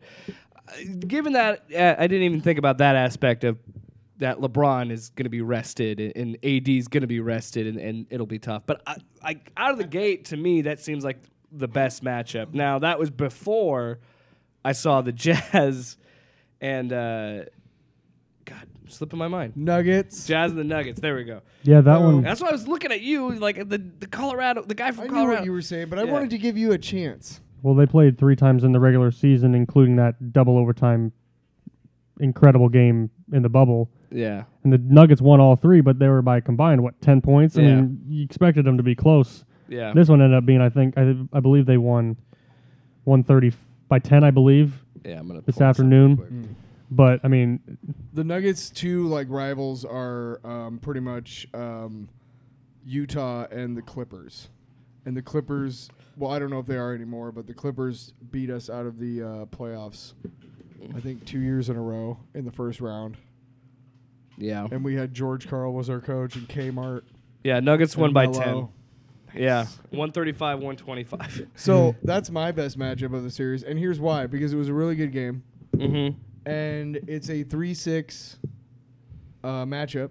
given 1.07 1.33
that, 1.35 1.65
uh, 1.75 1.95
I 1.99 2.07
didn't 2.07 2.25
even 2.25 2.41
think 2.41 2.59
about 2.59 2.79
that 2.79 2.97
aspect 2.97 3.45
of 3.45 3.59
that 4.19 4.39
LeBron 4.39 4.91
is 4.91 5.11
going 5.11 5.25
to 5.25 5.31
be 5.31 5.41
rested 5.41 5.99
and, 5.99 6.13
and 6.17 6.37
AD 6.45 6.69
is 6.69 6.89
going 6.89 7.01
to 7.01 7.07
be 7.07 7.21
rested 7.21 7.67
and, 7.67 7.79
and 7.79 8.07
it'll 8.11 8.27
be 8.27 8.39
tough. 8.39 8.65
But 8.67 8.83
I, 8.87 8.97
I, 9.23 9.41
out 9.57 9.73
of 9.73 9.79
the 9.79 9.87
gate, 9.87 10.27
to 10.27 10.37
me, 10.37 10.63
that 10.63 10.79
seems 10.81 11.05
like 11.05 11.19
the 11.51 11.69
best 11.69 12.05
matchup. 12.05 12.53
Now 12.53 12.79
that 12.81 12.99
was 12.99 13.11
before 13.11 13.99
I 14.65 14.73
saw 14.73 15.01
the 15.01 15.13
Jazz 15.13 15.97
and 16.61 16.93
uh, 16.93 17.45
God, 18.45 18.67
slipping 18.89 19.19
my 19.19 19.29
mind. 19.29 19.57
Nuggets. 19.57 20.27
Jazz 20.27 20.51
and 20.51 20.61
the 20.61 20.65
Nuggets. 20.65 21.01
There 21.01 21.17
we 21.17 21.25
go. 21.25 21.41
yeah, 21.63 21.81
that 21.81 21.97
Oh. 21.97 22.01
one. 22.17 22.23
That's 22.23 22.41
why 22.43 22.49
I 22.49 22.53
was 22.53 22.69
looking 22.69 22.93
at 22.93 23.01
you, 23.01 23.31
like 23.37 23.57
the 23.69 23.79
the 23.79 24.07
Colorado, 24.07 24.63
the 24.63 24.75
guy 24.75 24.91
from 24.91 25.05
I 25.05 25.07
knew 25.07 25.13
Colorado. 25.15 25.39
what 25.41 25.45
you 25.47 25.53
were 25.53 25.63
saying, 25.63 25.89
but 25.89 25.99
I 25.99 26.05
wanted 26.05 26.31
to 26.31 26.39
give 26.39 26.59
you 26.59 26.73
a 26.73 26.79
chance. 26.79 27.41
Well, 27.63 27.75
they 27.75 27.87
played 27.87 28.19
three 28.19 28.37
times 28.37 28.65
in 28.65 28.73
the 28.73 28.81
regular 28.81 29.11
season, 29.11 29.55
including 29.55 29.97
that 29.97 30.33
double 30.33 30.57
overtime, 30.59 31.13
incredible 32.19 32.69
game 32.69 33.11
in 33.33 33.43
the 33.43 33.49
bubble. 33.49 33.91
yeah. 34.11 34.45
And 34.65 34.73
the 34.73 34.79
Nuggets 34.79 35.23
won 35.23 35.41
all 35.41 35.57
three, 35.57 35.81
but 35.81 35.99
they 35.99 36.09
were 36.09 36.21
by 36.23 36.41
combined 36.41 36.83
what 36.83 37.01
ten 37.01 37.21
points. 37.21 37.57
I 37.57 37.63
Yeah. 37.63 37.77
mean, 37.77 38.03
you 38.09 38.25
expected 38.25 38.65
them 38.65 38.77
to 38.77 38.83
be 38.83 38.95
close. 38.95 39.45
Yeah. 39.69 39.93
This 39.95 40.09
one 40.09 40.21
ended 40.21 40.37
up 40.37 40.45
being, 40.45 40.61
I 40.61 40.69
think, 40.69 40.99
I, 40.99 41.15
I 41.33 41.41
believe 41.41 41.65
they 41.67 41.79
won, 41.79 42.17
one 43.05 43.23
thirty 43.23 43.53
by 43.89 43.99
ten, 44.01 44.25
I 44.25 44.31
believe. 44.31 44.85
yeah, 45.05 45.19
I'm 45.19 45.29
gonna 45.29 45.41
this 45.43 45.57
pull 45.57 45.65
up 45.65 45.71
afternoon. 45.71 46.17
quick. 46.17 46.31
But 46.91 47.21
I 47.25 47.29
mean, 47.29 47.61
The 48.13 48.25
Nuggets' 48.25 48.69
two 48.69 49.07
like 49.07 49.29
rivals 49.31 49.85
are 49.85 50.41
um, 50.45 50.79
pretty 50.81 51.01
much 51.01 51.47
um, 51.55 52.09
Utah 52.85 53.47
and 53.51 53.77
the 53.77 53.83
Clippers. 53.83 54.49
And 55.07 55.17
the 55.17 55.23
Clippers, 55.23 55.89
well, 56.17 56.31
I 56.31 56.39
don't 56.39 56.51
know 56.51 56.59
if 56.59 56.67
they 56.67 56.77
are 56.77 56.95
anymore, 56.95 57.33
but 57.33 57.47
the 57.47 57.55
Clippers 57.55 58.13
beat 58.31 58.51
us 58.51 58.69
out 58.69 58.87
of 58.87 58.99
the 58.99 59.23
uh, 59.23 59.27
playoffs. 59.47 60.13
I 60.95 61.01
think 61.01 61.25
two 61.25 61.41
years 61.41 61.69
in 61.69 61.77
a 61.77 61.83
row 61.83 62.19
in 62.35 62.45
the 62.45 62.51
first 62.53 62.81
round, 62.81 63.17
Yeah. 64.39 64.67
and 64.71 64.83
we 64.85 64.95
had 64.95 65.13
George 65.15 65.47
Karl 65.49 65.73
was 65.73 65.91
our 65.91 66.01
coach 66.01 66.37
and 66.37 66.49
Kmart. 66.49 67.03
Yeah. 67.45 67.61
Nuggets 67.61 67.97
won 67.97 68.07
and 68.09 68.15
by 68.15 68.27
Melo. 68.27 68.41
ten. 69.35 69.43
Yeah. 69.43 69.63
135, 69.91 70.59
125. 70.59 71.47
So 71.55 71.95
that's 72.03 72.31
my 72.31 72.51
best 72.51 72.79
matchup 72.79 73.15
of 73.15 73.23
the 73.23 73.31
series, 73.31 73.63
and 73.63 73.79
here's 73.79 74.01
why: 74.01 74.27
because 74.27 74.53
it 74.53 74.57
was 74.57 74.69
a 74.69 74.75
really 74.75 74.97
good 74.97 75.13
game, 75.13 75.45
mm-hmm. 75.77 76.19
and 76.51 76.97
it's 77.07 77.31
a 77.31 77.45
three-six 77.45 78.39
uh, 79.45 79.65
matchup, 79.65 80.11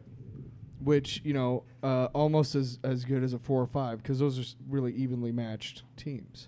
which 0.90 1.22
you 1.24 1.36
know 1.36 1.62
uh, 1.84 2.06
almost 2.14 2.56
as 2.56 2.80
as 2.84 3.06
good 3.06 3.24
as 3.24 3.34
a 3.34 3.38
four 3.38 3.62
or 3.62 3.68
five, 3.68 4.02
because 4.02 4.18
those 4.18 4.40
are 4.40 4.56
really 4.68 4.92
evenly 4.94 5.32
matched 5.32 5.84
teams. 5.96 6.48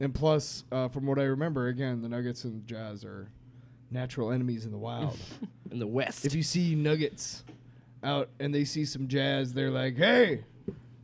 And 0.00 0.14
plus, 0.14 0.64
uh, 0.72 0.88
from 0.88 1.06
what 1.06 1.18
I 1.18 1.24
remember, 1.24 1.68
again, 1.68 2.00
the 2.00 2.08
Nuggets 2.08 2.44
and 2.44 2.66
Jazz 2.66 3.04
are 3.04 3.28
natural 3.90 4.30
enemies 4.32 4.64
in 4.64 4.72
the 4.72 4.78
wild. 4.78 5.18
In 5.70 5.78
the 5.80 5.86
West. 5.86 6.24
if 6.24 6.34
you 6.34 6.42
see 6.42 6.74
Nuggets 6.74 7.44
out 8.02 8.28
and 8.38 8.54
they 8.54 8.64
see 8.64 8.84
some 8.84 9.06
Jazz, 9.08 9.52
they're 9.52 9.70
like, 9.70 9.96
"Hey, 9.96 10.44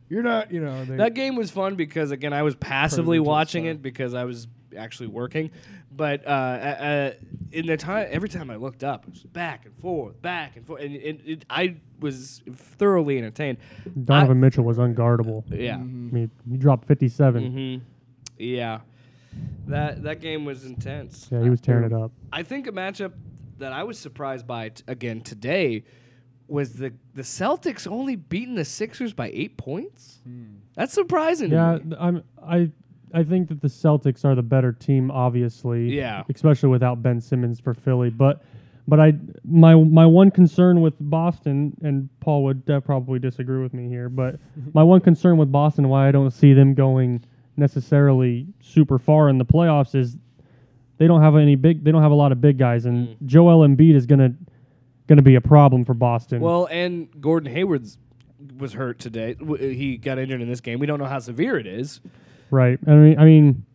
you're 0.09 0.23
not," 0.23 0.51
you 0.51 0.61
know. 0.61 0.85
That 0.85 1.13
game 1.13 1.35
was 1.35 1.51
fun 1.51 1.75
because 1.75 2.09
again 2.09 2.33
I 2.33 2.41
was 2.41 2.55
passively 2.55 3.19
watching 3.19 3.65
it 3.65 3.81
because 3.81 4.15
I 4.15 4.23
was 4.23 4.47
actually 4.77 5.07
working, 5.07 5.51
but 5.91 6.25
uh, 6.25 6.29
uh, 6.29 7.11
in 7.51 7.65
the 7.65 7.77
time 7.77 8.07
every 8.09 8.29
time 8.29 8.49
I 8.49 8.55
looked 8.55 8.83
up, 8.83 9.05
it 9.07 9.11
was 9.11 9.23
back 9.23 9.65
and 9.65 9.75
forth, 9.77 10.21
back 10.21 10.55
and 10.57 10.65
forth, 10.65 10.81
and 10.81 10.95
it, 10.95 11.21
it, 11.25 11.45
I 11.49 11.77
was 11.99 12.41
thoroughly 12.51 13.17
entertained. 13.17 13.57
Donovan 14.03 14.39
Mitchell 14.39 14.63
was 14.63 14.77
unguardable. 14.77 15.43
Yeah. 15.49 15.75
I 15.75 15.79
mean, 15.79 16.31
he 16.49 16.57
dropped 16.57 16.87
57. 16.87 17.43
Mm-hmm. 17.43 17.85
Yeah. 18.37 18.79
That 19.67 20.03
that 20.03 20.19
game 20.19 20.43
was 20.45 20.65
intense. 20.65 21.29
Yeah, 21.31 21.41
he 21.43 21.49
was 21.49 21.61
tearing 21.61 21.85
it 21.85 21.93
up. 21.93 22.11
I 22.33 22.43
think 22.43 22.67
a 22.67 22.71
matchup 22.71 23.13
that 23.59 23.71
I 23.71 23.83
was 23.83 23.97
surprised 23.97 24.45
by 24.45 24.69
t- 24.69 24.83
again 24.87 25.21
today 25.21 25.85
was 26.47 26.73
the 26.73 26.93
the 27.13 27.21
Celtics 27.21 27.87
only 27.87 28.17
beating 28.17 28.55
the 28.55 28.65
Sixers 28.65 29.13
by 29.13 29.29
eight 29.33 29.55
points. 29.55 30.19
That's 30.75 30.93
surprising. 30.93 31.51
Yeah, 31.51 31.77
to 31.77 31.85
me. 31.85 31.95
I'm 31.97 32.23
I 32.45 32.71
I 33.13 33.23
think 33.23 33.49
that 33.49 33.61
the 33.61 33.67
Celtics 33.67 34.23
are 34.25 34.35
the 34.35 34.41
better 34.43 34.71
team, 34.71 35.11
obviously. 35.11 35.95
Yeah. 35.95 36.23
Especially 36.33 36.69
without 36.69 37.01
Ben 37.01 37.19
Simmons 37.21 37.59
for 37.59 37.73
Philly, 37.73 38.09
but 38.09 38.43
but 38.87 38.99
I 38.99 39.13
my 39.45 39.75
my 39.75 40.05
one 40.05 40.31
concern 40.31 40.81
with 40.81 40.95
Boston 40.99 41.75
and 41.81 42.09
Paul 42.19 42.43
would 42.45 42.69
uh, 42.69 42.79
probably 42.79 43.19
disagree 43.19 43.61
with 43.61 43.73
me 43.73 43.87
here, 43.87 44.09
but 44.09 44.39
my 44.73 44.83
one 44.83 45.01
concern 45.01 45.37
with 45.37 45.51
Boston 45.51 45.89
why 45.89 46.07
I 46.07 46.11
don't 46.11 46.31
see 46.31 46.53
them 46.53 46.73
going 46.73 47.23
necessarily 47.57 48.47
super 48.61 48.97
far 48.97 49.29
in 49.29 49.37
the 49.37 49.45
playoffs 49.45 49.93
is 49.93 50.17
they 50.97 51.07
don't 51.07 51.21
have 51.21 51.35
any 51.35 51.55
big 51.55 51.83
they 51.83 51.91
don't 51.91 52.01
have 52.01 52.11
a 52.11 52.15
lot 52.15 52.31
of 52.31 52.41
big 52.41 52.57
guys 52.57 52.85
and 52.85 53.09
Mm. 53.09 53.25
Joel 53.25 53.67
Embiid 53.67 53.95
is 53.95 54.05
going 54.05 54.19
to 54.19 54.33
going 55.07 55.17
to 55.17 55.23
be 55.23 55.35
a 55.35 55.41
problem 55.41 55.83
for 55.83 55.93
Boston. 55.93 56.41
Well, 56.41 56.67
and 56.71 57.09
Gordon 57.19 57.51
Hayward's 57.51 57.97
was 58.57 58.73
hurt 58.73 58.97
today. 58.97 59.35
He 59.59 59.97
got 59.97 60.17
injured 60.17 60.41
in 60.41 60.47
this 60.49 60.61
game. 60.61 60.79
We 60.79 60.85
don't 60.87 60.99
know 60.99 61.05
how 61.05 61.19
severe 61.19 61.57
it 61.57 61.67
is. 61.67 62.01
Right. 62.51 62.77
I 62.85 62.91
mean, 62.91 63.17
I 63.19 63.25
mean, 63.25 63.65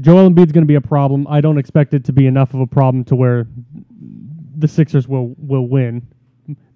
Joel 0.00 0.28
Embiid's 0.30 0.52
going 0.52 0.62
to 0.62 0.66
be 0.68 0.74
a 0.74 0.80
problem. 0.80 1.26
I 1.28 1.40
don't 1.40 1.58
expect 1.58 1.94
it 1.94 2.04
to 2.04 2.12
be 2.12 2.26
enough 2.26 2.54
of 2.54 2.60
a 2.60 2.66
problem 2.66 3.02
to 3.04 3.16
where 3.16 3.46
the 4.56 4.68
Sixers 4.68 5.08
will 5.08 5.34
will 5.38 5.66
win. 5.66 6.06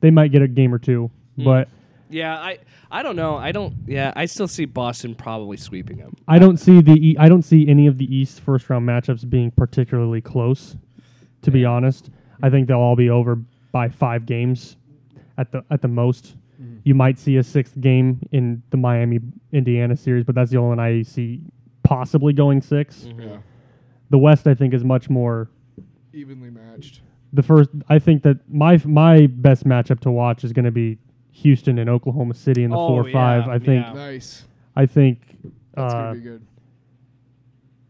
They 0.00 0.10
might 0.10 0.32
get 0.32 0.42
a 0.42 0.48
game 0.48 0.74
or 0.74 0.78
two, 0.78 1.10
Hmm. 1.36 1.44
but 1.44 1.68
Yeah, 2.08 2.34
I 2.36 2.58
I 2.90 3.02
don't 3.04 3.14
know. 3.16 3.36
I 3.36 3.52
don't. 3.52 3.74
Yeah, 3.86 4.12
I 4.16 4.24
still 4.24 4.48
see 4.48 4.64
Boston 4.64 5.14
probably 5.14 5.56
sweeping 5.56 5.98
them. 5.98 6.16
I 6.26 6.38
don't 6.40 6.56
see 6.56 6.80
the 6.80 6.94
e- 6.94 7.16
I 7.18 7.28
don't 7.28 7.42
see 7.42 7.68
any 7.68 7.86
of 7.86 7.98
the 7.98 8.12
East 8.14 8.40
first 8.40 8.68
round 8.68 8.88
matchups 8.88 9.28
being 9.28 9.50
particularly 9.52 10.20
close. 10.20 10.76
To 11.42 11.50
be 11.50 11.64
honest, 11.64 12.10
I 12.42 12.50
think 12.50 12.66
they'll 12.66 12.78
all 12.78 12.96
be 12.96 13.10
over 13.10 13.38
by 13.72 13.88
five 13.90 14.26
games 14.26 14.76
at 15.38 15.52
the 15.52 15.62
at 15.70 15.82
the 15.82 15.88
most. 15.88 16.34
You 16.84 16.94
might 16.94 17.18
see 17.18 17.36
a 17.36 17.42
sixth 17.42 17.78
game 17.80 18.20
in 18.32 18.62
the 18.70 18.76
Miami 18.76 19.20
Indiana 19.52 19.96
series, 19.96 20.24
but 20.24 20.34
that's 20.34 20.50
the 20.50 20.56
only 20.58 20.68
one 20.70 20.80
I 20.80 21.02
see 21.02 21.40
possibly 21.82 22.32
going 22.32 22.60
6 22.62 23.08
yeah, 23.18 23.38
The 24.10 24.18
West, 24.18 24.46
I 24.46 24.54
think, 24.54 24.74
is 24.74 24.84
much 24.84 25.10
more 25.10 25.48
evenly 26.12 26.50
matched. 26.50 27.00
the 27.32 27.42
first 27.42 27.70
I 27.88 27.98
think 27.98 28.22
that 28.22 28.38
my 28.48 28.80
my 28.84 29.26
best 29.26 29.64
matchup 29.64 30.00
to 30.00 30.10
watch 30.10 30.44
is 30.44 30.52
going 30.52 30.64
to 30.64 30.70
be 30.70 30.98
Houston 31.32 31.78
and 31.78 31.88
Oklahoma 31.90 32.34
City 32.34 32.64
in 32.64 32.70
the 32.70 32.76
Oh, 32.76 32.88
four 32.88 33.04
five. 33.10 33.46
yeah, 33.46 33.52
I 33.52 33.58
think 33.58 33.86
yeah. 33.86 33.92
Nice. 33.92 34.44
I 34.76 34.86
think 34.86 35.20
That's 35.74 35.94
uh, 35.94 35.98
gonna 35.98 36.14
be 36.14 36.20
good. 36.20 36.46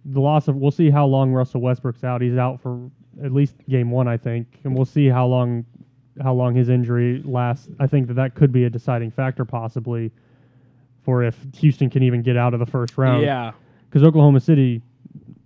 the 0.06 0.20
loss 0.20 0.48
of 0.48 0.56
we'll 0.56 0.70
see 0.70 0.90
how 0.90 1.06
long 1.06 1.32
Russell 1.32 1.60
Westbrook's 1.60 2.04
out. 2.04 2.20
He's 2.22 2.36
out 2.36 2.60
for 2.60 2.90
at 3.22 3.32
least 3.32 3.54
game 3.68 3.90
one, 3.90 4.08
I 4.08 4.16
think, 4.16 4.46
and 4.64 4.74
we'll 4.74 4.84
see 4.86 5.06
how 5.08 5.26
long 5.26 5.64
how 6.20 6.34
long 6.34 6.54
his 6.54 6.68
injury 6.68 7.22
lasts. 7.24 7.68
I 7.78 7.86
think 7.86 8.08
that 8.08 8.14
that 8.14 8.34
could 8.34 8.52
be 8.52 8.64
a 8.64 8.70
deciding 8.70 9.10
factor 9.10 9.44
possibly 9.44 10.10
for 11.02 11.22
if 11.22 11.36
Houston 11.56 11.88
can 11.90 12.02
even 12.02 12.22
get 12.22 12.36
out 12.36 12.54
of 12.54 12.60
the 12.60 12.66
first 12.66 12.98
round. 12.98 13.22
Yeah. 13.22 13.52
because 13.88 14.02
Oklahoma 14.02 14.40
City 14.40 14.82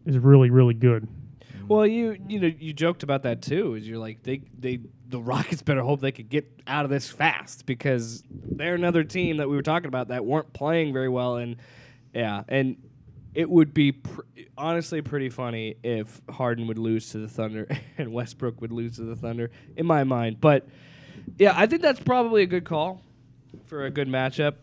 is 0.07 0.19
really 0.19 0.51
really 0.51 0.75
good. 0.75 1.09
Well, 1.67 1.87
you 1.87 2.19
you 2.29 2.41
know 2.41 2.51
you 2.59 2.73
joked 2.73 3.03
about 3.03 3.23
that 3.23 3.41
too. 3.41 3.75
Is 3.75 3.89
you're 3.89 3.99
like 3.99 4.23
they 4.23 4.43
they 4.59 4.81
the 5.09 5.21
Rockets 5.21 5.63
better 5.63 5.83
hope 5.83 6.01
they 6.01 6.13
could 6.13 6.29
get 6.29 6.51
out 6.67 6.85
of 6.85 6.91
this 6.91 7.09
fast 7.09 7.67
because 7.67 8.23
they're 8.31 8.75
another 8.75 9.05
team 9.05 9.37
that 9.39 9.49
we 9.49 9.57
were 9.57 9.63
talking 9.63 9.89
about 9.89 10.09
that 10.09 10.25
weren't 10.25 10.53
playing 10.53 10.93
very 10.93 11.09
well 11.09 11.37
and 11.37 11.57
yeah 12.13 12.43
and 12.49 12.77
it 13.35 13.51
would 13.51 13.75
be 13.75 13.93
pr- 13.93 14.21
honestly 14.57 15.03
pretty 15.03 15.29
funny 15.29 15.77
if 15.83 16.21
Harden 16.31 16.67
would 16.69 16.79
lose 16.79 17.11
to 17.11 17.19
the 17.19 17.29
Thunder 17.29 17.69
and 17.99 18.13
Westbrook 18.13 18.61
would 18.61 18.73
lose 18.73 18.97
to 18.97 19.03
the 19.03 19.17
Thunder 19.17 19.51
in 19.77 19.87
my 19.87 20.05
mind. 20.05 20.41
But 20.41 20.67
yeah, 21.39 21.53
I 21.57 21.67
think 21.67 21.83
that's 21.83 22.01
probably 22.01 22.43
a 22.43 22.47
good 22.47 22.65
call 22.65 23.03
for 23.67 23.85
a 23.85 23.91
good 23.91 24.09
matchup. 24.09 24.55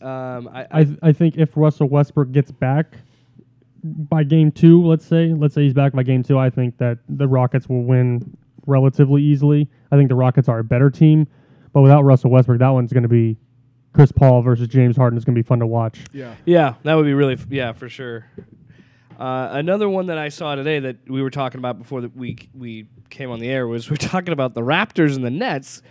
Um, 0.00 0.48
I, 0.48 0.66
I, 0.70 0.84
th- 0.84 0.98
I 1.02 1.12
think 1.12 1.36
if 1.36 1.56
Russell 1.56 1.88
Westbrook 1.88 2.32
gets 2.32 2.50
back 2.50 2.96
by 3.84 4.24
game 4.24 4.50
two, 4.50 4.84
let's 4.84 5.06
say, 5.06 5.32
let's 5.32 5.54
say 5.54 5.62
he's 5.62 5.74
back 5.74 5.92
by 5.92 6.02
game 6.02 6.22
two, 6.22 6.38
I 6.38 6.50
think 6.50 6.78
that 6.78 6.98
the 7.08 7.28
Rockets 7.28 7.68
will 7.68 7.84
win 7.84 8.36
relatively 8.66 9.22
easily. 9.22 9.68
I 9.90 9.96
think 9.96 10.08
the 10.08 10.14
Rockets 10.14 10.48
are 10.48 10.58
a 10.58 10.64
better 10.64 10.90
team, 10.90 11.26
but 11.72 11.82
without 11.82 12.02
Russell 12.02 12.30
Westbrook, 12.30 12.58
that 12.60 12.70
one's 12.70 12.92
going 12.92 13.02
to 13.04 13.08
be 13.08 13.36
Chris 13.92 14.10
Paul 14.12 14.42
versus 14.42 14.68
James 14.68 14.96
Harden 14.96 15.18
is 15.18 15.24
going 15.24 15.34
to 15.34 15.42
be 15.42 15.46
fun 15.46 15.58
to 15.60 15.66
watch. 15.66 16.00
Yeah. 16.12 16.34
Yeah, 16.44 16.74
that 16.82 16.94
would 16.94 17.04
be 17.04 17.14
really 17.14 17.34
f- 17.34 17.46
yeah 17.50 17.72
for 17.72 17.88
sure. 17.88 18.26
Uh, 19.18 19.50
another 19.52 19.88
one 19.88 20.06
that 20.06 20.18
I 20.18 20.30
saw 20.30 20.54
today 20.54 20.80
that 20.80 21.08
we 21.08 21.22
were 21.22 21.30
talking 21.30 21.58
about 21.58 21.78
before 21.78 22.00
that 22.00 22.16
we 22.16 22.48
we 22.54 22.86
came 23.10 23.30
on 23.30 23.38
the 23.38 23.48
air 23.48 23.66
was 23.68 23.90
we 23.90 23.94
are 23.94 23.96
talking 23.98 24.32
about 24.32 24.54
the 24.54 24.62
Raptors 24.62 25.14
and 25.14 25.24
the 25.24 25.30
Nets. 25.30 25.82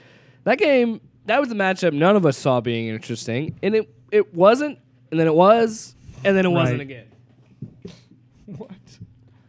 That 0.44 0.58
game 0.58 1.00
that 1.28 1.40
was 1.40 1.52
a 1.52 1.56
matchup 1.56 1.94
none 1.94 2.16
of 2.16 2.26
us 2.26 2.38
saw 2.38 2.60
being 2.62 2.88
interesting, 2.88 3.58
and 3.62 3.76
it 3.76 3.94
it 4.12 4.34
wasn't, 4.34 4.80
and 5.12 5.20
then 5.20 5.28
it 5.28 5.36
was, 5.36 5.96
and 6.26 6.36
then 6.36 6.46
it 6.46 6.50
wasn't 6.52 6.82
again. 6.82 7.08
What? 8.46 8.72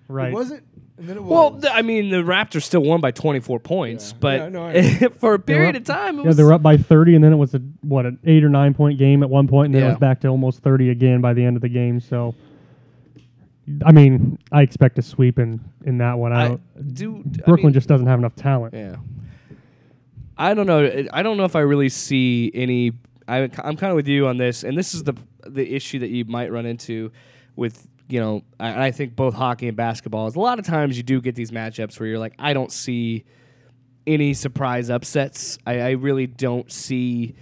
Right. 0.06 0.28
It 0.28 0.34
wasn't. 0.34 0.64
And 1.02 1.08
then 1.10 1.16
it 1.16 1.24
Well, 1.24 1.50
was. 1.50 1.62
th- 1.62 1.74
I 1.74 1.82
mean, 1.82 2.10
the 2.10 2.18
Raptors 2.18 2.62
still 2.62 2.82
won 2.82 3.00
by 3.00 3.10
24 3.10 3.58
points, 3.58 4.12
Yeah. 4.12 4.16
but 4.20 4.38
Yeah, 4.38 4.48
no, 4.50 4.66
I 4.68 4.82
for 5.18 5.34
a 5.34 5.38
period 5.40 5.74
up- 5.74 5.80
of 5.82 5.86
time, 5.88 6.18
it 6.20 6.22
Yeah, 6.22 6.28
was 6.28 6.36
they 6.36 6.44
were 6.44 6.52
up 6.52 6.62
by 6.62 6.76
30, 6.76 7.16
and 7.16 7.24
then 7.24 7.32
it 7.32 7.36
was 7.36 7.54
a 7.54 7.58
what 7.80 8.06
an 8.06 8.20
eight 8.24 8.44
or 8.44 8.48
nine 8.48 8.72
point 8.72 8.98
game 9.00 9.24
at 9.24 9.28
one 9.28 9.48
point, 9.48 9.66
and 9.66 9.74
then 9.74 9.82
it 9.82 9.86
Yeah. 9.86 9.90
was 9.94 9.98
back 9.98 10.20
to 10.20 10.28
almost 10.28 10.60
30 10.60 10.90
again 10.90 11.20
by 11.20 11.34
the 11.34 11.44
end 11.44 11.56
of 11.56 11.62
the 11.62 11.68
game. 11.68 11.98
So, 11.98 12.36
I 13.84 13.90
mean, 13.90 14.38
I 14.52 14.62
expect 14.62 14.96
a 14.98 15.02
sweep 15.02 15.40
in 15.40 15.58
in 15.84 15.98
that 15.98 16.18
one. 16.18 16.32
I 16.32 16.44
I 16.44 16.48
don't, 16.50 16.94
do. 16.94 17.16
I 17.42 17.46
Brooklyn 17.46 17.66
mean, 17.66 17.72
just 17.74 17.88
doesn't 17.88 18.06
have 18.06 18.20
enough 18.20 18.36
talent. 18.36 18.72
Yeah. 18.74 18.94
I 20.38 20.54
don't 20.54 20.66
know. 20.68 21.04
I 21.12 21.22
don't 21.24 21.36
know 21.36 21.44
if 21.44 21.56
I 21.56 21.60
really 21.60 21.88
see 21.88 22.50
any. 22.54 22.92
I, 23.28 23.38
I'm 23.42 23.76
kind 23.76 23.84
of 23.90 23.96
with 23.96 24.08
you 24.08 24.26
on 24.28 24.36
this, 24.36 24.62
and 24.62 24.78
this 24.78 24.94
is 24.94 25.02
the 25.02 25.14
the 25.46 25.74
issue 25.74 25.98
that 25.98 26.10
you 26.10 26.24
might 26.26 26.52
run 26.52 26.64
into 26.64 27.10
with 27.56 27.88
you 28.12 28.20
know. 28.20 28.42
I, 28.60 28.86
I 28.86 28.90
think 28.90 29.16
both 29.16 29.34
hockey 29.34 29.68
and 29.68 29.76
basketball 29.76 30.26
is 30.26 30.36
a 30.36 30.40
lot 30.40 30.58
of 30.58 30.66
times 30.66 30.98
you 30.98 31.02
do 31.02 31.20
get 31.22 31.34
these 31.34 31.50
matchups 31.50 31.98
where 31.98 32.08
you're 32.08 32.18
like, 32.18 32.34
I 32.38 32.52
don't 32.52 32.70
see 32.70 33.24
any 34.06 34.34
surprise 34.34 34.90
upsets. 34.90 35.58
I, 35.66 35.80
I 35.80 35.90
really 35.92 36.26
don't 36.26 36.70
see. 36.70 37.34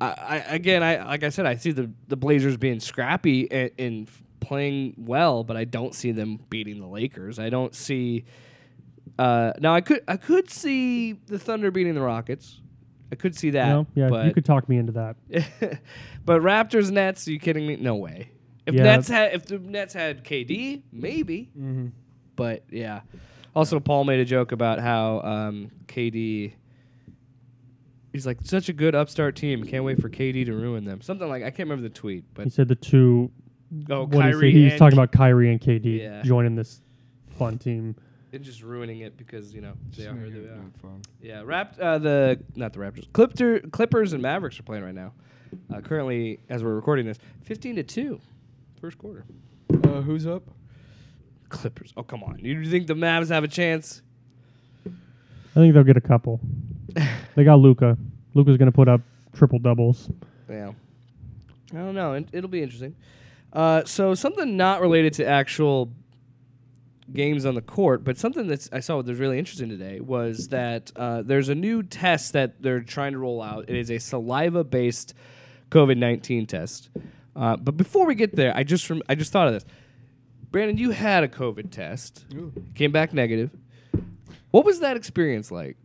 I, 0.00 0.06
I 0.06 0.36
again, 0.54 0.84
I 0.84 1.04
like 1.04 1.24
I 1.24 1.30
said, 1.30 1.44
I 1.44 1.56
see 1.56 1.72
the 1.72 1.90
the 2.06 2.16
Blazers 2.16 2.56
being 2.56 2.78
scrappy 2.78 3.50
and, 3.50 3.70
and 3.78 4.10
playing 4.38 4.94
well, 4.96 5.42
but 5.42 5.56
I 5.56 5.64
don't 5.64 5.94
see 5.94 6.12
them 6.12 6.38
beating 6.48 6.78
the 6.78 6.86
Lakers. 6.86 7.40
I 7.40 7.50
don't 7.50 7.74
see. 7.74 8.24
Uh, 9.18 9.52
now 9.58 9.74
I 9.74 9.80
could 9.80 10.04
I 10.06 10.16
could 10.16 10.50
see 10.50 11.14
the 11.14 11.38
Thunder 11.38 11.72
beating 11.72 11.94
the 11.94 12.00
Rockets. 12.00 12.60
I 13.10 13.16
could 13.16 13.34
see 13.34 13.50
that. 13.50 13.68
No, 13.68 13.86
yeah, 13.96 14.08
but 14.08 14.26
you 14.26 14.34
could 14.34 14.44
talk 14.44 14.68
me 14.68 14.78
into 14.78 14.92
that. 14.92 15.16
but 16.24 16.42
Raptors 16.42 16.92
Nets, 16.92 17.26
are 17.26 17.32
you 17.32 17.40
kidding 17.40 17.66
me? 17.66 17.74
No 17.74 17.96
way. 17.96 18.30
If 18.70 18.76
Yeah. 18.76 18.82
Nets 18.84 19.08
had 19.08 19.32
if 19.34 19.44
the 19.46 19.58
Nets 19.58 19.92
had 19.94 20.24
KD, 20.24 20.82
maybe. 20.92 21.50
Mm-hmm. 21.58 21.88
But 22.36 22.64
yeah. 22.70 23.00
Also, 23.54 23.80
Paul 23.80 24.04
made 24.04 24.20
a 24.20 24.24
joke 24.24 24.52
about 24.52 24.78
how 24.80 25.20
um, 25.22 25.70
KD. 25.86 26.52
He's 28.12 28.26
like 28.26 28.38
such 28.42 28.68
a 28.68 28.72
good 28.72 28.94
upstart 28.94 29.36
team. 29.36 29.62
Can't 29.64 29.84
wait 29.84 30.00
for 30.00 30.08
KD 30.08 30.44
to 30.46 30.52
ruin 30.52 30.84
them. 30.84 31.00
Something 31.00 31.28
like 31.28 31.42
I 31.42 31.50
can't 31.50 31.68
remember 31.68 31.82
the 31.88 31.94
tweet, 31.94 32.24
but 32.34 32.44
He 32.44 32.50
said 32.50 32.66
the 32.68 32.74
two. 32.74 33.30
oh, 33.88 34.04
what 34.04 34.12
he? 34.14 34.20
Kyrie. 34.32 34.52
He 34.52 34.64
was 34.64 34.74
talking 34.76 34.98
about 34.98 35.12
Kyrie 35.12 35.50
and 35.50 35.60
KD 35.60 35.98
Yeah. 36.00 36.22
joining 36.22 36.54
this 36.56 36.80
fun 37.38 37.58
team. 37.58 37.94
and 38.32 38.44
just 38.44 38.62
ruining 38.62 39.00
it 39.00 39.16
because 39.16 39.52
you 39.54 39.60
know 39.60 39.72
they 39.96 40.06
are 40.06 40.14
who 40.14 40.42
they 40.42 40.48
are. 40.48 40.62
fun. 40.80 41.02
Yeah, 41.20 41.42
Rap- 41.44 41.76
uh, 41.80 41.98
the 41.98 42.40
not 42.56 42.72
the 42.72 42.78
Raptors, 42.80 43.12
Clipper, 43.12 43.60
Clippers 43.70 44.12
and 44.12 44.22
Mavericks 44.22 44.58
are 44.60 44.62
playing 44.64 44.84
right 44.84 44.94
now. 44.94 45.12
Uh, 45.72 45.80
currently, 45.80 46.38
as 46.48 46.62
we're 46.62 46.74
recording 46.76 47.06
this, 47.06 47.18
fifteen 47.42 47.74
to 47.76 47.82
two, 47.82 48.20
first 48.80 48.98
quarter. 48.98 49.24
Uh, 49.72 50.00
who's 50.00 50.26
up? 50.26 50.42
Clippers. 51.48 51.92
Oh 51.96 52.02
come 52.02 52.22
on, 52.22 52.38
you 52.40 52.64
think 52.64 52.86
the 52.86 52.94
Mavs 52.94 53.28
have 53.28 53.44
a 53.44 53.48
chance? 53.48 54.02
I 54.86 55.54
think 55.54 55.74
they'll 55.74 55.84
get 55.84 55.96
a 55.96 56.00
couple. 56.00 56.40
they 57.34 57.44
got 57.44 57.56
Luka. 57.56 57.98
Luka's 58.34 58.56
going 58.56 58.70
to 58.70 58.74
put 58.74 58.88
up 58.88 59.00
triple 59.34 59.58
doubles. 59.58 60.08
Yeah, 60.48 60.72
I 61.72 61.76
don't 61.76 61.94
know. 61.94 62.14
It, 62.14 62.28
it'll 62.32 62.50
be 62.50 62.62
interesting. 62.62 62.94
Uh, 63.52 63.84
so 63.84 64.14
something 64.14 64.56
not 64.56 64.80
related 64.80 65.12
to 65.14 65.26
actual 65.26 65.90
games 67.12 67.44
on 67.44 67.56
the 67.56 67.62
court, 67.62 68.04
but 68.04 68.16
something 68.16 68.46
that's 68.46 68.68
I 68.72 68.78
saw 68.78 69.02
that 69.02 69.08
was 69.08 69.18
really 69.18 69.38
interesting 69.38 69.68
today 69.68 69.98
was 69.98 70.48
that 70.48 70.92
uh, 70.94 71.22
there's 71.22 71.48
a 71.48 71.54
new 71.56 71.82
test 71.82 72.32
that 72.32 72.62
they're 72.62 72.80
trying 72.80 73.12
to 73.12 73.18
roll 73.18 73.42
out. 73.42 73.68
It 73.68 73.76
is 73.76 73.90
a 73.90 73.98
saliva-based 73.98 75.14
COVID 75.70 75.96
nineteen 75.96 76.46
test. 76.46 76.90
Uh, 77.36 77.56
but 77.56 77.76
before 77.76 78.06
we 78.06 78.14
get 78.14 78.34
there, 78.36 78.52
I 78.56 78.64
just 78.64 78.88
rem- 78.90 79.02
I 79.08 79.14
just 79.14 79.32
thought 79.32 79.46
of 79.48 79.54
this. 79.54 79.64
Brandon, 80.50 80.76
you 80.78 80.90
had 80.90 81.22
a 81.22 81.28
COVID 81.28 81.70
test, 81.70 82.24
Ooh. 82.34 82.52
came 82.74 82.90
back 82.90 83.12
negative. 83.14 83.50
What 84.50 84.64
was 84.64 84.80
that 84.80 84.96
experience 84.96 85.50
like? 85.52 85.76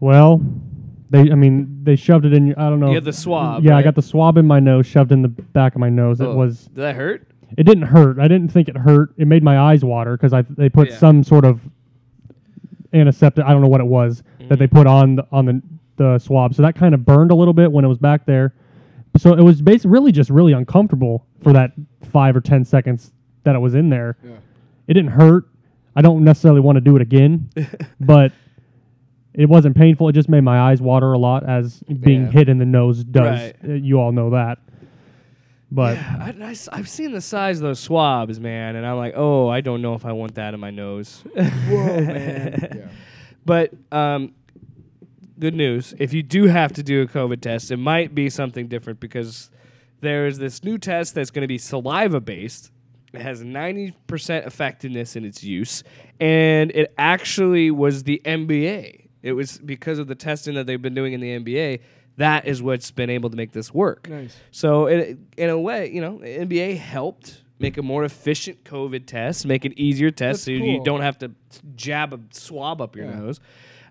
Well, 0.00 0.40
they. 1.10 1.30
I 1.30 1.34
mean, 1.34 1.80
they 1.84 1.96
shoved 1.96 2.24
it 2.24 2.32
in. 2.32 2.46
Your, 2.48 2.58
I 2.58 2.68
don't 2.70 2.80
know. 2.80 2.88
You 2.88 2.94
had 2.94 3.04
the 3.04 3.12
swab, 3.12 3.64
Yeah, 3.64 3.76
I 3.76 3.82
got 3.82 3.94
the 3.94 4.02
swab 4.02 4.36
in 4.38 4.46
my 4.46 4.58
nose, 4.60 4.86
shoved 4.86 5.12
in 5.12 5.22
the 5.22 5.28
back 5.28 5.74
of 5.74 5.80
my 5.80 5.90
nose. 5.90 6.20
It 6.20 6.24
Oh, 6.26 6.34
was. 6.34 6.64
did 6.66 6.76
that 6.76 6.96
hurt? 6.96 7.28
It 7.58 7.64
didn't 7.64 7.84
hurt. 7.84 8.18
I 8.18 8.28
didn't 8.28 8.48
think 8.48 8.68
it 8.68 8.76
hurt. 8.76 9.12
It 9.18 9.26
made 9.28 9.42
my 9.42 9.58
eyes 9.58 9.84
water 9.84 10.16
because 10.16 10.32
I 10.32 10.42
they 10.42 10.68
put 10.70 10.88
Yeah. 10.88 10.96
some 10.96 11.22
sort 11.22 11.44
of 11.44 11.60
antiseptic. 12.94 13.44
I 13.44 13.52
don't 13.52 13.60
know 13.60 13.68
what 13.68 13.80
it 13.82 13.86
was 13.86 14.22
that 14.48 14.58
they 14.58 14.66
put 14.66 14.86
on 14.86 15.16
the, 15.16 15.26
on 15.30 15.44
the 15.44 15.62
the 15.96 16.18
swab. 16.18 16.54
So 16.54 16.62
that 16.62 16.74
kind 16.74 16.94
of 16.94 17.04
burned 17.04 17.30
a 17.30 17.34
little 17.34 17.52
bit 17.54 17.70
when 17.70 17.84
it 17.84 17.88
was 17.88 17.98
back 17.98 18.24
there. 18.24 18.54
So 19.18 19.34
it 19.34 19.42
was 19.42 19.60
basically 19.60 19.90
really 19.90 20.12
just 20.12 20.30
really 20.30 20.52
uncomfortable 20.52 21.26
for 21.42 21.52
that 21.52 21.72
five 22.10 22.34
or 22.36 22.40
ten 22.40 22.64
seconds 22.64 23.12
that 23.44 23.54
it 23.54 23.58
was 23.58 23.74
in 23.74 23.90
there. 23.90 24.16
Yeah. 24.24 24.32
It 24.88 24.94
didn't 24.94 25.10
hurt. 25.12 25.48
I 25.94 26.00
don't 26.02 26.24
necessarily 26.24 26.60
want 26.60 26.76
to 26.76 26.80
do 26.80 26.96
it 26.96 27.02
again, 27.02 27.50
but 28.00 28.32
it 29.34 29.48
wasn't 29.48 29.76
painful. 29.76 30.08
It 30.08 30.12
just 30.12 30.28
made 30.28 30.40
my 30.42 30.58
eyes 30.70 30.80
water 30.80 31.12
a 31.12 31.18
lot 31.18 31.46
as 31.48 31.82
being 31.82 32.22
Yeah. 32.24 32.30
hit 32.30 32.48
in 32.48 32.58
the 32.58 32.64
nose 32.64 33.04
does. 33.04 33.24
Right. 33.40 33.56
Uh, 33.62 33.72
You 33.74 34.00
all 34.00 34.12
know 34.12 34.30
that. 34.30 34.58
But 35.70 35.96
Yeah, 35.96 36.32
I, 36.72 36.76
have 36.76 36.88
seen 36.88 37.12
the 37.12 37.20
size 37.22 37.58
of 37.58 37.62
those 37.62 37.80
swabs, 37.80 38.38
man, 38.40 38.76
and 38.76 38.86
I'm 38.86 38.96
like, 38.98 39.14
oh, 39.16 39.48
I 39.48 39.62
don't 39.62 39.80
know 39.80 39.94
if 39.94 40.04
I 40.04 40.12
want 40.12 40.34
that 40.34 40.52
in 40.52 40.60
my 40.60 40.70
nose. 40.70 41.22
Whoa, 41.34 41.40
man. 42.00 42.68
yeah. 42.76 42.88
But 43.46 43.72
um, 43.90 44.34
good 45.42 45.54
news: 45.54 45.92
if 45.98 46.12
you 46.14 46.22
do 46.22 46.46
have 46.46 46.72
to 46.74 46.82
do 46.84 47.02
a 47.02 47.06
COVID 47.06 47.40
test, 47.40 47.72
it 47.72 47.76
might 47.76 48.14
be 48.14 48.30
something 48.30 48.68
different 48.68 49.00
because 49.00 49.50
there 50.00 50.26
is 50.28 50.38
this 50.38 50.62
new 50.62 50.78
test 50.78 51.16
that's 51.16 51.30
going 51.32 51.42
to 51.42 51.48
be 51.48 51.58
saliva 51.58 52.20
based. 52.20 52.70
It 53.12 53.20
has 53.20 53.42
90% 53.42 54.46
effectiveness 54.46 55.16
in 55.16 55.24
its 55.24 55.42
use, 55.44 55.82
and 56.20 56.70
it 56.70 56.94
actually 56.96 57.70
was 57.72 58.04
the 58.04 58.22
NBA. 58.24 59.08
It 59.22 59.32
was 59.32 59.58
because 59.58 59.98
of 59.98 60.06
the 60.06 60.14
testing 60.14 60.54
that 60.54 60.66
they've 60.66 60.80
been 60.80 60.94
doing 60.94 61.12
in 61.12 61.20
the 61.20 61.38
NBA. 61.38 61.80
That 62.18 62.46
is 62.46 62.62
what's 62.62 62.90
been 62.92 63.10
able 63.10 63.28
to 63.30 63.36
make 63.36 63.52
this 63.52 63.74
work. 63.74 64.08
Nice. 64.08 64.36
So 64.52 64.86
in, 64.86 65.26
in 65.36 65.50
a 65.50 65.58
way, 65.58 65.90
you 65.90 66.00
know, 66.00 66.18
NBA 66.18 66.76
helped 66.78 67.42
make 67.58 67.76
a 67.78 67.82
more 67.82 68.04
efficient 68.04 68.64
COVID 68.64 69.06
test, 69.06 69.46
make 69.46 69.64
it 69.64 69.72
easier 69.78 70.10
test, 70.10 70.46
That's 70.46 70.58
so 70.58 70.64
you 70.64 70.82
don't 70.84 71.00
have 71.00 71.18
to 71.18 71.32
jab 71.74 72.12
a 72.12 72.20
swab 72.30 72.80
up 72.80 72.96
your 72.96 73.06
Yeah. 73.06 73.18
nose. 73.18 73.40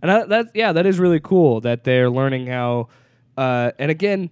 And 0.02 0.12
I, 0.12 0.26
that, 0.26 0.48
yeah, 0.56 0.74
that 0.74 0.86
is 0.86 1.00
really 1.00 1.20
cool 1.20 1.62
that 1.62 1.84
they're 1.84 2.10
learning 2.10 2.48
how. 2.48 2.88
Uh, 3.38 3.72
and 3.80 3.92
again, 3.92 4.30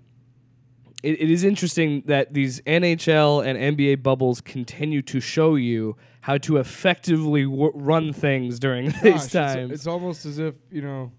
it, 1.03 1.21
it 1.21 1.29
is 1.29 1.43
interesting 1.43 2.03
that 2.08 2.34
these 2.34 2.60
NHL 2.62 3.45
and 3.45 3.77
NBA 3.77 4.03
bubbles 4.03 4.41
continue 4.41 5.01
to 5.03 5.19
show 5.19 5.55
you 5.55 5.95
how 6.21 6.38
to 6.39 6.58
effectively 6.58 7.43
w- 7.43 7.71
run 7.73 8.12
things 8.13 8.60
during 8.60 8.86
these 8.88 8.95
it's- 9.05 9.32
times. 9.32 9.71
It's, 9.71 9.88
almost 9.88 10.25
as 10.25 10.39
if 10.39 10.55
you 10.71 10.82
know. 10.82 11.12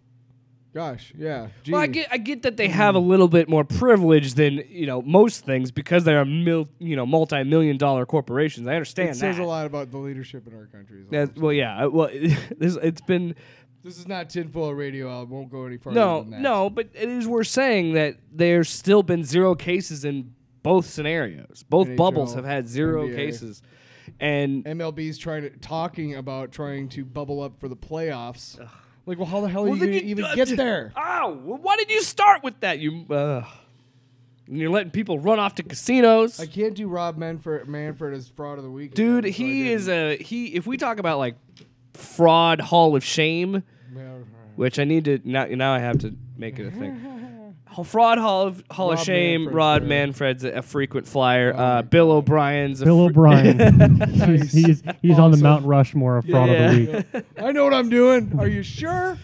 Gosh, 0.73 1.13
yeah. 1.19 1.49
Gee. 1.65 1.73
Well, 1.73 1.81
I 1.81 1.89
get 1.89 2.07
I 2.13 2.19
get 2.19 2.43
that 2.43 2.57
they 2.57 2.69
have 2.69 2.95
a 2.95 3.01
little 3.01 3.27
bit 3.27 3.49
more 3.49 3.65
privilege 3.65 4.35
than 4.35 4.63
you 4.69 4.87
know 4.87 5.03
most 5.03 5.45
things 5.45 5.73
because 5.73 6.05
they 6.05 6.15
are 6.15 6.25
mil, 6.25 6.69
you 6.79 6.95
know 6.95 7.05
multi 7.05 7.43
million 7.43 7.77
dollar 7.77 8.07
corporations. 8.07 8.69
I 8.69 8.75
understand 8.77 9.09
it 9.11 9.17
says 9.17 9.39
a 9.41 9.43
lot 9.43 9.67
about 9.67 9.91
the 9.91 9.99
leadership 9.99 10.47
in 10.47 10.55
our 10.55 10.67
country. 10.67 11.01
is 11.01 11.07
all 11.07 11.11
That- 11.11 11.33
I'm 11.37 11.43
well, 11.43 11.53
yeah. 11.53 11.87
uh, 11.87 11.89
Well, 11.89 12.09
it's 12.13 13.01
been 13.01 13.35
This 13.83 13.99
is 13.99 14.07
not 14.07 14.29
tinfoil 14.29 14.75
radio. 14.75 15.21
I 15.21 15.23
won't 15.25 15.51
go 15.51 15.65
any 15.65 15.79
further. 15.79 15.95
no, 15.99 16.21
than 16.23 16.31
that. 16.33 16.41
no, 16.41 16.69
but 16.69 16.89
it 16.95 17.09
is 17.09 17.27
worth 17.27 17.47
saying 17.47 17.95
that 17.95 18.17
there's 18.31 18.69
still 18.69 19.03
been 19.03 19.25
zero 19.25 19.55
cases 19.55 20.05
in 20.05 20.35
both 20.63 20.87
scenarios. 20.87 21.65
Both 21.69 21.89
NHL, 21.89 21.97
bubbles 21.97 22.35
have 22.35 22.45
had 22.45 22.69
zero 22.69 23.07
NBA. 23.07 23.17
cases, 23.17 23.63
and 24.21 24.65
MLB's 24.65 25.17
trying 25.17 25.43
to 25.43 25.51
talking 25.51 26.15
about 26.15 26.53
trying 26.53 26.89
to 26.91 27.05
bubble 27.05 27.43
up 27.43 27.59
for 27.59 27.69
the 27.69 27.77
playoffs. 27.77 28.59
Like, 29.07 29.17
well, 29.19 29.27
how 29.27 29.41
the 29.41 29.49
hell 29.49 29.65
are 29.65 29.69
you 29.69 29.77
going 29.79 29.93
to 29.93 30.05
you- 30.05 30.11
even 30.11 30.25
uh, 30.27 30.35
get 30.35 30.55
there? 30.57 30.93
oh, 30.95 31.41
well, 31.43 31.59
why 31.59 31.77
did 31.77 31.91
you 31.91 32.03
start 32.03 32.43
with 32.45 32.61
that? 32.61 32.79
You, 32.81 33.07
uh, 33.11 33.45
and 34.47 34.59
you're 34.59 34.69
letting 34.71 34.91
people 34.91 35.19
run 35.19 35.39
off 35.39 35.55
to 35.55 35.63
casinos. 35.63 36.39
I 36.39 36.45
can't 36.47 36.75
do 36.75 36.87
Rob 36.87 37.17
Manfred, 37.17 37.67
Manfred 37.67 38.15
as 38.15 38.29
fraud 38.29 38.59
of 38.59 38.65
the 38.65 38.71
week. 38.71 38.93
Dude, 38.95 39.25
again, 39.25 39.33
so 39.33 39.43
he 39.43 39.73
is 39.73 39.89
a 39.89 40.17
he. 40.19 40.49
If 40.49 40.67
we 40.67 40.77
talk 40.77 40.99
about 40.99 41.19
like 41.19 41.37
fraud 42.01 42.61
hall 42.61 42.97
of 42.97 43.05
shame, 43.05 43.63
which 44.57 44.79
I 44.79 44.85
need 44.85 45.05
to 45.05 45.21
now, 45.25 45.45
now 45.47 45.73
I 45.75 45.79
have 45.79 45.99
to 46.01 46.15
make 46.37 46.59
it 46.59 46.67
a 46.67 46.71
thing. 46.71 47.07
Fraud 47.85 48.19
hall 48.19 48.47
of 48.47 48.63
hall 48.71 48.93
of 48.93 48.99
shame. 49.01 49.45
Manfred's 49.45 49.55
Rod 49.57 49.83
there. 49.83 49.89
Manfred's 49.89 50.45
a, 50.45 50.51
a 50.51 50.61
frequent 50.63 51.07
flyer. 51.09 51.55
Uh, 51.57 51.81
Bill 51.81 52.11
O'Brien's 52.11 52.83
a 52.83 52.85
Bill 52.85 53.05
fre- 53.07 53.11
O'Brien, 53.11 54.01
he's, 54.27 54.53
he's, 54.53 54.83
he's 55.01 55.19
on 55.19 55.31
the 55.31 55.37
Awesome. 55.37 55.41
Mount 55.43 55.65
Rushmore 55.65 56.19
of 56.19 56.27
fraud 56.27 56.51
Yeah. 56.51 56.71
of 56.71 56.75
the 56.77 57.07
week. 57.15 57.25
I 57.39 57.53
know 57.53 57.65
what 57.65 57.73
I'm 57.73 57.89
doing. 57.89 58.35
Are 58.39 58.49
you 58.49 58.63
sure? 58.63 59.17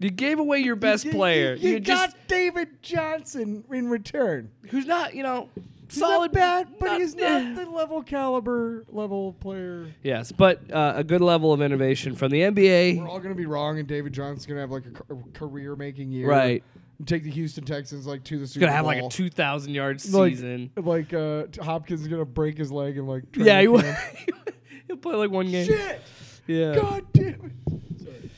You 0.00 0.10
gave 0.10 0.40
away 0.40 0.58
your 0.58 0.74
best 0.76 1.04
You- 1.04 1.12
player. 1.12 1.54
You, 1.54 1.72
you 1.72 1.80
just 1.80 2.12
got 2.16 2.26
David 2.26 2.82
Johnson 2.82 3.62
in 3.70 3.88
return. 3.88 4.50
who's 4.70 4.86
not 4.86 5.14
you 5.14 5.22
know 5.22 5.48
He's 5.54 5.79
solid 5.90 6.32
not 6.32 6.40
bad, 6.40 6.68
but 6.78 6.86
not- 6.86 7.00
he's 7.00 7.14
not 7.14 7.54
the 7.56 7.66
level 7.66 8.02
caliber 8.02 8.84
level 8.88 9.34
player. 9.34 9.88
Yes, 10.02 10.32
but 10.32 10.70
uh, 10.72 10.94
a 10.96 11.04
good 11.04 11.20
level 11.20 11.52
of 11.52 11.60
innovation 11.62 12.14
from 12.14 12.30
the 12.30 12.40
NBA. 12.40 12.98
We're 12.98 13.08
all 13.08 13.20
gonna 13.20 13.34
be 13.34 13.46
wrong, 13.46 13.78
and 13.78 13.86
David 13.88 14.12
Johnson's 14.12 14.46
gonna 14.46 14.60
have 14.60 14.70
like 14.70 14.84
a, 14.86 15.16
career 15.32 15.76
making 15.76 16.10
year. 16.10 16.28
Right. 16.28 16.62
And 16.98 17.08
take 17.08 17.24
the 17.24 17.30
Houston 17.30 17.64
Texans 17.64 18.06
like 18.06 18.24
to 18.24 18.36
the 18.36 18.40
He's 18.40 18.52
Super 18.52 18.66
gonna 18.66 18.72
have 18.76 18.86
like 18.86 19.02
a 19.02 19.08
two 19.08 19.30
thousand 19.30 19.74
yard 19.74 20.00
season. 20.00 20.70
Like 20.76 21.14
uh, 21.14 21.44
Hopkins 21.62 22.02
is 22.02 22.08
gonna 22.08 22.24
break 22.24 22.58
his 22.58 22.70
leg 22.70 22.98
and 22.98 23.08
like. 23.08 23.24
Yeah, 23.34 23.60
he, 23.60 23.66
training 23.66 23.72
wa- 23.72 23.80
camp. 23.82 24.54
He'll 24.86 24.96
play 24.96 25.14
like 25.14 25.30
one 25.30 25.50
game. 25.50 25.66
Shit! 25.66 26.02
Yeah. 26.46 26.74
God 26.74 27.06
damn 27.12 27.52
it! 27.68 28.30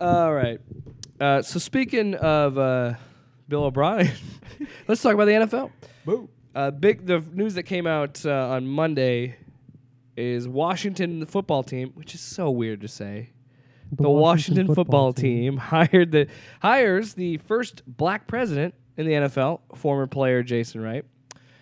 All 0.00 0.32
right. 0.32 0.60
Uh, 1.20 1.42
so 1.42 1.58
speaking 1.58 2.14
of 2.14 2.56
uh, 2.56 2.94
Bill 3.48 3.64
O'Brien, 3.64 4.10
let's 4.88 5.02
talk 5.02 5.14
about 5.14 5.24
the 5.26 5.32
NFL. 5.32 5.70
Boo. 6.04 6.28
Uh, 6.54 6.70
big 6.70 7.06
the 7.06 7.20
news 7.32 7.54
that 7.54 7.64
came 7.64 7.86
out 7.86 8.24
uh, 8.24 8.48
on 8.48 8.66
Monday 8.66 9.36
is 10.16 10.48
Washington 10.48 11.20
the 11.20 11.26
football 11.26 11.62
team, 11.62 11.92
which 11.94 12.14
is 12.14 12.20
so 12.20 12.50
weird 12.50 12.80
to 12.80 12.88
say. 12.88 13.30
The, 13.90 14.10
Washington, 14.10 14.74
football, 14.74 15.12
team, 15.14 15.56
hired 15.58 16.12
the 16.12 16.26
hires 16.60 17.14
the 17.14 17.38
first 17.38 17.82
black 17.86 18.26
president 18.26 18.74
in 18.98 19.06
the 19.06 19.12
NFL, 19.12 19.60
former 19.76 20.06
player 20.06 20.42
Jason 20.42 20.82
Wright. 20.82 21.04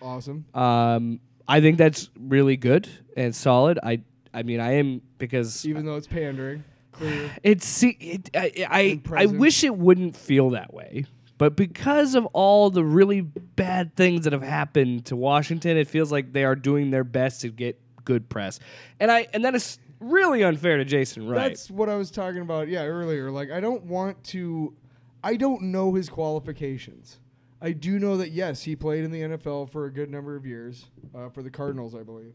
Awesome. 0.01 0.45
Um, 0.53 1.19
I 1.47 1.61
think 1.61 1.77
that's 1.77 2.09
really 2.19 2.57
good 2.57 2.89
and 3.15 3.33
solid. 3.35 3.79
I 3.81 4.01
I 4.33 4.43
mean 4.43 4.59
I 4.59 4.73
am 4.73 5.01
because 5.17 5.65
Even 5.65 5.85
though 5.85 5.95
it's 5.95 6.07
pandering. 6.07 6.63
Clear. 6.91 7.31
it's 7.43 7.65
see, 7.65 7.89
it, 7.99 8.29
I 8.35 8.51
I, 8.69 9.01
I 9.15 9.25
wish 9.27 9.63
it 9.63 9.75
wouldn't 9.75 10.17
feel 10.17 10.49
that 10.51 10.73
way. 10.73 11.05
But 11.37 11.55
because 11.55 12.15
of 12.15 12.25
all 12.27 12.69
the 12.69 12.83
really 12.83 13.21
bad 13.21 13.95
things 13.95 14.23
that 14.23 14.33
have 14.33 14.43
happened 14.43 15.05
to 15.05 15.15
Washington, 15.15 15.77
it 15.77 15.87
feels 15.87 16.11
like 16.11 16.33
they 16.33 16.43
are 16.43 16.55
doing 16.55 16.89
their 16.89 17.03
best 17.03 17.41
to 17.41 17.49
get 17.49 17.79
good 18.05 18.29
press. 18.29 18.59
And 18.99 19.11
I 19.11 19.27
and 19.33 19.45
that 19.45 19.53
is 19.53 19.77
really 19.99 20.43
unfair 20.43 20.77
to 20.77 20.85
Jason 20.85 21.27
Wright. 21.27 21.49
That's 21.49 21.69
what 21.69 21.89
I 21.89 21.95
was 21.95 22.11
talking 22.11 22.41
about, 22.41 22.67
yeah, 22.67 22.83
earlier. 22.83 23.29
Like, 23.31 23.51
I 23.51 23.59
don't 23.59 23.83
want 23.83 24.23
to. 24.25 24.75
I 25.23 25.35
don't 25.35 25.63
know 25.63 25.93
his 25.93 26.09
qualifications. 26.09 27.19
I 27.61 27.71
do 27.71 27.99
know 27.99 28.17
that 28.17 28.31
yes, 28.31 28.61
he 28.63 28.75
played 28.75 29.03
in 29.03 29.11
the 29.11 29.21
NFL 29.21 29.69
for 29.69 29.85
a 29.85 29.91
good 29.91 30.11
number 30.11 30.35
of 30.35 30.45
years 30.45 30.85
uh, 31.15 31.29
for 31.29 31.41
the 31.41 31.49
Cardinals, 31.49 31.95
I 31.95 32.03
believe. 32.03 32.33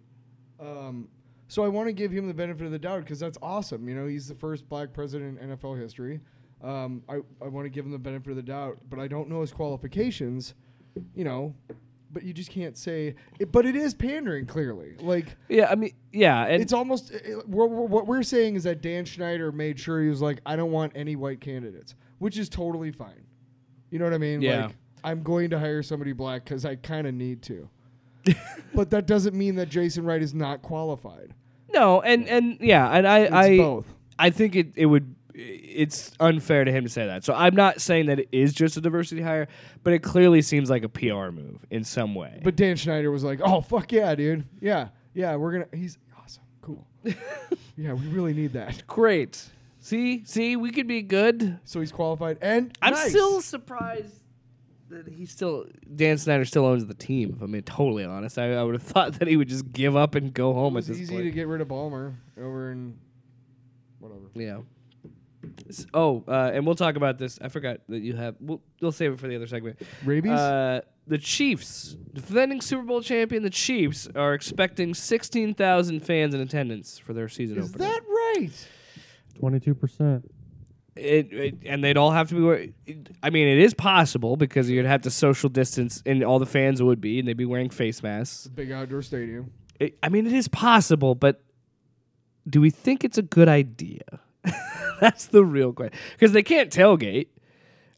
Um, 0.60 1.08
so 1.48 1.64
I 1.64 1.68
want 1.68 1.88
to 1.88 1.92
give 1.92 2.10
him 2.10 2.26
the 2.26 2.34
benefit 2.34 2.64
of 2.64 2.72
the 2.72 2.78
doubt 2.78 3.00
because 3.00 3.20
that's 3.20 3.38
awesome. 3.40 3.88
You 3.88 3.94
know, 3.94 4.06
he's 4.06 4.26
the 4.26 4.34
first 4.34 4.68
black 4.68 4.92
president 4.92 5.38
in 5.38 5.50
NFL 5.50 5.80
history. 5.80 6.20
Um, 6.62 7.02
I 7.08 7.16
I 7.42 7.48
want 7.48 7.64
to 7.66 7.70
give 7.70 7.84
him 7.84 7.90
the 7.92 7.98
benefit 7.98 8.30
of 8.30 8.36
the 8.36 8.42
doubt, 8.42 8.78
but 8.88 8.98
I 8.98 9.08
don't 9.08 9.28
know 9.28 9.40
his 9.40 9.52
qualifications. 9.52 10.54
You 11.14 11.24
know, 11.24 11.54
but 12.12 12.22
you 12.22 12.32
just 12.32 12.50
can't 12.50 12.76
say. 12.76 13.14
It, 13.38 13.50
but 13.50 13.64
it 13.66 13.74
is 13.74 13.94
pandering, 13.94 14.46
clearly. 14.46 14.94
Like 15.00 15.36
yeah, 15.48 15.68
I 15.70 15.74
mean, 15.74 15.92
yeah, 16.12 16.44
and 16.46 16.62
it's 16.62 16.72
almost 16.72 17.10
it- 17.10 17.48
we're, 17.48 17.66
we're- 17.66 17.88
what 17.88 18.06
we're 18.06 18.22
saying 18.22 18.56
is 18.56 18.64
that 18.64 18.82
Dan 18.82 19.06
Snyder 19.06 19.50
made 19.52 19.78
sure 19.80 20.02
he 20.02 20.08
was 20.08 20.20
like, 20.22 20.40
I 20.46 20.54
don't 20.56 20.70
want 20.70 20.92
any 20.94 21.16
white 21.16 21.40
candidates, 21.40 21.94
which 22.18 22.38
is 22.38 22.48
totally 22.48 22.90
fine. 22.92 23.24
You 23.90 23.98
know 23.98 24.04
what 24.04 24.14
I 24.14 24.18
mean? 24.18 24.40
Yeah. 24.42 24.66
Like, 24.66 24.76
I'm 25.04 25.22
going 25.22 25.50
to 25.50 25.58
hire 25.58 25.82
somebody 25.82 26.12
black 26.12 26.44
because 26.44 26.64
I 26.64 26.76
kind 26.76 27.06
of 27.06 27.14
need 27.14 27.42
to. 27.42 27.68
but 28.74 28.90
that 28.90 29.06
doesn't 29.06 29.34
mean 29.34 29.56
that 29.56 29.68
Jason 29.68 30.04
Wright 30.04 30.22
is 30.22 30.32
not 30.34 30.62
qualified. 30.62 31.34
no, 31.72 32.00
and 32.02 32.28
and 32.28 32.58
yeah, 32.60 32.88
and 32.90 33.08
I 33.08 33.18
It's 33.20 33.32
I 33.34 33.56
both. 33.56 33.86
I 34.18 34.30
think 34.30 34.54
it 34.54 34.68
it 34.76 34.86
would 34.86 35.14
it's 35.34 36.12
unfair 36.20 36.64
to 36.64 36.70
him 36.72 36.84
to 36.84 36.90
say 36.90 37.06
that. 37.06 37.24
So 37.24 37.34
I'm 37.34 37.54
not 37.56 37.80
saying 37.80 38.06
that 38.06 38.18
it 38.20 38.28
is 38.32 38.52
just 38.52 38.76
a 38.76 38.80
diversity 38.80 39.22
hire, 39.22 39.48
but 39.82 39.92
it 39.92 40.00
clearly 40.02 40.42
seems 40.42 40.68
like 40.70 40.82
a 40.84 40.88
PR 40.88 41.30
move 41.30 41.64
in 41.70 41.84
some 41.84 42.14
way. 42.14 42.40
But 42.42 42.56
Dan 42.56 42.76
Snyder 42.76 43.10
was 43.10 43.24
like, 43.24 43.40
"Oh 43.42 43.60
fuck 43.60 43.92
yeah, 43.92 44.14
dude, 44.14 44.44
yeah, 44.60 44.88
yeah, 45.14 45.36
we're 45.36 45.52
gonna." 45.52 45.68
He's 45.74 45.98
awesome, 46.22 46.42
cool. 46.60 46.86
yeah, 47.76 47.92
we 47.94 48.06
really 48.08 48.34
need 48.34 48.52
that. 48.54 48.86
great. 48.86 49.42
See, 49.80 50.22
see, 50.24 50.54
we 50.54 50.70
could 50.70 50.86
be 50.86 51.02
good. 51.02 51.58
So 51.64 51.80
he's 51.80 51.90
qualified, 51.92 52.38
and 52.40 52.76
I'm 52.80 52.92
nice. 52.94 53.10
still 53.10 53.40
surprised 53.40 54.14
that 54.90 55.08
he 55.08 55.24
still 55.26 55.64
Dan 55.96 56.18
Snyder 56.18 56.44
still 56.44 56.66
owns 56.66 56.86
the 56.86 56.94
team. 56.94 57.32
If 57.34 57.42
I'm 57.42 57.50
being 57.52 57.64
totally 57.64 58.04
honest, 58.04 58.38
I, 58.38 58.52
I 58.54 58.62
would 58.62 58.74
have 58.74 58.82
thought 58.82 59.14
that 59.14 59.26
he 59.26 59.36
would 59.36 59.48
just 59.48 59.72
give 59.72 59.96
up 59.96 60.14
and 60.14 60.32
go 60.34 60.50
It 60.50 60.54
home 60.54 60.74
was 60.74 60.88
at 60.88 60.92
this 60.94 61.02
easy 61.04 61.14
point. 61.14 61.24
to 61.24 61.30
get 61.32 61.48
rid 61.48 61.60
of 61.62 61.68
Balmer 61.68 62.14
over 62.38 62.70
in 62.70 62.98
whatever. 63.98 64.20
Yeah. 64.34 64.58
S- 65.72 65.86
Oh, 65.94 66.24
uh, 66.28 66.50
and 66.54 66.64
we'll 66.66 66.74
talk 66.74 66.96
about 66.96 67.18
this. 67.18 67.38
I 67.42 67.48
forgot 67.48 67.78
that 67.88 68.00
you 68.00 68.14
have. 68.16 68.36
We'll, 68.40 68.60
we'll 68.80 68.92
save 68.92 69.12
it 69.12 69.20
for 69.20 69.28
the 69.28 69.36
other 69.36 69.46
segment. 69.46 69.80
Rabies. 70.04 70.32
Uh, 70.32 70.80
the 71.06 71.18
Chiefs, 71.18 71.96
defending 72.14 72.60
Super 72.60 72.84
Bowl 72.84 73.00
champion, 73.02 73.42
the 73.42 73.50
Chiefs 73.50 74.08
are 74.14 74.34
expecting 74.34 74.94
16,000 74.94 76.00
fans 76.00 76.32
in 76.34 76.40
attendance 76.40 76.98
for 76.98 77.12
their 77.12 77.28
season 77.28 77.58
is 77.58 77.70
opener. 77.70 77.84
that 77.86 78.00
right? 78.08 78.68
Twenty-two 79.38 79.74
percent. 79.74 80.30
it, 80.94 81.32
it, 81.32 81.54
and 81.66 81.82
they'd 81.82 81.96
all 81.96 82.10
have 82.12 82.28
to 82.28 82.34
be. 82.34 82.40
wear- 82.42 82.66
it- 82.86 83.08
I 83.22 83.30
mean, 83.30 83.48
it 83.48 83.58
is 83.58 83.74
possible 83.74 84.36
because 84.36 84.70
you'd 84.70 84.86
have 84.86 85.02
to 85.02 85.10
social 85.10 85.48
distance, 85.48 86.02
and 86.06 86.22
all 86.22 86.38
the 86.38 86.46
fans 86.46 86.82
would 86.82 87.00
be, 87.00 87.18
and 87.18 87.26
they'd 87.26 87.36
be 87.36 87.46
wearing 87.46 87.70
face 87.70 88.02
masks. 88.02 88.46
Big 88.48 88.70
outdoor 88.70 89.02
stadium. 89.02 89.50
It, 89.80 89.98
I 90.02 90.08
mean, 90.08 90.26
it 90.26 90.32
is 90.34 90.46
possible, 90.48 91.14
but 91.16 91.42
do 92.48 92.60
we 92.60 92.70
think 92.70 93.02
it's 93.04 93.18
a 93.18 93.22
good 93.22 93.48
idea? 93.48 94.02
that's 95.02 95.26
the 95.26 95.44
real 95.44 95.72
question. 95.72 95.98
Because 96.12 96.32
they 96.32 96.42
can't 96.42 96.70
tailgate. 96.72 97.26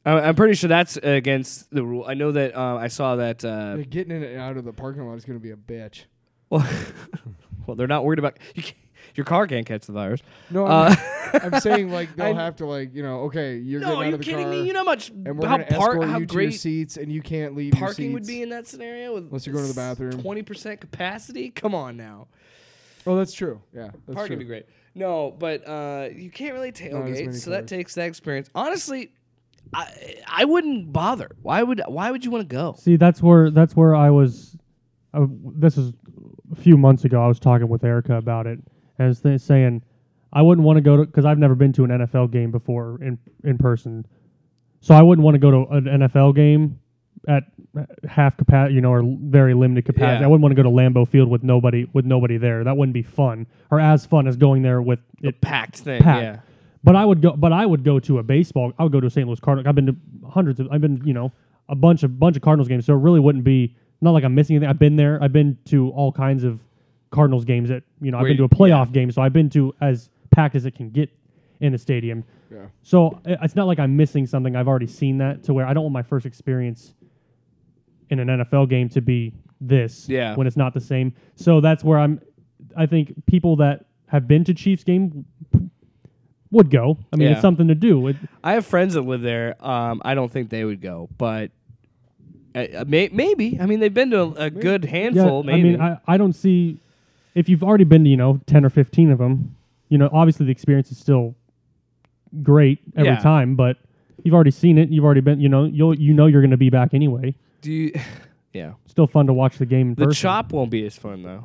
I'm 0.07 0.35
pretty 0.35 0.55
sure 0.55 0.69
that's 0.69 0.97
against 0.99 1.71
the 1.71 1.83
rule. 1.85 2.05
I 2.07 2.13
know 2.15 2.33
that 2.33 2.55
uh, 2.55 2.77
I 2.77 2.89
saw 2.89 3.17
that. 3.17 3.43
Uh, 3.45 3.77
Yeah, 3.79 3.85
getting 3.85 4.15
in 4.17 4.23
and 4.23 4.39
out 4.39 4.57
of 4.59 4.65
the 4.65 4.73
parking 4.73 5.07
lot 5.09 5.15
is 5.17 5.25
going 5.25 5.39
to 5.39 5.43
be 5.43 5.51
a 5.51 5.57
bitch. 5.57 6.05
well, 6.51 6.67
well, 7.67 7.75
they're 7.77 7.87
not 7.87 8.05
worried 8.05 8.19
about 8.19 8.39
you. 8.55 8.63
Can't, 8.65 8.77
your 9.15 9.25
car 9.25 9.47
can't 9.47 9.65
catch 9.67 9.87
the 9.87 9.93
virus. 9.93 10.21
No, 10.51 10.67
Uh, 10.67 10.95
I'm, 11.33 11.55
I'm 11.55 11.61
saying 11.61 11.91
like 11.93 12.17
they'll 12.17 12.37
I- 12.37 12.43
have 12.45 12.57
to 12.57 12.67
like 12.67 12.95
you 12.95 13.03
know 13.03 13.21
okay 13.23 13.57
you're 13.57 13.81
no, 13.81 13.87
getting 13.89 14.03
are 14.03 14.07
you 14.09 14.13
of 14.15 14.19
the 14.21 14.25
kidding 14.25 14.43
car 14.45 14.51
me? 14.53 14.67
You 14.67 14.73
know 14.73 14.81
how 14.81 14.85
much 14.85 15.09
and 15.11 15.39
we're 15.39 15.47
how 15.47 15.57
going 15.59 15.69
par- 15.69 15.91
escort 15.95 16.09
how 16.09 16.19
you 16.19 16.27
to 16.27 16.35
your 16.35 16.43
great 16.49 16.59
seats 16.61 16.97
and 16.97 17.13
you 17.13 17.23
can't 17.23 17.55
leave 17.55 17.73
parking 17.75 18.07
your 18.07 18.15
would 18.15 18.27
seats. 18.27 18.37
be 18.37 18.43
in 18.43 18.49
that 18.49 18.67
scenario 18.67 19.15
with 19.15 19.25
Unless 19.25 19.47
you 19.47 19.53
go 19.53 19.61
to 19.61 19.67
the 19.67 19.75
bathroom. 19.75 20.21
Twenty 20.21 20.43
percent 20.43 20.81
capacity. 20.81 21.51
Come 21.51 21.75
on 21.75 21.97
now, 21.97 22.27
Oh, 23.07 23.17
that's 23.17 23.33
true. 23.35 23.61
Yeah, 23.75 23.91
that's 24.07 24.15
parking 24.17 24.33
would 24.39 24.39
be 24.41 24.45
great. 24.47 24.67
No, 24.95 25.35
but 25.37 25.67
uh, 25.67 26.09
you 26.15 26.31
can't 26.31 26.55
really 26.55 26.73
tailgate, 26.73 27.35
so 27.35 27.51
that 27.51 27.61
cars. 27.61 27.71
takes 27.71 27.95
that 27.95 28.07
experience. 28.07 28.49
Honestly, 28.55 29.11
I 29.73 30.17
I 30.27 30.45
wouldn't 30.45 30.93
bother. 30.93 31.31
Why 31.43 31.63
would 31.63 31.83
Why 31.87 32.11
would 32.11 32.25
you 32.25 32.31
want 32.31 32.49
to 32.49 32.55
go? 32.55 32.77
See, 32.79 32.97
that's 32.97 33.21
where 33.23 33.51
that's 33.51 33.75
where 33.75 33.95
I 33.95 34.11
was. 34.11 34.57
Uh, 35.13 35.27
this 35.57 35.77
is 35.77 35.93
a 36.53 36.57
few 36.57 36.77
months 36.77 37.05
ago. 37.05 37.23
I 37.23 37.27
was 37.27 37.41
talking 37.41 37.69
with 37.69 37.85
Erica 37.85 38.17
about 38.17 38.47
it, 38.47 38.59
and 38.99 39.07
I 39.07 39.07
was 39.07 39.21
th- 39.21 39.41
saying 39.41 39.83
I 40.33 40.43
wouldn't 40.43 40.65
want 40.65 40.77
to 40.77 40.81
go 40.81 40.97
to 40.99 41.07
because 41.07 41.25
I've 41.25 41.39
never 41.39 41.55
been 41.55 41.73
to 41.75 41.85
an 41.85 41.91
NFL 41.91 42.31
game 42.31 42.51
before 42.53 42.99
in 43.03 43.19
in 43.43 43.59
person, 43.59 44.07
so 44.81 44.95
I 44.95 45.03
wouldn't 45.03 45.25
want 45.25 45.35
to 45.35 45.41
go 45.41 45.51
to 45.51 45.73
an 45.73 45.85
NFL 45.85 46.37
game 46.37 46.79
at 47.29 47.45
half 48.09 48.37
capacity, 48.37 48.75
you 48.75 48.81
know, 48.81 48.91
or 48.93 49.03
very 49.05 49.55
limited 49.55 49.85
capacity. 49.85 50.21
Yeah. 50.21 50.27
I 50.27 50.29
wouldn't 50.29 50.43
want 50.43 50.53
to 50.53 50.63
go 50.63 50.63
to 50.63 50.75
Lambeau 50.75 51.07
Field 51.09 51.29
with 51.29 51.43
nobody 51.43 51.89
with 51.93 52.05
nobody 52.05 52.37
there. 52.37 52.65
That 52.65 52.77
wouldn't 52.77 52.95
be 52.95 53.03
fun 53.03 53.47
or 53.71 53.81
as 53.81 54.07
fun 54.07 54.27
as 54.27 54.37
going 54.37 54.63
there 54.63 54.81
with 54.83 55.01
The 55.21 55.29
it 55.29 55.41
packed 55.41 55.79
thing. 55.79 56.03
packed. 56.03 56.23
Yeah. 56.23 56.39
But 56.83 56.97
I 56.97 57.05
would 57.05 57.23
go. 57.23 57.33
But 57.33 57.53
I 57.53 57.65
would 57.65 57.83
go 57.83 57.99
to 58.01 58.19
a 58.19 58.23
baseball. 58.23 58.73
I 58.79 58.83
would 58.83 58.93
go 58.93 59.01
to 59.01 59.07
a 59.07 59.11
St. 59.11 59.27
Louis 59.27 59.41
Cardinals. 59.41 59.67
I've 59.67 59.75
been 59.75 59.87
to 59.87 59.97
hundreds 60.29 60.61
of. 60.61 60.69
I've 60.71 60.81
been 60.83 61.01
you 61.05 61.15
know 61.15 61.33
a 61.69 61.75
bunch 61.75 62.03
of 62.03 62.19
bunch 62.21 62.37
of 62.37 62.43
Cardinals 62.43 62.69
games. 62.69 62.85
So 62.87 62.95
it 62.95 62.99
really 62.99 63.21
wouldn't 63.21 63.45
be 63.45 63.75
not 64.01 64.11
like 64.11 64.25
I'm 64.25 64.35
missing 64.35 64.57
anything. 64.57 64.69
I've 64.69 64.79
been 64.79 64.97
there. 64.97 65.19
I've 65.23 65.33
been 65.33 65.57
to 65.67 65.91
all 65.93 66.13
kinds 66.13 66.45
of 66.45 66.61
Cardinals 67.11 67.45
games. 67.47 67.71
That 67.71 67.85
you 68.03 68.11
know 68.11 68.19
I've 68.19 68.23
Where 68.25 68.31
been 68.31 68.39
to 68.39 68.45
a 68.45 68.49
playoff 68.49 68.93
game. 68.93 69.11
So 69.11 69.23
I've 69.23 69.33
been 69.33 69.49
to 69.51 69.75
as 69.81 70.11
packed 70.31 70.57
as 70.57 70.67
it 70.67 70.75
can 70.75 70.91
get 70.91 71.09
in 71.61 71.73
a 71.73 71.79
stadium. 71.79 72.23
Yeah. 72.53 72.67
So 72.83 73.19
it's 73.25 73.57
not 73.57 73.67
like 73.67 73.79
I'm 73.79 73.97
missing 73.97 74.27
something. 74.27 74.55
I've 74.55 74.69
already 74.69 74.87
seen 74.87 75.17
that 75.19 75.43
to 75.45 75.55
where 75.55 75.67
I 75.67 75.73
don't 75.73 75.85
want 75.85 75.95
my 75.95 76.03
first 76.03 76.27
experience 76.27 76.93
in 78.11 78.19
an 78.21 78.29
NFL 78.29 78.69
game 78.69 78.89
to 78.91 79.01
be 79.01 79.33
this. 79.61 80.09
Yeah. 80.09 80.35
When 80.37 80.47
it's 80.47 80.57
not 80.57 80.75
the 80.75 80.81
same. 80.81 81.13
So 81.37 81.61
that's 81.61 81.83
where 81.85 81.99
I'm. 81.99 82.21
I 82.77 82.87
think 82.87 83.15
people 83.27 83.57
that 83.57 83.85
have 84.09 84.27
been 84.29 84.45
to 84.45 84.55
Chiefs 84.55 84.85
game 84.85 85.25
would 86.51 86.71
go. 86.71 86.99
I 87.13 87.17
mean, 87.17 87.29
Yeah. 87.29 87.33
it's 87.35 87.41
something 87.43 87.69
to 87.69 87.75
do. 87.75 88.09
It, 88.09 88.17
I 88.43 88.53
have 88.53 88.67
friends 88.67 88.95
that 88.95 89.03
live 89.03 89.23
there. 89.23 89.57
Um, 89.65 90.01
I 90.05 90.15
don't 90.15 90.31
think 90.31 90.51
they 90.51 90.65
would 90.65 90.81
go, 90.81 91.09
but 91.19 91.51
uh, 92.55 92.59
uh, 92.79 92.85
may- 92.87 93.11
maybe. 93.13 93.59
I 93.61 93.67
mean, 93.67 93.81
they've 93.81 93.93
been 93.93 94.11
to 94.11 94.21
a, 94.21 94.31
a 94.47 94.51
good 94.51 94.85
handful. 94.85 95.45
yeah, 95.45 95.53
maybe. 95.57 95.69
I 95.69 95.73
mean, 95.73 95.81
I, 95.81 95.99
I 96.07 96.17
don't 96.17 96.33
see 96.35 96.79
if 97.35 97.49
you've 97.49 97.63
already 97.65 97.85
been 97.85 98.05
to 98.05 98.11
you 98.11 98.17
know 98.17 98.41
ten 98.47 98.65
or 98.65 98.71
fifteen 98.71 99.11
of 99.11 99.19
them. 99.19 99.57
You 99.89 99.99
know, 99.99 100.09
obviously 100.13 100.47
the 100.47 100.53
experience 100.53 100.91
is 100.91 100.99
still 100.99 101.35
great 102.43 102.81
every 102.97 103.11
Yeah. 103.13 103.19
time, 103.19 103.55
but 103.57 103.77
you've 104.23 104.35
already 104.35 104.51
seen 104.51 104.79
it. 104.79 104.89
You've 104.91 105.05
already 105.05 105.21
been. 105.21 105.41
You 105.41 105.49
know, 105.49 105.65
you'll 105.65 105.95
you 105.99 106.13
know 106.15 106.27
you're 106.27 106.41
going 106.43 106.51
to 106.53 106.57
be 106.57 106.71
back 106.71 106.95
anyway. 106.95 107.35
Do 107.65 107.73
you? 107.73 107.93
Yeah. 108.53 108.75
Still 108.87 109.09
fun 109.09 109.27
to 109.27 109.33
watch 109.33 109.59
the 109.59 109.67
game 109.67 109.89
in 109.89 109.95
The 109.97 110.05
person. 110.05 110.23
chop 110.23 110.53
won't 110.53 110.71
be 110.71 110.87
as 110.87 110.97
fun 110.97 111.25
though, 111.25 111.45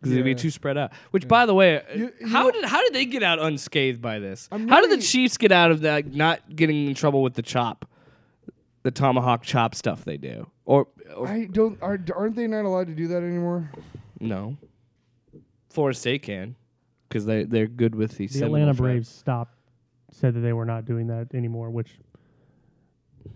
because 0.00 0.10
it'd 0.12 0.24
be 0.24 0.30
Yeah. 0.30 0.36
too 0.38 0.48
spread 0.50 0.78
out. 0.78 0.90
Which, 1.10 1.28
by 1.28 1.44
the 1.44 1.52
way, 1.52 1.80
uh, 1.80 1.82
You- 1.94 2.12
you 2.18 2.28
how 2.28 2.44
know- 2.44 2.50
did 2.52 2.64
how 2.64 2.80
did 2.82 2.94
they 2.94 3.04
get 3.04 3.22
out 3.22 3.38
unscathed 3.38 4.00
by 4.00 4.18
this? 4.20 4.48
I'm 4.50 4.66
how 4.66 4.80
did 4.80 4.88
the 4.90 5.02
Chiefs 5.02 5.36
get 5.36 5.52
out 5.52 5.70
of 5.70 5.82
that? 5.82 6.14
Not 6.14 6.56
getting 6.56 6.86
in 6.88 6.94
trouble 6.94 7.22
with 7.22 7.34
the 7.34 7.42
chop, 7.42 7.84
the 8.84 8.90
tomahawk 8.90 9.42
chop 9.42 9.74
stuff 9.74 10.06
they 10.06 10.16
do, 10.16 10.46
or, 10.64 10.86
or 11.14 11.28
I 11.28 11.44
don't. 11.44 11.76
Are, 11.82 11.98
aren't 12.16 12.36
they 12.36 12.46
not 12.46 12.64
allowed 12.64 12.86
to 12.86 12.94
do 12.94 13.06
that 13.08 13.22
anymore? 13.22 13.70
no? 14.20 14.56
Florida 15.68 15.98
State 15.98 16.22
can, 16.22 16.56
because 17.06 17.26
they 17.26 17.44
they're 17.44 17.66
good 17.66 17.94
with 17.94 18.12
the, 18.16 18.28
the 18.28 18.32
Seminole 18.32 18.54
Atlanta 18.56 18.72
tribe. 18.72 18.78
Braves 18.78 19.08
stopped, 19.10 19.58
said 20.10 20.32
that 20.32 20.40
they 20.40 20.54
were 20.54 20.64
not 20.64 20.86
doing 20.86 21.08
that 21.08 21.34
anymore, 21.34 21.68
which 21.68 21.98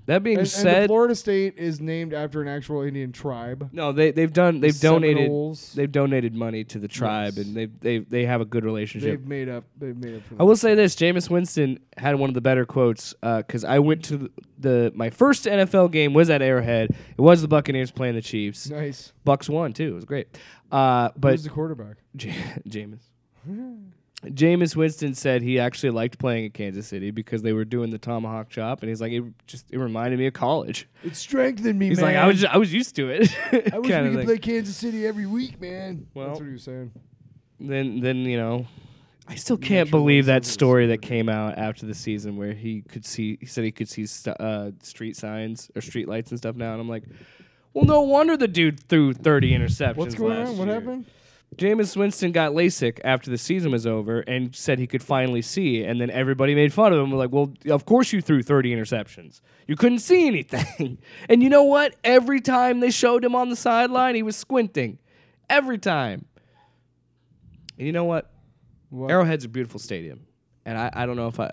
That 0.07 0.23
being 0.23 0.39
And, 0.39 0.47
and 0.47 0.49
said, 0.51 0.87
Florida 0.89 1.15
State 1.15 1.59
is 1.59 1.81
named 1.81 2.15
after 2.15 2.41
an 2.41 2.49
actual 2.49 2.83
Indian 2.83 3.13
tribe. 3.13 3.69
no, 3.73 3.93
they 3.93 4.11
they've 4.11 4.33
done 4.33 4.61
they've 4.61 4.73
The 4.79 4.87
donated 4.89 5.17
Seminoles. 5.25 5.73
they've 5.75 5.93
donated 5.93 6.35
money 6.35 6.65
to 6.65 6.79
the 6.79 6.89
tribe, 6.89 7.35
Yes. 7.37 7.47
and 7.47 7.55
they 7.57 7.67
they 7.67 7.99
they 7.99 8.25
have 8.25 8.41
a 8.41 8.45
good 8.47 8.65
relationship. 8.65 9.11
They've 9.11 9.27
made 9.29 9.49
up. 9.51 9.65
They've 9.79 9.97
made 9.97 10.17
up. 10.17 10.23
I 10.41 10.45
will 10.45 10.57
say 10.57 10.75
this: 10.75 10.95
Jameis 10.97 11.29
Winston 11.29 11.79
had 11.97 12.17
one 12.17 12.31
of 12.31 12.35
the 12.35 12.41
better 12.41 12.65
quotes 12.65 13.13
because 13.21 13.65
I 13.65 13.79
went 13.81 14.03
to 14.07 14.17
the, 14.17 14.31
the 14.59 14.93
my 14.95 15.11
first 15.11 15.45
NFL 15.45 15.91
game 15.93 16.15
was 16.15 16.31
at 16.31 16.41
Arrowhead. 16.41 16.91
It 16.91 17.21
was 17.21 17.43
the 17.43 17.49
Buccaneers 17.49 17.91
playing 17.91 18.15
the 18.15 18.23
Chiefs. 18.23 18.71
Nice. 18.71 19.13
Bucks 19.25 19.49
won 19.49 19.73
too. 19.75 19.89
It 19.89 19.95
was 19.95 20.05
great. 20.07 20.29
Uh, 20.73 21.11
but 21.17 21.33
Who's 21.33 21.45
the 21.45 21.51
quarterback? 21.51 21.97
J- 22.17 22.31
Jameis. 22.69 23.03
Jameis 24.25 24.75
Winston 24.75 25.15
said 25.15 25.43
he 25.43 25.61
actually 25.61 25.91
liked 25.91 26.19
playing 26.19 26.47
at 26.47 26.53
Kansas 26.55 26.89
City 26.89 27.13
because 27.13 27.43
they 27.43 27.53
were 27.53 27.65
doing 27.65 27.91
the 27.91 27.99
tomahawk 27.99 28.49
chop, 28.49 28.83
and 28.83 28.89
he's 28.89 29.01
like, 29.01 29.13
it 29.13 29.23
just 29.47 29.67
it 29.71 29.79
reminded 29.79 30.19
me 30.19 30.27
of 30.27 30.33
college. 30.35 30.89
It 31.05 31.15
strengthened 31.15 31.79
me, 31.79 31.89
He's 31.89 31.99
man. 32.01 32.15
like, 32.15 32.17
I 32.17 32.27
was 32.27 32.45
I 32.45 32.57
was 32.57 32.73
used 32.73 32.97
to 32.97 33.09
it. 33.11 33.33
I 33.73 33.79
wish 33.79 33.89
we 33.89 33.93
could 33.93 34.15
thing. 34.17 34.25
play 34.25 34.39
Kansas 34.39 34.77
City 34.77 35.07
every 35.07 35.27
week, 35.27 35.61
man. 35.61 36.09
Well, 36.15 36.29
That's 36.29 36.41
what 36.41 36.47
he 36.47 36.53
was 36.55 36.65
saying. 36.65 36.91
then 37.61 38.01
then 38.01 38.17
you 38.19 38.37
know 38.39 38.67
I 39.29 39.37
still 39.37 39.57
can't 39.59 39.89
believe 39.91 40.27
that 40.27 40.45
story 40.45 40.87
that 40.89 41.03
came 41.03 41.29
out 41.29 41.57
after 41.57 41.87
the 41.87 41.95
season 41.95 42.37
where 42.37 42.55
he 42.55 42.83
could 42.83 43.05
see 43.05 43.37
he 43.41 43.47
said 43.47 43.63
he 43.63 43.71
could 43.71 43.89
see 43.89 44.07
st- 44.07 44.41
uh, 44.41 44.73
street 44.83 45.17
signs 45.17 45.71
or 45.77 45.81
street 45.81 46.09
lights 46.09 46.31
and 46.33 46.39
stuff 46.39 46.57
now 46.57 46.73
and 46.73 46.81
I'm 46.81 46.89
like 46.89 47.05
well 47.75 47.85
no 47.85 48.01
wonder 48.01 48.37
the 48.37 48.49
dude 48.49 48.81
threw 48.89 49.13
30 49.13 49.53
interceptions 49.53 49.97
What's 49.97 50.15
going 50.15 50.39
on? 50.39 50.57
What 50.57 50.67
year. 50.67 50.75
happened? 50.81 51.05
Jameis 51.57 51.97
Winston 51.97 52.31
got 52.31 52.53
LASIK 52.53 53.01
after 53.05 53.31
the 53.31 53.39
season 53.39 53.73
was 53.73 53.87
over 53.87 54.21
and 54.21 54.55
said 54.55 54.79
he 54.79 54.87
could 54.87 55.03
finally 55.03 55.43
see 55.43 55.83
and 55.83 56.01
then 56.01 56.11
everybody 56.11 56.55
made 56.55 56.73
fun 56.73 56.93
of 56.93 56.99
him 57.01 57.11
like 57.13 57.33
well 57.33 57.53
of 57.71 57.85
course 57.87 58.13
you 58.13 58.21
threw 58.21 58.43
30 58.43 58.75
interceptions 58.75 59.41
you 59.67 59.75
couldn't 59.75 59.99
see 60.01 60.27
anything 60.27 60.99
and 61.29 61.43
you 61.43 61.49
know 61.49 61.65
what 61.65 61.97
every 62.05 62.41
time 62.41 62.81
they 62.81 62.91
showed 62.91 63.25
him 63.25 63.35
on 63.35 63.49
the 63.49 63.57
sideline 63.57 64.15
he 64.15 64.23
was 64.23 64.37
squinting 64.37 64.99
every 65.49 65.79
time 65.79 66.27
and 67.79 67.87
you 67.87 67.93
know 67.93 68.05
what 68.05 68.31
What? 68.91 69.11
Arrowhead's 69.11 69.45
a 69.45 69.49
beautiful 69.49 69.79
stadium, 69.81 70.27
and 70.67 70.77
I, 70.77 70.91
I 70.93 71.07
don't 71.07 71.17
know 71.17 71.29
if 71.29 71.39
I, 71.41 71.47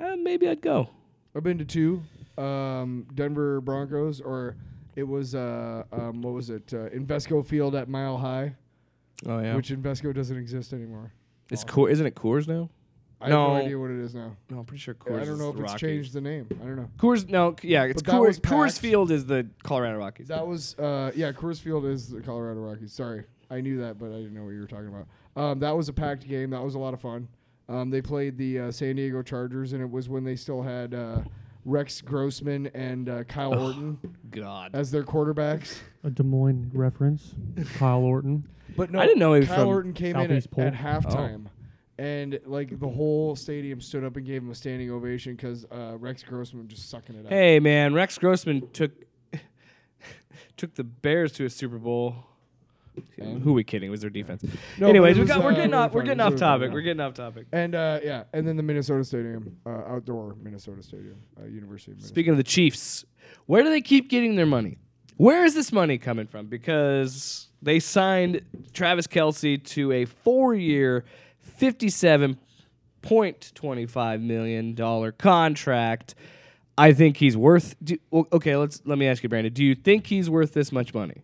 I 0.00 0.04
uh, 0.04 0.16
maybe 0.16 0.48
I'd 0.48 0.60
go. 0.60 0.88
I've 1.34 1.42
been 1.42 1.58
to 1.58 1.64
two. 1.64 2.02
Um, 2.36 3.06
Denver 3.14 3.60
Broncos, 3.60 4.20
or 4.20 4.56
it 4.96 5.04
was 5.04 5.34
uh, 5.34 5.84
um, 5.92 6.20
what 6.22 6.34
was 6.34 6.50
it? 6.50 6.72
Uh, 6.74 6.88
Invesco 6.90 7.44
Field 7.44 7.74
at 7.74 7.88
Mile 7.88 8.18
High, 8.18 8.54
Oh 9.26 9.38
yeah, 9.40 9.54
which 9.54 9.70
Invesco 9.70 10.14
doesn't 10.14 10.36
exist 10.36 10.72
anymore. 10.72 11.12
it's 11.50 11.64
cool. 11.64 11.86
Isn't 11.86 12.06
it 12.06 12.14
Coors 12.14 12.46
now? 12.48 12.70
I 13.20 13.26
have 13.26 13.32
no 13.34 13.48
No. 13.48 13.54
idea 13.54 13.78
what 13.78 13.90
it 13.92 13.98
is 14.00 14.14
now. 14.16 14.36
No, 14.50 14.58
I'm 14.58 14.64
pretty 14.64 14.80
sure 14.80 14.94
Coors. 14.94 15.22
I 15.22 15.24
don't 15.24 15.38
know 15.38 15.44
is 15.44 15.50
if 15.50 15.56
the 15.56 15.62
it's 15.62 15.72
Rockies. 15.74 15.80
changed 15.80 16.12
the 16.12 16.20
name. 16.20 16.48
I 16.60 16.64
don't 16.64 16.74
know. 16.76 16.88
Coors, 16.98 17.28
no, 17.28 17.54
yeah, 17.62 17.84
it's 17.84 18.02
But 18.02 18.10
that 18.12 18.20
was 18.20 18.40
Coors. 18.40 18.70
Coors. 18.72 18.78
Field 18.80 19.10
is 19.12 19.26
the 19.26 19.46
Colorado 19.62 19.98
Rockies. 19.98 20.26
That 20.28 20.44
was 20.46 20.76
uh, 20.78 21.12
yeah, 21.14 21.30
Coors 21.30 21.60
Field 21.60 21.84
is 21.86 22.08
the 22.08 22.20
Colorado 22.20 22.60
Rockies. 22.60 22.92
Sorry, 22.92 23.22
I 23.50 23.60
knew 23.60 23.78
that, 23.78 23.98
but 23.98 24.06
I 24.06 24.16
didn't 24.16 24.34
know 24.34 24.42
what 24.44 24.50
you 24.50 24.60
were 24.60 24.66
talking 24.66 24.88
about. 24.88 25.06
Um, 25.36 25.60
that 25.60 25.76
was 25.76 25.88
a 25.88 25.92
packed 25.92 26.26
game. 26.28 26.50
That 26.50 26.62
was 26.62 26.74
a 26.74 26.78
lot 26.80 26.94
of 26.94 27.00
fun. 27.00 27.28
Um, 27.68 27.90
they 27.90 28.02
played 28.02 28.36
the 28.36 28.58
uh, 28.58 28.70
San 28.72 28.96
Diego 28.96 29.22
Chargers, 29.22 29.72
and 29.72 29.80
it 29.80 29.88
was 29.90 30.08
when 30.08 30.24
they 30.24 30.34
still 30.34 30.60
had 30.62 30.92
uh, 30.92 31.20
Rex 31.64 32.00
Grossman 32.00 32.66
and 32.74 33.08
uh, 33.08 33.22
Kyle 33.24 33.56
Orton 33.56 33.98
God, 34.32 34.72
as 34.74 34.90
their 34.90 35.04
quarterbacks. 35.04 35.78
A 36.02 36.10
Des 36.10 36.24
Moines 36.24 36.70
reference. 36.74 37.34
Kyle 37.76 38.02
Orton. 38.02 38.46
But 38.76 38.90
no, 38.90 38.98
I 39.00 39.06
didn't 39.06 39.18
know 39.18 39.34
he 39.34 39.40
was 39.40 39.48
Kyle 39.48 39.58
from 39.58 39.68
Orton 39.68 39.92
came 39.92 40.16
in 40.16 40.28
Southeast 40.28 40.46
at, 40.46 40.50
Pole. 40.52 40.64
at 40.64 40.74
halftime, 40.74 41.46
and 41.98 42.38
like 42.46 42.78
the 42.78 42.88
whole 42.88 43.36
stadium 43.36 43.80
stood 43.80 44.04
up 44.04 44.16
and 44.16 44.24
gave 44.26 44.42
him 44.42 44.50
a 44.50 44.54
standing 44.54 44.90
ovation 44.90 45.34
because 45.36 45.64
uh, 45.70 45.96
Rex 45.98 46.22
Grossman 46.22 46.64
was 46.66 46.74
just 46.76 46.90
sucking 46.90 47.16
it 47.16 47.26
up. 47.26 47.32
hey 47.32 47.60
man, 47.60 47.94
Rex 47.94 48.18
Grossman 48.18 48.68
took 48.72 48.92
took 50.56 50.74
the 50.74 50.84
Bears 50.84 51.32
to 51.32 51.44
a 51.44 51.50
Super 51.50 51.78
Bowl. 51.78 52.14
Who 53.18 53.50
are 53.50 53.52
we 53.54 53.64
kidding? 53.64 53.88
It 53.88 53.90
was 53.90 54.02
their 54.02 54.10
defense. 54.10 54.44
No, 54.76 54.86
Anyways, 54.86 55.16
but 55.16 55.20
it 55.20 55.24
we 55.24 55.28
got 55.28 55.42
we're 55.42 55.52
uh, 55.52 55.54
getting 55.54 55.72
off. 55.72 55.92
We're 55.94 56.02
getting 56.02 56.20
It 56.20 56.24
off 56.24 56.32
was 56.32 56.40
topic. 56.40 56.68
yeah. 56.68 56.74
We're 56.74 56.82
getting 56.82 57.00
off 57.00 57.14
topic. 57.14 57.46
And 57.50 57.74
uh, 57.74 58.00
yeah, 58.04 58.24
and 58.34 58.46
then 58.46 58.58
the 58.58 58.62
Minnesota 58.62 59.02
Stadium, 59.02 59.56
uh, 59.64 59.70
outdoor 59.70 60.36
Minnesota 60.42 60.82
Stadium, 60.82 61.16
uh, 61.40 61.46
University 61.46 61.92
of 61.92 61.96
Minnesota. 61.96 62.08
Speaking 62.14 62.32
of 62.32 62.36
the 62.36 62.42
Chiefs, 62.44 63.06
where 63.46 63.62
do 63.62 63.70
they 63.70 63.80
keep 63.80 64.10
getting 64.10 64.34
their 64.36 64.44
money? 64.44 64.76
Where 65.16 65.42
is 65.46 65.54
this 65.54 65.72
money 65.72 65.96
coming 65.96 66.26
from? 66.26 66.46
Because 66.48 67.48
they 67.62 67.78
signed 67.80 68.42
Travis 68.72 69.06
Kelce 69.06 69.62
to 69.70 69.92
a 69.92 70.04
four-year, 70.04 71.04
fifty-seven 71.40 72.38
point 73.00 73.52
twenty-five 73.54 74.20
million 74.20 74.74
dollar 74.74 75.12
contract. 75.12 76.14
I 76.76 76.92
think 76.92 77.18
he's 77.18 77.36
worth. 77.36 77.76
Do, 77.82 77.98
okay, 78.12 78.56
let's 78.56 78.82
let 78.84 78.98
me 78.98 79.06
ask 79.06 79.22
you, 79.22 79.28
Brandon. 79.28 79.52
Do 79.52 79.64
you 79.64 79.74
think 79.74 80.06
he's 80.06 80.28
worth 80.28 80.52
this 80.54 80.72
much 80.72 80.94
money? 80.94 81.22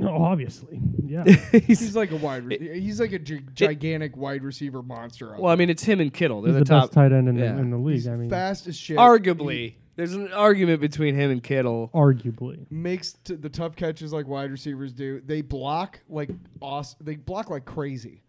Oh, 0.00 0.24
obviously. 0.24 0.80
Yeah. 1.04 1.22
He's 1.52 1.94
like 1.94 2.10
a 2.10 2.16
wide. 2.16 2.44
Re- 2.44 2.80
he's 2.80 2.98
like 2.98 3.12
a 3.12 3.18
gi- 3.20 3.44
gigantic 3.54 4.16
wide 4.16 4.42
receiver 4.42 4.82
monster. 4.82 5.32
Out 5.32 5.40
Well, 5.40 5.52
I 5.52 5.54
mean, 5.54 5.70
it's 5.70 5.84
him 5.84 6.00
and 6.00 6.12
Kittle. 6.12 6.42
They're 6.42 6.52
He's 6.52 6.58
the, 6.60 6.64
the, 6.64 6.70
top, 6.70 6.82
best 6.84 6.92
tight 6.94 7.12
end 7.12 7.28
in, 7.28 7.36
yeah. 7.36 7.52
the, 7.52 7.58
in 7.60 7.70
the 7.70 7.76
league. 7.76 7.94
He's 7.94 8.08
I 8.08 8.16
mean, 8.16 8.28
fast 8.28 8.66
as 8.66 8.76
shit. 8.76 8.96
arguably. 8.96 9.74
There's 9.96 10.14
an 10.14 10.32
argument 10.32 10.80
between 10.80 11.14
him 11.14 11.30
and 11.30 11.42
Kittle. 11.42 11.90
arguably. 11.94 12.70
makes 12.70 13.12
t- 13.12 13.34
the 13.36 13.48
tough 13.48 13.76
catches 13.76 14.12
like 14.12 14.26
wide 14.26 14.50
receivers 14.50 14.92
do. 14.92 15.20
They 15.24 15.40
block 15.40 16.00
like 16.08 16.30
awesome. 16.60 16.98
They 17.02 17.16
block 17.16 17.48
like 17.50 17.64
crazy. 17.64 18.22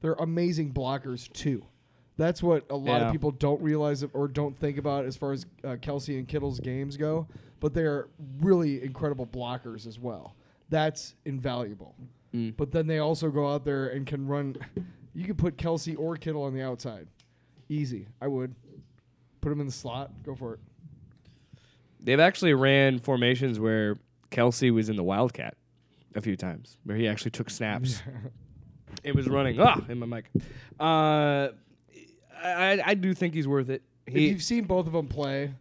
They're 0.00 0.14
amazing 0.14 0.72
blockers 0.72 1.32
too. 1.32 1.64
That's 2.16 2.42
what 2.42 2.66
a 2.70 2.76
lot 2.76 3.00
Yeah. 3.00 3.06
of 3.06 3.12
people 3.12 3.30
don't 3.30 3.62
realize 3.62 4.04
or 4.12 4.28
don't 4.28 4.58
think 4.58 4.78
about 4.78 5.04
as 5.04 5.16
far 5.16 5.32
as 5.32 5.46
uh, 5.64 5.76
Kelce 5.76 6.18
and 6.18 6.26
Kittle's 6.26 6.58
games 6.60 6.96
go. 6.96 7.26
But 7.60 7.72
they're 7.72 8.08
really 8.40 8.82
incredible 8.82 9.26
blockers 9.26 9.86
as 9.86 9.98
well. 10.00 10.34
That's 10.68 11.14
invaluable. 11.24 11.94
Mm. 12.34 12.56
But 12.56 12.72
then 12.72 12.86
they 12.88 12.98
also 12.98 13.30
go 13.30 13.52
out 13.52 13.64
there 13.64 13.88
and 13.88 14.06
can 14.06 14.26
run. 14.26 14.56
You 15.14 15.24
could 15.26 15.38
put 15.38 15.56
Kelce 15.56 15.96
or 15.98 16.16
Kittle 16.16 16.42
on 16.42 16.54
the 16.54 16.62
outside. 16.62 17.06
Easy. 17.68 18.08
I 18.20 18.26
would. 18.26 18.54
Put 19.40 19.52
him 19.52 19.60
in 19.60 19.66
the 19.66 19.72
slot. 19.72 20.10
Go 20.24 20.34
for 20.34 20.54
it. 20.54 20.60
They've 22.02 22.20
actually 22.20 22.54
ran 22.54 22.98
formations 22.98 23.60
where 23.60 23.96
Kelce 24.30 24.72
was 24.72 24.88
in 24.88 24.96
the 24.96 25.02
Wildcat 25.04 25.54
a 26.14 26.20
few 26.20 26.36
times, 26.36 26.76
where 26.84 26.96
he 26.96 27.06
actually 27.08 27.30
took 27.30 27.48
snaps. 27.50 28.02
it 29.04 29.14
was 29.14 29.28
running 29.28 29.60
ah 29.60 29.80
in 29.88 29.98
my 29.98 30.06
mic. 30.06 30.30
Uh, 30.80 31.48
I 32.42 32.80
I 32.84 32.94
do 32.94 33.14
think 33.14 33.34
he's 33.34 33.46
worth 33.48 33.70
it. 33.70 33.82
if 34.06 34.16
you've 34.16 34.42
seen 34.42 34.64
both 34.64 34.86
of 34.86 34.92
them 34.92 35.06
play, 35.06 35.52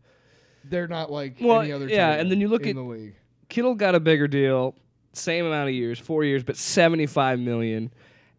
they're 0.63 0.87
not 0.87 1.11
like 1.11 1.37
Well, 1.39 1.61
any 1.61 1.71
other. 1.71 1.87
yeah, 1.87 2.13
and 2.13 2.31
then 2.31 2.41
you 2.41 2.47
look 2.47 2.63
in 2.63 2.69
at- 2.69 2.75
the 2.75 2.81
league. 2.81 3.15
Kittle 3.49 3.75
got 3.75 3.95
a 3.95 3.99
bigger 3.99 4.27
deal, 4.29 4.75
same 5.13 5.45
amount 5.45 5.67
of 5.69 5.75
years, 5.75 5.99
four 5.99 6.23
years, 6.23 6.41
but 6.43 6.55
seventy 6.57 7.05
five 7.05 7.39
million. 7.39 7.91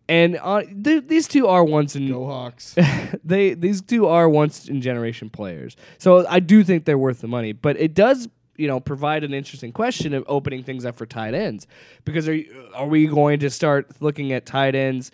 And 0.09 0.39
uh, 0.43 0.63
th- 0.63 1.05
these 1.07 1.29
two 1.29 1.47
are 1.47 1.65
once 1.65 1.95
in 1.95 2.09
Go 2.09 2.27
Hawks. 2.27 2.75
they 3.25 3.55
these 3.55 3.81
two 3.81 4.07
are 4.07 4.29
once 4.29 4.69
in 4.69 4.81
generation 4.81 5.31
players. 5.31 5.77
So 5.99 6.27
I 6.29 6.41
do 6.41 6.65
think 6.65 6.85
they're 6.85 6.99
worth 6.99 7.21
the 7.21 7.29
money, 7.29 7.53
but 7.53 7.79
it 7.79 7.95
does 7.95 8.29
you 8.57 8.67
know 8.67 8.81
provide 8.81 9.25
an 9.25 9.33
interesting 9.33 9.73
question 9.73 10.13
of 10.13 10.25
opening 10.27 10.63
things 10.63 10.85
up 10.85 10.97
for 10.97 11.07
tight 11.07 11.35
ends 11.35 11.67
because 12.05 12.29
are 12.29 12.35
you, 12.35 12.71
are 12.75 12.87
we 12.87 13.07
going 13.07 13.41
to 13.41 13.51
start 13.51 13.89
looking 14.01 14.33
at 14.33 14.45
tight 14.45 14.75
ends? 14.75 15.11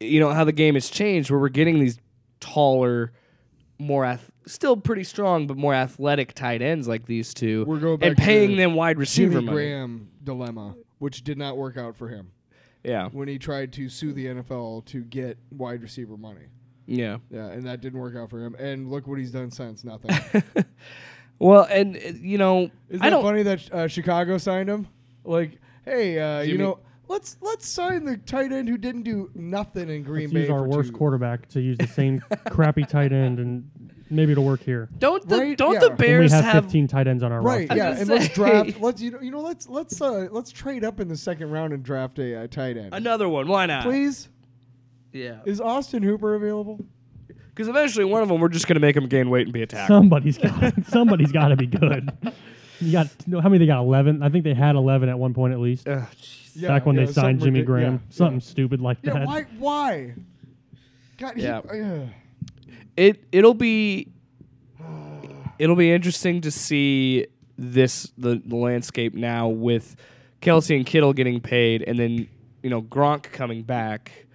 You 0.00 0.20
know 0.20 0.32
how 0.32 0.44
the 0.44 0.52
game 0.52 0.74
has 0.74 0.88
changed, 0.88 1.30
where 1.30 1.38
we're 1.38 1.48
getting 1.48 1.78
these 1.78 1.98
taller, 2.40 3.12
more 3.78 4.04
ath- 4.04 4.30
still 4.46 4.76
pretty 4.76 5.04
strong, 5.04 5.46
but 5.46 5.56
more 5.56 5.74
athletic 5.74 6.34
tight 6.34 6.62
ends 6.62 6.88
like 6.88 7.06
these 7.06 7.32
two, 7.32 7.64
We're 7.64 7.78
going 7.78 8.02
and 8.02 8.16
paying 8.16 8.50
the 8.50 8.56
them 8.56 8.74
wide 8.74 8.98
receiver 8.98 9.34
Jimmy 9.34 9.46
money. 9.46 9.56
Graham 9.56 10.08
dilemma, 10.24 10.74
which 10.98 11.22
did 11.22 11.38
not 11.38 11.56
work 11.56 11.76
out 11.76 11.96
for 11.96 12.08
him 12.08 12.32
Yeah, 12.84 13.08
when 13.12 13.28
he 13.28 13.38
tried 13.38 13.72
to 13.74 13.88
sue 13.88 14.12
the 14.12 14.26
NFL 14.26 14.84
to 14.86 15.02
get 15.02 15.36
wide 15.50 15.82
receiver 15.82 16.16
money. 16.16 16.46
yeah. 16.86 17.18
Yeah, 17.30 17.46
and 17.48 17.64
that 17.66 17.80
didn't 17.80 17.98
work 18.00 18.16
out 18.16 18.30
for 18.30 18.44
him. 18.44 18.54
And 18.58 18.90
look 18.90 19.06
what 19.06 19.18
he's 19.18 19.30
done 19.32 19.50
since. 19.50 19.84
Nothing. 19.84 20.10
Well, 21.38 21.66
and 21.70 21.96
uh, 21.96 22.00
you 22.20 22.36
know, 22.36 22.70
Isn't 22.90 23.00
I 23.02 23.06
that 23.06 23.10
don't. 23.10 23.22
funny 23.22 23.42
that 23.44 23.72
uh, 23.72 23.88
Chicago 23.88 24.36
signed 24.36 24.68
him? 24.68 24.88
Like, 25.24 25.58
hey, 25.86 26.18
uh, 26.18 26.40
you 26.42 26.52
Jimmy- 26.52 26.64
know, 26.64 26.78
let's 27.08 27.38
let's 27.40 27.66
sign 27.66 28.04
the 28.04 28.18
tight 28.18 28.52
end 28.52 28.68
who 28.68 28.76
didn't 28.76 29.04
do 29.04 29.30
nothing 29.34 29.88
in 29.88 30.02
Green 30.02 30.24
Let's 30.24 30.34
Bay. 30.34 30.40
use 30.42 30.50
our 30.50 30.58
for 30.64 30.68
worst 30.68 30.90
two- 30.90 30.96
quarterback 30.96 31.48
to 31.50 31.60
use 31.62 31.78
the 31.78 31.86
same 31.86 32.20
crappy 32.50 32.84
tight 32.84 33.12
end, 33.12 33.38
and 33.38 33.70
maybe 34.10 34.32
it'll 34.32 34.44
work 34.44 34.62
here. 34.62 34.88
Don't 34.98 35.26
the 35.28 35.36
Right? 35.38 35.56
don't 35.58 35.74
Yeah. 35.74 35.78
the 35.80 35.88
When 35.90 35.96
When 35.98 36.06
we 36.08 36.12
Bears 36.18 36.32
have, 36.32 36.44
have 36.44 36.64
15 36.64 36.88
tight 36.88 37.06
ends 37.06 37.22
on 37.22 37.32
our 37.32 37.40
Right, 37.40 37.68
roster. 37.68 37.76
yeah, 37.76 37.90
and 37.98 38.08
gonna 38.08 38.20
let's 38.20 38.26
say. 38.34 38.34
draft. 38.34 38.80
Let's 38.80 39.00
you 39.02 39.10
know, 39.12 39.20
you 39.20 39.30
know, 39.30 39.40
let's 39.40 39.68
let's 39.68 40.00
uh, 40.00 40.28
let's 40.30 40.50
trade 40.50 40.84
up 40.84 41.00
in 41.00 41.08
the 41.08 41.16
second 41.16 41.50
round 41.50 41.72
and 41.72 41.82
draft 41.82 42.18
a 42.18 42.42
uh, 42.42 42.46
tight 42.48 42.76
end. 42.76 42.94
another 42.94 43.28
one? 43.28 43.46
Why 43.48 43.66
not? 43.66 43.84
Please, 43.84 44.28
Yeah. 45.12 45.38
is 45.44 45.60
Austin 45.60 46.02
Hooper 46.02 46.34
available? 46.34 46.84
Because 47.48 47.68
eventually 47.68 48.04
one 48.04 48.22
of 48.22 48.28
them, 48.28 48.40
we're 48.40 48.48
just 48.48 48.66
going 48.68 48.76
to 48.76 48.80
make 48.80 48.96
him 48.96 49.06
gain 49.06 49.28
weight 49.28 49.42
and 49.46 49.52
be 49.52 49.62
a 49.62 49.66
tackle. 49.66 49.96
Somebody's 49.98 50.38
got 50.38 50.72
somebody's 50.86 51.32
got 51.32 51.48
to 51.48 51.56
be 51.56 51.66
good. 51.66 52.10
You 52.80 52.92
got 52.92 53.08
no, 53.26 53.40
how 53.40 53.48
many? 53.50 53.58
They 53.58 53.66
got 53.66 53.80
11. 53.80 54.22
I 54.22 54.28
think 54.30 54.44
they 54.44 54.54
had 54.54 54.76
11 54.76 55.08
at 55.10 55.18
one 55.18 55.34
point 55.34 55.52
at 55.52 55.60
least. 55.60 55.86
Ugh, 55.88 56.02
jeez. 56.16 56.36
Yeah, 56.54 56.68
Back 56.68 56.86
when 56.86 56.96
yeah, 56.96 57.04
they 57.04 57.12
signed 57.12 57.40
something 57.40 57.40
Jimmy 57.54 57.62
ridic- 57.62 57.66
Graham, 57.66 57.92
yeah, 57.94 57.98
something 58.16 58.40
stupid 58.40 58.80
like 58.80 58.98
Yeah, 59.02 59.12
that. 59.14 59.26
why? 59.26 59.42
Why? 59.58 60.14
God, 61.18 61.36
he- 61.36 61.42
Yeah. 61.42 61.58
uh, 61.58 62.06
it 63.00 63.24
it'll 63.32 63.54
be 63.54 64.08
it'll 65.58 65.76
be 65.76 65.90
interesting 65.90 66.42
to 66.42 66.50
see 66.50 67.26
this 67.56 68.12
the, 68.18 68.42
the 68.44 68.56
landscape 68.56 69.14
now 69.14 69.48
with 69.48 69.96
Kelce 70.42 70.76
and 70.76 70.84
Kittle 70.84 71.14
getting 71.14 71.40
paid, 71.40 71.82
and 71.82 71.98
then 71.98 72.28
you 72.62 72.68
know 72.68 72.82
Gronk 72.82 73.24
coming 73.24 73.62
back. 73.62 74.26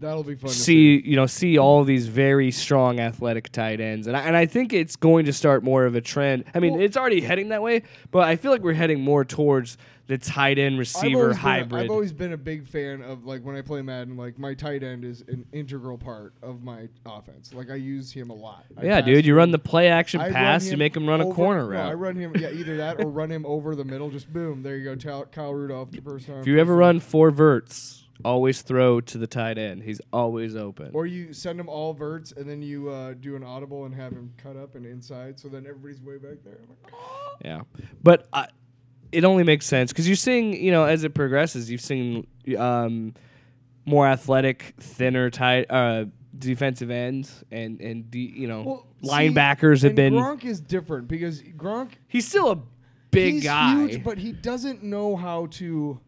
That'll 0.00 0.22
be 0.22 0.36
fun. 0.36 0.50
to 0.50 0.56
see 0.56 1.00
you 1.04 1.16
know 1.16 1.26
see 1.26 1.58
all 1.58 1.82
these 1.84 2.06
very 2.06 2.50
strong 2.50 3.00
athletic 3.00 3.50
tight 3.50 3.80
ends 3.80 4.06
and 4.06 4.16
I, 4.16 4.20
and 4.20 4.36
I 4.36 4.46
think 4.46 4.72
it's 4.72 4.94
going 4.96 5.24
to 5.26 5.32
start 5.32 5.64
more 5.64 5.84
of 5.86 5.94
a 5.94 6.00
trend 6.00 6.44
I 6.54 6.60
mean 6.60 6.74
Well- 6.74 6.82
it's 6.82 6.96
already 6.96 7.20
heading 7.20 7.48
that 7.48 7.62
way 7.62 7.82
but 8.10 8.20
I 8.24 8.36
feel 8.36 8.52
like 8.52 8.62
we're 8.62 8.74
heading 8.74 9.00
more 9.00 9.24
towards 9.24 9.76
the 10.06 10.16
tight 10.16 10.58
end 10.58 10.76
I've 10.76 10.78
receiver 10.78 11.30
a- 11.30 11.36
hybrid 11.36 11.84
I've 11.84 11.90
always 11.90 12.12
been 12.12 12.32
a 12.32 12.36
big 12.38 12.66
fan 12.66 13.02
of 13.02 13.24
like 13.26 13.42
when 13.42 13.56
I 13.56 13.60
play 13.60 13.82
Madden, 13.82 14.16
like 14.16 14.38
my 14.38 14.54
tight 14.54 14.82
end 14.82 15.04
is 15.04 15.22
an 15.28 15.44
integral 15.52 15.98
part 15.98 16.32
of 16.42 16.62
my 16.62 16.88
offense. 17.04 17.52
Like 17.52 17.68
I 17.70 17.74
use 17.74 18.10
him 18.10 18.30
a 18.30 18.34
lot. 18.34 18.64
I 18.78 18.84
yeah 18.84 19.00
dude 19.02 19.26
you 19.26 19.34
run 19.34 19.50
the 19.50 19.58
play 19.58 19.88
action 19.88 20.20
I 20.20 20.30
pass 20.30 20.70
you 20.70 20.76
make 20.78 20.96
him 20.96 21.06
run 21.06 21.20
a 21.20 21.26
over- 21.26 21.34
corner 21.34 21.62
no, 21.64 21.68
route 21.70 21.90
I 21.90 21.94
run 21.94 22.16
him, 22.16 22.32
yeah, 22.38 22.50
either 22.50 22.76
that 22.78 23.04
or 23.04 23.10
run 23.10 23.30
him 23.30 23.44
over 23.44 23.74
the 23.74 23.84
middle. 23.84 24.10
Just 24.10 24.32
boom, 24.32 24.62
there 24.62 24.76
you 24.76 24.94
go. 24.96 25.24
Kyle 25.26 25.52
Rudolph, 25.52 25.90
the 25.90 26.00
first 26.00 26.26
time. 26.26 26.38
if 26.40 26.46
you 26.46 26.58
ever 26.58 26.74
run 26.74 27.00
four 27.00 27.30
verts 27.30 28.04
always 28.24 28.62
throw 28.62 29.00
to 29.00 29.16
the 29.18 29.26
tight 29.26 29.58
end 29.58 29.82
he's 29.82 30.00
always 30.12 30.56
open 30.56 30.90
or 30.92 31.06
you 31.06 31.32
send 31.32 31.58
him 31.60 31.68
all 31.68 31.94
verts 31.94 32.32
and 32.32 32.48
then 32.48 32.60
you 32.60 32.88
uh, 32.90 33.14
do 33.14 33.36
an 33.36 33.44
audible 33.44 33.84
and 33.84 33.94
have 33.94 34.12
him 34.12 34.32
cut 34.36 34.56
up 34.56 34.74
and 34.74 34.84
inside, 34.84 35.38
so 35.38 35.48
then 35.48 35.66
everybody's 35.66 36.00
way 36.00 36.16
back 36.18 36.38
there. 36.44 36.58
I'm 36.62 36.68
like, 36.68 36.92
Yeah, 37.44 37.60
but 38.02 38.26
I, 38.32 38.48
it 39.12 39.24
only 39.24 39.44
makes 39.44 39.66
sense 39.66 39.92
because 39.92 40.08
you're 40.08 40.16
seeing, 40.16 40.52
you 40.52 40.70
know, 40.72 40.84
as 40.84 41.04
it 41.04 41.14
progresses, 41.14 41.70
you've 41.70 41.80
seen 41.80 42.26
um, 42.58 43.14
more 43.86 44.06
athletic, 44.06 44.74
thinner, 44.80 45.30
tight 45.30 45.66
uh, 45.70 46.06
defensive 46.36 46.90
ends, 46.90 47.42
and 47.50 47.80
and 47.80 48.10
de- 48.10 48.18
you 48.18 48.48
know, 48.48 48.62
Well, 48.62 48.86
see, 49.02 49.08
linebackers 49.10 49.82
have 49.82 49.90
and 49.90 49.96
been. 49.96 50.14
Gronk 50.14 50.44
is 50.44 50.60
different 50.60 51.08
because 51.08 51.40
Gronk 51.42 51.92
he's 52.08 52.26
still 52.28 52.50
a 52.50 52.58
big 53.10 53.34
he's 53.34 53.44
guy. 53.44 53.74
huge, 53.88 54.04
but 54.04 54.18
he 54.18 54.32
doesn't 54.32 54.82
know 54.82 55.16
how 55.16 55.46
to. 55.52 56.00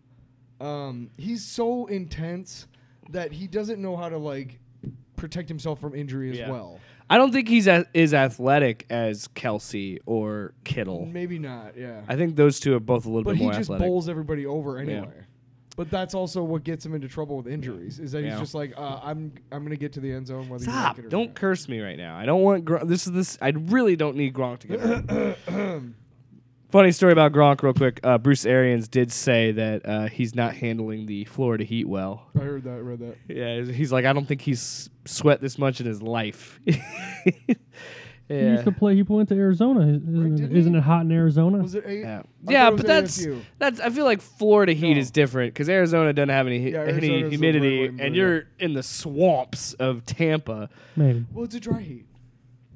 Um, 0.61 1.11
he's 1.16 1.44
so 1.44 1.86
intense 1.86 2.66
that 3.11 3.32
he 3.32 3.46
doesn't 3.46 3.80
know 3.80 3.96
how 3.96 4.08
to 4.08 4.18
like 4.18 4.58
protect 5.16 5.48
himself 5.48 5.80
from 5.80 5.94
injury 5.94 6.30
as 6.30 6.38
Yeah. 6.38 6.50
well. 6.50 6.78
I 7.08 7.18
don't 7.18 7.32
think 7.32 7.48
he's 7.48 7.66
as, 7.66 7.86
as 7.94 8.14
athletic 8.14 8.86
as 8.88 9.26
Kelce 9.28 9.98
or 10.06 10.54
Kittle. 10.62 11.06
Maybe 11.06 11.38
not, 11.40 11.76
yeah. 11.76 12.02
I 12.08 12.14
think 12.14 12.36
those 12.36 12.61
two 12.61 12.74
are 12.76 12.80
both 12.80 13.04
a 13.04 13.08
little 13.08 13.22
bit. 13.24 13.30
but 13.30 13.32
bit 13.32 13.38
he 13.38 13.44
more 13.44 13.52
just 13.52 13.62
athletic. 13.68 13.86
bowls 13.86 14.08
everybody 14.08 14.46
over 14.46 14.78
anyway. 14.78 15.24
But 15.76 15.90
that's 15.90 16.14
also 16.14 16.42
what 16.44 16.62
gets 16.62 16.84
him 16.86 16.94
into 16.94 17.08
trouble 17.08 17.36
with 17.38 17.46
injuries. 17.48 17.98
Is 17.98 18.12
that 18.12 18.22
Yeah. 18.22 18.30
he's 18.32 18.40
just 18.40 18.54
like, 18.54 18.74
uh, 18.76 19.00
I'm 19.02 19.32
I'm 19.50 19.62
gonna 19.64 19.76
get 19.76 19.94
to 19.94 20.00
the 20.00 20.12
end 20.12 20.26
zone 20.26 20.48
whether 20.48 20.64
you 20.64 20.70
Stop! 20.70 20.96
like 20.96 20.98
it 20.98 21.06
or 21.06 21.08
Don't 21.08 21.28
not. 21.28 21.36
curse 21.36 21.68
me 21.68 21.80
right 21.80 21.96
now. 21.96 22.16
I 22.16 22.26
don't 22.26 22.42
want 22.42 22.64
Gronk. 22.64 22.86
This 22.86 23.06
is 23.06 23.12
this. 23.12 23.38
I 23.40 23.48
really 23.50 23.96
don't 23.96 24.14
need 24.16 24.34
Gronk 24.34 24.58
to 24.61 24.68
get 24.68 24.80
hurt. 24.80 25.82
Funny 26.70 26.92
story 26.92 27.12
about 27.12 27.32
Gronk, 27.32 27.62
real 27.62 27.72
quick. 27.74 27.98
Uh, 28.04 28.16
Bruce 28.16 28.46
Arians 28.46 28.86
did 28.86 29.10
say 29.10 29.50
that 29.52 29.84
uh, 29.86 30.06
he's 30.06 30.36
not 30.36 30.54
handling 30.54 31.06
the 31.06 31.24
Florida 31.24 31.64
heat 31.64 31.88
well. 31.88 32.28
I 32.36 32.44
heard 32.44 32.62
that, 32.64 32.82
read 32.82 33.00
that. 33.00 33.16
Yeah, 33.28 33.62
he's 33.62 33.90
like, 33.90 34.04
I 34.04 34.12
don't 34.12 34.26
think 34.26 34.40
he's 34.42 34.88
sweat 35.04 35.40
this 35.40 35.58
much 35.58 35.80
in 35.80 35.86
his 35.86 36.00
life. 36.02 36.60
He 38.28 38.36
used 38.36 38.62
to 38.62 38.70
play. 38.70 38.94
He 38.94 39.02
went 39.02 39.28
to 39.30 39.34
Arizona. 39.34 39.80
Isn't, 39.80 40.36
didn't 40.36 40.52
it, 40.52 40.56
isn't 40.56 40.74
it 40.76 40.82
hot 40.82 41.00
in 41.00 41.10
Arizona? 41.10 41.58
Was 41.58 41.74
it 41.74 41.82
eight? 41.84 42.02
Yeah, 42.02 42.22
yeah 42.48 42.68
it 42.68 42.76
but 42.76 42.86
that's 42.86 43.18
ASU. 43.18 43.42
that's. 43.58 43.80
I 43.80 43.90
feel 43.90 44.04
like 44.04 44.20
Florida 44.20 44.72
heat 44.72 44.94
No. 44.94 45.00
is 45.00 45.10
different 45.10 45.52
because 45.52 45.68
Arizona 45.68 46.12
doesn't 46.12 46.28
have 46.28 46.46
any, 46.46 46.70
Yeah, 46.70 46.84
any 46.84 47.28
humidity, 47.28 47.80
way- 47.80 47.90
way 47.90 47.96
and 48.06 48.14
you're 48.14 48.44
in 48.60 48.74
the 48.74 48.84
swamps 48.84 49.72
of 49.74 50.06
Tampa. 50.06 50.70
Maybe. 50.94 51.26
Well, 51.32 51.44
it's 51.44 51.56
a 51.56 51.60
dry 51.60 51.80
heat. 51.80 52.06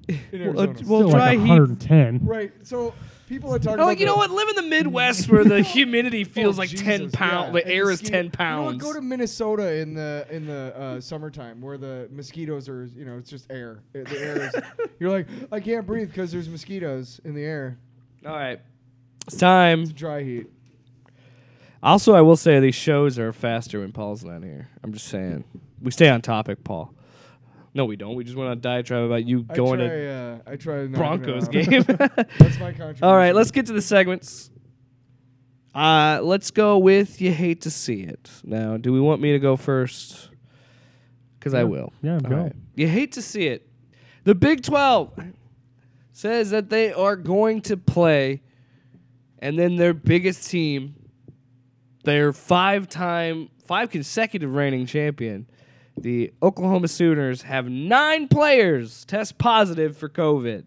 In 0.08 0.18
Well, 0.32 0.42
Arizona. 0.42 0.66
well, 0.66 0.74
Still 1.00 1.08
dry 1.10 1.18
like 1.34 1.38
heat- 1.40 1.48
110. 1.48 2.20
right. 2.26 2.52
So 2.62 2.94
people 3.28 3.54
are 3.54 3.58
talking 3.58 3.72
I'm 3.72 3.74
about 3.80 3.86
like, 3.86 3.98
you 4.00 4.06
the- 4.06 4.12
know 4.12 4.16
what? 4.16 4.30
Live 4.30 4.48
in 4.50 4.56
the 4.56 4.62
Midwest 4.62 5.28
where 5.30 5.44
the 5.44 5.62
humidity 5.62 6.24
feels 6.24 6.56
Oh, 6.58 6.62
like 6.62 6.70
ten 6.70 7.00
Jesus, 7.02 7.14
pounds. 7.14 7.46
yeah. 7.46 7.52
The 7.52 7.62
And 7.64 7.70
air 7.72 7.90
is 7.90 8.02
mosquito- 8.02 8.10
ten 8.10 8.24
You 8.24 8.30
know 8.30 8.36
pounds. 8.36 8.66
what? 8.84 8.92
Go 8.92 8.92
to 8.94 9.00
Minnesota 9.00 9.74
in 9.76 9.94
the 9.94 10.26
in 10.30 10.46
the 10.46 10.76
uh, 10.78 11.00
summertime 11.00 11.60
where 11.60 11.78
the 11.78 12.08
mosquitoes 12.12 12.68
are. 12.68 12.84
You 12.96 13.04
know, 13.04 13.18
it's 13.18 13.30
just 13.30 13.50
air. 13.50 13.80
Uh, 13.94 14.00
The 14.08 14.20
air 14.20 14.42
is. 14.46 14.54
You're 15.00 15.10
like, 15.10 15.26
I 15.52 15.60
can't 15.60 15.86
breathe 15.86 16.08
because 16.08 16.32
there's 16.32 16.48
mosquitoes 16.48 17.20
in 17.24 17.34
the 17.34 17.42
air. 17.42 17.78
All 18.26 18.32
right, 18.34 18.60
it's 19.26 19.36
time. 19.36 19.84
Dry 19.86 20.22
heat. 20.22 20.46
Also, 21.82 22.14
I 22.14 22.22
will 22.22 22.36
say 22.36 22.60
these 22.60 22.74
shows 22.74 23.18
are 23.18 23.30
faster 23.32 23.80
when 23.80 23.92
Paul's 23.92 24.24
not 24.24 24.42
here. 24.42 24.68
I'm 24.82 24.92
just 24.94 25.06
saying. 25.08 25.44
We 25.82 25.90
stay 25.90 26.08
on 26.08 26.22
topic, 26.22 26.64
Paul. 26.64 26.94
No, 27.74 27.84
we 27.86 27.96
don't. 27.96 28.14
We 28.14 28.22
just 28.22 28.36
went 28.36 28.50
on 28.50 28.56
a 28.56 28.60
diatribe 28.60 29.02
about 29.02 29.26
you 29.26 29.44
I 29.50 29.54
going 29.54 29.80
try, 29.80 29.88
to 29.88 30.08
uh, 30.46 30.50
I 30.52 30.56
try 30.56 30.82
to 30.82 30.88
Broncos 30.88 31.44
off. 31.44 31.50
game. 31.50 31.82
That's 31.88 32.60
my 32.60 32.72
contribution. 32.72 33.02
All 33.02 33.16
right, 33.16 33.34
let's 33.34 33.50
get 33.50 33.66
to 33.66 33.72
the 33.72 33.82
segments. 33.82 34.50
Uh, 35.74 36.20
let's 36.22 36.52
go 36.52 36.78
with 36.78 37.20
you 37.20 37.32
hate 37.32 37.62
to 37.62 37.70
see 37.70 38.02
it. 38.02 38.30
Now, 38.44 38.76
do 38.76 38.92
we 38.92 39.00
want 39.00 39.20
me 39.20 39.32
to 39.32 39.40
go 39.40 39.56
first? 39.56 40.30
Because 41.38 41.52
I 41.52 41.64
will. 41.64 41.92
Yeah, 42.00 42.20
go. 42.20 42.36
right. 42.36 42.52
You 42.76 42.86
hate 42.86 43.12
to 43.12 43.22
see 43.22 43.48
it. 43.48 43.68
The 44.22 44.36
Big 44.36 44.62
12 44.62 45.12
says 46.12 46.50
that 46.50 46.70
they 46.70 46.92
are 46.92 47.16
going 47.16 47.60
to 47.62 47.76
play, 47.76 48.40
and 49.40 49.58
then 49.58 49.76
their 49.76 49.92
biggest 49.92 50.48
team, 50.48 50.94
their 52.04 52.32
five 52.32 52.88
time, 52.88 53.50
five 53.66 53.90
consecutive 53.90 54.54
reigning 54.54 54.86
champion, 54.86 55.46
the 55.96 56.32
Oklahoma 56.42 56.88
Sooners, 56.88 57.42
have 57.42 57.68
nine 57.68 58.28
players 58.28 59.04
test 59.04 59.38
positive 59.38 59.96
for 59.96 60.08
COVID. 60.08 60.64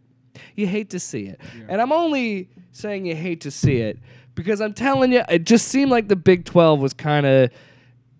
You 0.55 0.67
hate 0.67 0.89
to 0.91 0.99
see 0.99 1.25
it. 1.25 1.41
And 1.67 1.81
I'm 1.81 1.91
only 1.91 2.49
saying 2.71 3.05
you 3.05 3.15
hate 3.15 3.41
to 3.41 3.51
see 3.51 3.77
it 3.77 3.99
because 4.35 4.61
I'm 4.61 4.73
telling 4.73 5.11
you, 5.11 5.23
it 5.29 5.45
just 5.45 5.67
seemed 5.67 5.91
like 5.91 6.07
the 6.07 6.15
Big 6.15 6.45
12 6.45 6.79
was 6.79 6.93
kind 6.93 7.25
of, 7.25 7.49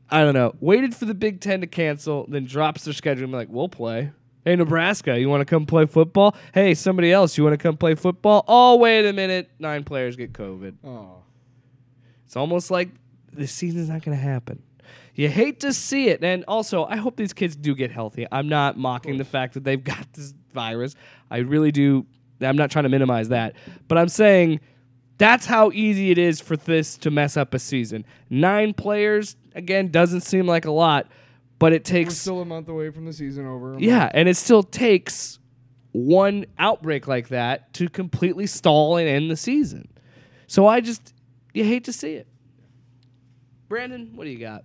I 0.10 0.24
don't 0.24 0.34
know, 0.34 0.56
waited 0.60 0.96
for 0.96 1.06
the 1.06 1.14
Big 1.14 1.42
10 1.42 1.62
to 1.62 1.68
cancel, 1.68 2.26
then 2.28 2.46
drops 2.46 2.86
their 2.86 2.94
schedule 2.94 3.24
and 3.24 3.32
be 3.32 3.38
like, 3.38 3.50
we'll 3.50 3.70
play. 3.70 4.12
Hey, 4.44 4.56
Nebraska, 4.56 5.20
you 5.20 5.30
want 5.30 5.42
to 5.42 5.46
come 5.46 5.66
play 5.66 5.86
football? 5.86 6.36
Hey, 6.54 6.74
somebody 6.74 7.12
else, 7.12 7.38
you 7.38 7.44
want 7.44 7.54
to 7.54 7.58
come 7.58 7.78
play 7.78 7.96
football? 7.96 8.46
Oh, 8.48 8.78
wait 8.78 9.06
a 9.06 9.14
minute. 9.14 9.50
Nine 9.60 9.84
players 9.84 10.16
get 10.16 10.34
COVID. 10.34 10.76
Oh. 10.84 11.24
It's 12.26 12.36
almost 12.36 12.72
like 12.72 12.90
the 13.34 13.46
season's 13.46 13.90
not 13.90 14.04
going 14.04 14.18
to 14.18 14.24
happen. 14.24 14.64
You 15.18 15.30
hate 15.30 15.60
to 15.62 15.74
see 15.74 16.10
it. 16.10 16.24
And 16.24 16.46
also, 16.48 16.86
I 16.86 16.96
hope 16.98 17.18
these 17.18 17.34
kids 17.34 17.56
do 17.56 17.74
get 17.76 17.92
healthy. 17.92 18.28
I'm 18.32 18.48
not 18.48 18.78
mocking 18.78 19.18
the 19.18 19.26
fact 19.26 19.56
that 19.56 19.64
they've 19.64 19.84
got 19.84 20.14
this 20.14 20.34
virus. 20.54 20.96
I 21.30 21.38
really 21.40 21.72
do. 21.72 22.06
I'm 22.40 22.56
not 22.56 22.70
trying 22.70 22.84
to 22.84 22.90
minimize 22.90 23.30
that. 23.30 23.56
But 23.88 23.98
I'm 23.98 24.10
saying 24.10 24.60
that's 25.18 25.48
how 25.48 25.72
easy 25.72 26.12
it 26.12 26.20
is 26.20 26.40
for 26.40 26.56
this 26.56 26.98
to 27.00 27.10
mess 27.10 27.36
up 27.36 27.56
a 27.56 27.60
season. 27.60 28.06
Nine 28.30 28.76
players, 28.76 29.36
again, 29.56 29.90
doesn't 29.90 30.22
seem 30.22 30.46
like 30.46 30.66
a 30.66 30.72
lot, 30.72 31.08
but 31.58 31.74
it 31.74 31.82
We're 31.90 31.94
takes. 31.94 32.16
still 32.16 32.42
a 32.42 32.46
month 32.46 32.70
away 32.70 32.92
from 32.92 33.06
the 33.06 33.14
season 33.14 33.48
over. 33.48 33.76
Yeah, 33.80 34.12
and 34.14 34.30
it 34.30 34.38
still 34.38 34.62
takes 34.62 35.40
one 35.94 36.46
outbreak 36.60 37.08
like 37.08 37.30
that 37.30 37.74
to 37.74 37.90
completely 37.90 38.46
stall 38.46 38.98
and 38.98 39.10
end 39.10 39.32
the 39.32 39.36
season. 39.36 39.88
So 40.46 40.68
I 40.68 40.80
just 40.80 41.16
you 41.56 41.64
hate 41.64 41.86
to 41.86 41.94
see 41.94 42.14
it. 42.14 42.28
Brandon, 43.68 44.12
what 44.14 44.26
do 44.26 44.30
you 44.30 44.38
got? 44.38 44.64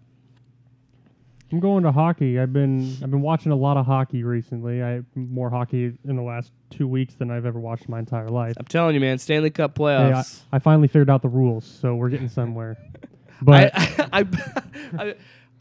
I'm 1.53 1.61
going 1.61 1.82
to 1.84 1.92
hockey. 1.92 2.38
I've 2.40 2.53
been 2.53 2.96
I've 3.03 3.11
been 3.11 3.20
watching 3.20 3.53
a 3.53 3.57
lot 3.57 3.76
of 3.76 3.84
hockey 3.86 4.24
recently. 4.24 4.82
I 4.82 5.03
more 5.14 5.50
hockey 5.50 5.92
in 6.05 6.16
the 6.16 6.22
last 6.22 6.50
two 6.70 6.88
weeks 6.88 7.14
than 7.14 7.30
I've 7.30 7.44
ever 7.44 7.61
watched 7.61 7.84
in 7.84 7.90
my 7.90 7.98
entire 7.98 8.28
life. 8.30 8.55
I'm 8.59 8.64
telling 8.64 8.94
you, 8.94 9.00
man, 9.00 9.18
Stanley 9.18 9.50
Cup 9.50 9.76
Hey, 9.76 9.84
I, 9.84 9.88
playoffs. 10.12 10.40
I 10.50 10.59
finally 10.59 10.88
figured 10.88 11.11
out 11.11 11.20
the 11.22 11.28
rules, 11.28 11.64
so 11.66 11.94
we're 11.94 12.09
getting 12.09 12.28
somewhere. 12.40 12.78
But 13.42 13.70
I, 13.74 14.09
I, 14.12 14.26
I, 14.98 15.14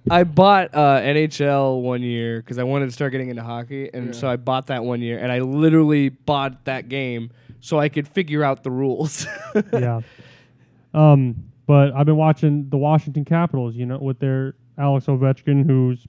I 0.09 0.23
bought 0.23 0.73
uh, 0.73 1.01
NHL 1.01 1.81
one 1.81 2.01
year 2.01 2.41
because 2.41 2.57
I 2.57 2.63
wanted 2.63 2.85
to 2.85 2.91
start 2.91 3.11
getting 3.11 3.29
into 3.29 3.43
hockey, 3.43 3.89
and 3.93 4.07
Yeah. 4.07 4.11
so 4.13 4.29
I 4.29 4.37
bought 4.37 4.67
that 4.67 4.83
one 4.85 5.01
year, 5.01 5.19
and 5.19 5.31
I 5.31 5.39
literally 5.39 6.09
bought 6.09 6.63
that 6.65 6.87
game 6.89 7.31
so 7.59 7.79
I 7.79 7.89
could 7.89 8.07
figure 8.07 8.43
out 8.43 8.63
the 8.63 8.71
rules. 8.71 9.27
yeah. 9.73 10.01
Um, 10.93 11.51
but 11.67 11.93
I've 11.93 12.05
been 12.05 12.17
watching 12.17 12.69
the 12.69 12.77
Washington 12.77 13.25
Capitals, 13.25 13.75
you 13.75 13.85
know, 13.85 13.97
with 13.99 14.19
their 14.19 14.55
Alex 14.81 15.05
Ovechkin, 15.05 15.65
who's 15.65 16.07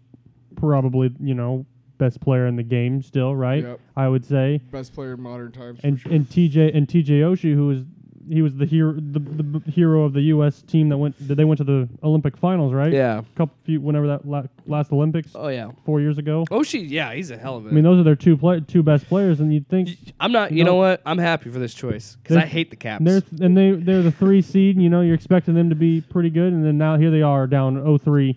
probably, 0.57 1.11
you 1.21 1.35
know, 1.35 1.67
best 1.99 2.21
player 2.21 2.47
in 2.47 2.57
the 2.57 2.63
game 2.63 3.03
still, 3.03 3.35
right? 3.37 3.63
Yep. 3.63 3.81
I 3.97 4.09
would 4.09 4.25
say. 4.25 4.61
Best 4.71 4.93
player 4.95 5.15
in 5.15 5.21
modern 5.23 5.53
times. 5.53 5.81
And 5.85 6.01
sure. 6.01 6.13
and 6.13 6.29
TJ 6.29 6.75
and 6.77 6.89
TJ 6.89 7.21
Oshie, 7.21 7.55
who 7.55 7.69
was 7.69 7.85
he 8.29 8.41
was 8.41 8.55
the 8.55 8.65
hero 8.67 8.93
the, 8.95 9.19
the 9.19 9.43
b- 9.43 9.71
hero 9.71 10.05
of 10.05 10.13
the 10.13 10.21
US 10.37 10.63
team 10.63 10.89
that 10.91 10.97
went 10.97 11.17
that 11.27 11.35
they 11.35 11.45
went 11.45 11.59
to 11.59 11.65
the 11.65 11.89
Olympic 12.05 12.37
finals, 12.37 12.73
right? 12.73 12.93
yeah. 12.93 13.23
Couple 13.35 13.57
few 13.65 13.81
whenever 13.81 14.07
that 14.07 14.27
la- 14.27 14.45
last 14.67 14.93
Olympics 14.93 15.33
Oh 15.35 15.49
yeah. 15.49 15.71
4 15.85 16.01
years 16.01 16.19
ago. 16.19 16.45
Oh, 16.51 16.63
she. 16.63 16.79
Yeah, 16.85 17.13
he's 17.15 17.33
a 17.33 17.37
hell 17.37 17.57
of 17.57 17.67
a. 17.67 17.71
I 17.71 17.73
mean, 17.73 17.83
those 17.83 17.99
are 17.99 18.05
their 18.05 18.15
two 18.17 18.37
play, 18.37 18.61
two 18.61 18.83
best 18.85 19.09
players 19.09 19.41
and 19.41 19.53
you'd 19.53 19.69
think 19.69 19.89
I'm 20.21 20.31
not. 20.31 20.53
You 20.53 20.59
You 20.59 20.65
know 20.65 20.71
know- 20.73 20.77
what? 20.77 21.03
I'm 21.05 21.19
happy 21.19 21.51
for 21.51 21.59
this 21.59 21.75
choice 21.75 22.17
because 22.23 22.37
I 22.37 22.47
hate 22.47 22.71
the 22.71 22.77
Caps. 22.77 23.05
They're 23.05 23.23
and 23.41 23.57
they 23.57 23.73
they're 23.73 24.03
the 24.03 24.13
three 24.13 24.41
seed. 24.43 24.77
And, 24.77 24.83
You 24.85 24.89
know, 24.91 25.01
you're 25.01 25.17
expecting 25.17 25.55
them 25.55 25.69
to 25.71 25.77
be 25.77 26.01
pretty 26.01 26.31
good, 26.31 26.53
and 26.53 26.65
then 26.65 26.79
now 26.79 26.97
here 26.97 27.11
they 27.11 27.23
are 27.23 27.47
down 27.49 27.75
0-3, 27.77 28.37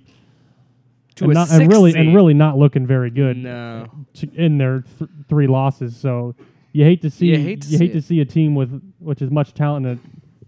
to 1.16 1.24
and, 1.26 1.32
a 1.32 1.34
not, 1.36 1.48
six 1.48 1.60
and 1.62 1.72
really 1.72 1.94
and 1.96 2.14
really 2.16 2.34
not 2.34 2.58
looking 2.58 2.86
very 2.86 3.10
good 3.10 3.38
No. 3.38 3.88
to, 4.16 4.30
in 4.36 4.58
their 4.58 4.84
th- 5.00 5.10
three 5.30 5.48
losses. 5.48 5.96
So 5.96 6.36
you 6.74 6.84
hate 6.84 7.02
to 7.04 7.10
see 7.10 7.28
You 7.28 7.38
hate 7.40 7.62
to 7.62 7.68
you 7.70 7.78
see 7.78 7.86
hate 7.88 7.94
to 7.94 8.02
see 8.02 8.20
a 8.22 8.26
team 8.26 8.56
with 8.56 8.82
which 9.00 9.22
is 9.22 9.32
much 9.32 9.54
talent 9.54 9.86
and 9.86 10.00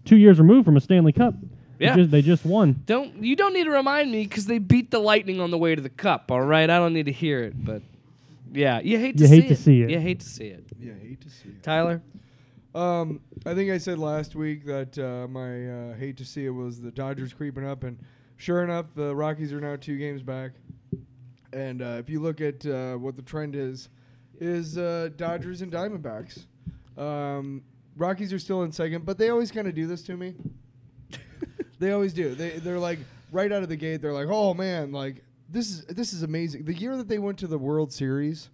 two 0.04 0.16
years 0.16 0.38
removed 0.38 0.64
from 0.64 0.76
a 0.76 0.80
Stanley 0.80 1.12
Cup. 1.12 1.34
They 1.78 1.84
Yeah. 1.86 1.96
just, 1.96 2.10
they 2.10 2.22
just 2.22 2.44
won. 2.44 2.82
Don't 2.86 3.22
you 3.22 3.36
don't 3.36 3.52
need 3.54 3.64
to 3.64 3.70
remind 3.70 4.10
me 4.10 4.24
because 4.24 4.46
they 4.46 4.58
beat 4.58 4.90
the 4.90 4.98
Lightning 4.98 5.40
on 5.40 5.50
the 5.50 5.58
way 5.58 5.74
to 5.74 5.80
the 5.80 5.88
Cup. 5.88 6.30
All 6.30 6.40
right, 6.42 6.68
I 6.68 6.78
don't 6.78 6.92
need 6.92 7.06
to 7.06 7.12
hear 7.12 7.42
it, 7.44 7.54
but 7.64 7.82
yeah, 8.52 8.80
you 8.80 8.98
hate 8.98 9.16
to 9.18 9.22
You 9.24 9.28
see 9.28 9.34
hate 9.36 9.44
it. 9.44 9.48
to 9.48 9.56
see 9.56 9.82
it. 9.82 9.90
You 9.90 10.00
hate 10.00 10.20
to 10.20 10.26
see 10.26 10.46
it. 10.48 10.64
Yeah, 10.80 10.92
I 11.00 11.06
hate 11.08 11.20
to 11.22 11.30
see 11.30 11.48
it. 11.50 11.62
Tyler, 11.62 12.02
Um, 12.74 13.20
I 13.46 13.54
think 13.54 13.70
I 13.70 13.78
said 13.78 13.98
last 13.98 14.34
week 14.34 14.64
that 14.66 14.98
uh, 14.98 15.26
my 15.28 15.68
uh, 15.92 15.94
hate 15.96 16.16
to 16.18 16.24
see 16.24 16.44
it 16.44 16.50
was 16.50 16.80
the 16.80 16.90
Dodgers 16.90 17.32
creeping 17.32 17.66
up, 17.66 17.84
and 17.84 17.98
sure 18.38 18.64
enough, 18.64 18.86
the 18.94 19.14
Rockies 19.14 19.52
are 19.52 19.60
now 19.60 19.76
two 19.76 19.98
games 19.98 20.22
back. 20.22 20.52
And 21.52 21.82
uh, 21.82 21.96
if 21.98 22.08
you 22.08 22.20
look 22.20 22.40
at 22.40 22.64
uh, 22.64 22.94
what 22.94 23.16
the 23.16 23.22
trend 23.22 23.54
is, 23.54 23.90
is 24.40 24.78
uh, 24.78 25.10
Dodgers 25.16 25.60
and 25.60 25.70
Diamondbacks. 25.70 26.46
Um, 26.96 27.62
Rockies 27.96 28.32
are 28.32 28.38
still 28.38 28.62
in 28.62 28.72
second, 28.72 29.04
but 29.04 29.18
they 29.18 29.28
always 29.30 29.50
kind 29.50 29.66
of 29.66 29.74
do 29.74 29.86
this 29.86 30.02
to 30.04 30.16
me. 30.16 30.34
they 31.78 31.92
always 31.92 32.12
do. 32.12 32.34
They 32.34 32.58
they're 32.58 32.78
like 32.78 33.00
right 33.32 33.50
out 33.50 33.62
of 33.62 33.68
the 33.68 33.76
gate. 33.76 34.00
They're 34.00 34.12
like, 34.12 34.28
oh 34.28 34.54
man, 34.54 34.92
like 34.92 35.24
this 35.48 35.68
is 35.68 35.84
this 35.86 36.12
is 36.12 36.22
amazing. 36.22 36.64
The 36.64 36.74
year 36.74 36.96
that 36.96 37.08
they 37.08 37.18
went 37.18 37.38
to 37.38 37.46
the 37.46 37.58
World 37.58 37.92
Series, 37.92 38.50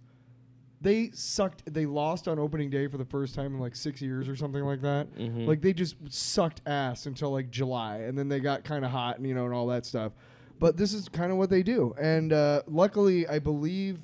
they 0.85 1.09
sucked. 1.13 1.63
They 1.73 1.87
lost 1.87 2.27
on 2.27 2.37
opening 2.37 2.69
day 2.69 2.87
for 2.87 2.97
the 2.97 3.05
first 3.05 3.33
time 3.33 3.55
in 3.55 3.59
like 3.59 3.75
six 3.75 4.01
years 4.03 4.29
or 4.29 4.35
something 4.35 4.63
like 4.63 4.81
that. 4.83 5.11
Mhm. 5.15 5.47
Like 5.47 5.61
they 5.61 5.73
just 5.73 5.95
sucked 6.13 6.61
ass 6.67 7.07
until 7.07 7.31
like 7.31 7.49
July, 7.49 7.97
and 8.01 8.15
then 8.17 8.29
they 8.29 8.39
got 8.39 8.63
kind 8.63 8.85
of 8.85 8.91
hot 8.91 9.17
and 9.17 9.27
you 9.27 9.33
know 9.33 9.45
and 9.45 9.53
all 9.53 9.65
that 9.67 9.85
stuff. 9.85 10.13
But 10.59 10.77
this 10.77 10.93
is 10.93 11.09
kind 11.09 11.31
of 11.31 11.37
what 11.39 11.49
they 11.49 11.63
do, 11.63 11.93
and 11.99 12.31
uh, 12.31 12.61
luckily, 12.67 13.27
I 13.27 13.39
believe 13.39 13.99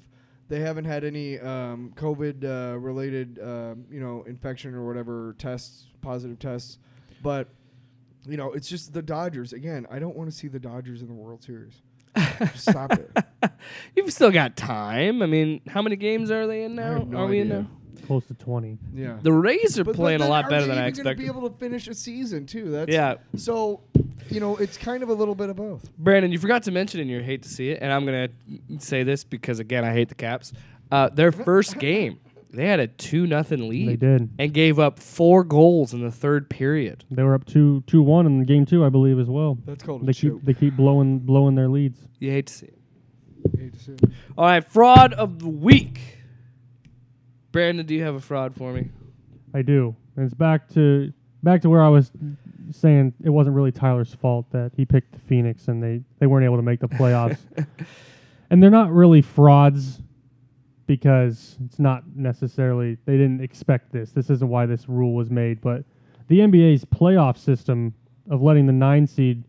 they 0.49 0.59
haven't 0.59 0.85
had 0.85 1.03
any 1.03 1.39
um, 1.39 1.93
COVID 1.95 2.43
uh, 2.43 2.77
related 2.79 3.39
um, 3.39 3.85
you 3.91 3.99
know 4.01 4.23
infection 4.23 4.73
or 4.73 4.85
whatever 4.87 5.35
tests, 5.37 5.85
positive 6.01 6.39
tests. 6.39 6.79
But 7.21 7.47
you 8.27 8.37
know, 8.37 8.51
it's 8.53 8.67
just 8.67 8.91
the 8.91 9.01
Dodgers 9.03 9.53
again. 9.53 9.85
I 9.89 9.99
don't 9.99 10.15
want 10.15 10.31
to 10.31 10.35
see 10.35 10.47
the 10.47 10.59
Dodgers 10.59 11.01
in 11.01 11.07
the 11.07 11.13
World 11.13 11.43
Series. 11.43 11.81
Just 12.17 12.61
stop 12.69 12.91
it. 12.93 13.11
you've 13.95 14.11
still 14.11 14.31
got 14.31 14.55
time. 14.57 15.21
I 15.21 15.25
mean, 15.25 15.61
how 15.67 15.81
many 15.81 15.95
games 15.95 16.31
are 16.31 16.47
they 16.47 16.63
in 16.63 16.75
now? 16.75 16.99
no 17.07 17.19
are 17.19 17.27
we 17.27 17.39
in 17.39 17.51
idea. 17.51 17.61
now? 17.63 17.67
Close 18.07 18.25
to 18.25 18.33
20. 18.33 18.77
Yeah. 18.93 19.17
The 19.21 19.31
Rays 19.31 19.79
are 19.79 19.83
But- 19.83 19.91
but 19.91 19.95
playing 19.97 20.21
a 20.21 20.27
lot 20.27 20.49
better 20.49 20.65
than 20.65 20.71
I 20.77 20.87
even 20.87 20.93
gonna 21.03 21.09
expected. 21.11 21.17
Be 21.19 21.27
able 21.27 21.49
to 21.49 21.55
finish 21.57 21.87
a 21.87 21.93
season 21.93 22.45
too. 22.45 22.69
That's 22.71 22.91
Yeah, 22.91 23.15
So, 23.35 23.81
you 24.29 24.39
know, 24.39 24.57
it's 24.57 24.77
kind 24.77 25.03
of 25.03 25.09
a 25.09 25.13
little 25.13 25.35
bit 25.35 25.49
of 25.49 25.55
both. 25.55 25.89
Brandon, 25.97 26.31
you 26.31 26.39
forgot 26.39 26.63
to 26.63 26.71
mention 26.71 26.99
in 26.99 27.07
your 27.07 27.21
hate 27.21 27.43
to 27.43 27.49
see 27.49 27.69
it, 27.69 27.79
and 27.81 27.93
I'm 27.93 28.05
gonna 28.05 28.29
say 28.79 29.03
this 29.03 29.23
because 29.23 29.59
again 29.59 29.85
I 29.85 29.93
hate 29.93 30.09
the 30.09 30.15
Caps. 30.15 30.51
Uh, 30.91 31.07
their 31.09 31.31
first 31.31 31.77
game, 31.79 32.19
they 32.53 32.67
had 32.67 32.79
a 32.79 32.87
two 32.87 33.25
nothing 33.27 33.69
lead. 33.69 33.87
They 33.89 33.95
did. 33.95 34.29
and 34.37 34.53
gave 34.53 34.77
up 34.77 34.99
four 34.99 35.43
goals 35.43 35.93
in 35.93 36.01
the 36.01 36.11
third 36.11 36.49
period. 36.49 37.05
They 37.09 37.23
were 37.23 37.33
up 37.33 37.45
2 37.45 37.83
2 37.87 38.01
1 38.03 38.25
in 38.25 38.43
game 38.45 38.65
two, 38.65 38.83
I 38.85 38.89
believe, 38.89 39.19
as 39.19 39.27
well. 39.29 39.57
That's 39.65 39.83
called 39.83 40.05
They 40.05 40.11
a 40.11 40.13
choke. 40.13 40.39
keep, 40.39 40.45
they 40.45 40.53
keep 40.53 40.75
blowing 40.75 41.19
blowing 41.19 41.55
their 41.55 41.69
leads. 41.69 41.99
You 42.19 42.31
hate 42.31 42.47
to 42.47 42.53
see 42.53 42.65
it. 42.67 42.77
Hate 43.57 43.73
to 43.73 43.79
see 43.79 43.91
it. 43.93 44.03
All 44.37 44.45
right, 44.45 44.63
fraud 44.69 45.13
of 45.13 45.39
the 45.39 45.47
week. 45.49 45.99
Brandon, 47.51 47.85
do 47.85 47.93
you 47.93 48.03
have 48.03 48.15
a 48.15 48.21
fraud 48.21 48.55
for 48.55 48.71
me? 48.73 48.89
I 49.53 49.61
do. 49.61 49.95
And 50.15 50.25
it's 50.25 50.33
back 50.33 50.69
to 50.73 51.11
back 51.43 51.61
to 51.61 51.69
where 51.69 51.81
I 51.81 51.89
was 51.89 52.11
saying 52.71 53.13
it 53.23 53.29
wasn't 53.29 53.55
really 53.55 53.71
Tyler's 53.71 54.13
fault 54.13 54.45
that 54.51 54.71
he 54.75 54.85
picked 54.85 55.15
Phoenix 55.27 55.67
and 55.67 55.81
they, 55.83 56.01
they 56.19 56.27
weren't 56.27 56.45
able 56.45 56.55
to 56.57 56.61
make 56.61 56.79
the 56.79 56.87
playoffs. 56.87 57.37
and 58.49 58.61
they're 58.63 58.69
not 58.69 58.91
really 58.91 59.21
frauds 59.21 60.01
because 60.91 61.55
it's 61.65 61.79
not 61.79 62.03
necessarily 62.17 62.97
they 63.05 63.13
didn't 63.13 63.39
expect 63.39 63.93
this. 63.93 64.11
This 64.11 64.29
isn't 64.29 64.49
why 64.49 64.65
this 64.65 64.89
rule 64.89 65.13
was 65.13 65.29
made, 65.29 65.61
but 65.61 65.85
the 66.27 66.39
NBA's 66.39 66.83
playoff 66.83 67.37
system 67.37 67.93
of 68.29 68.41
letting 68.41 68.65
the 68.65 68.73
9 68.73 69.07
seed, 69.07 69.41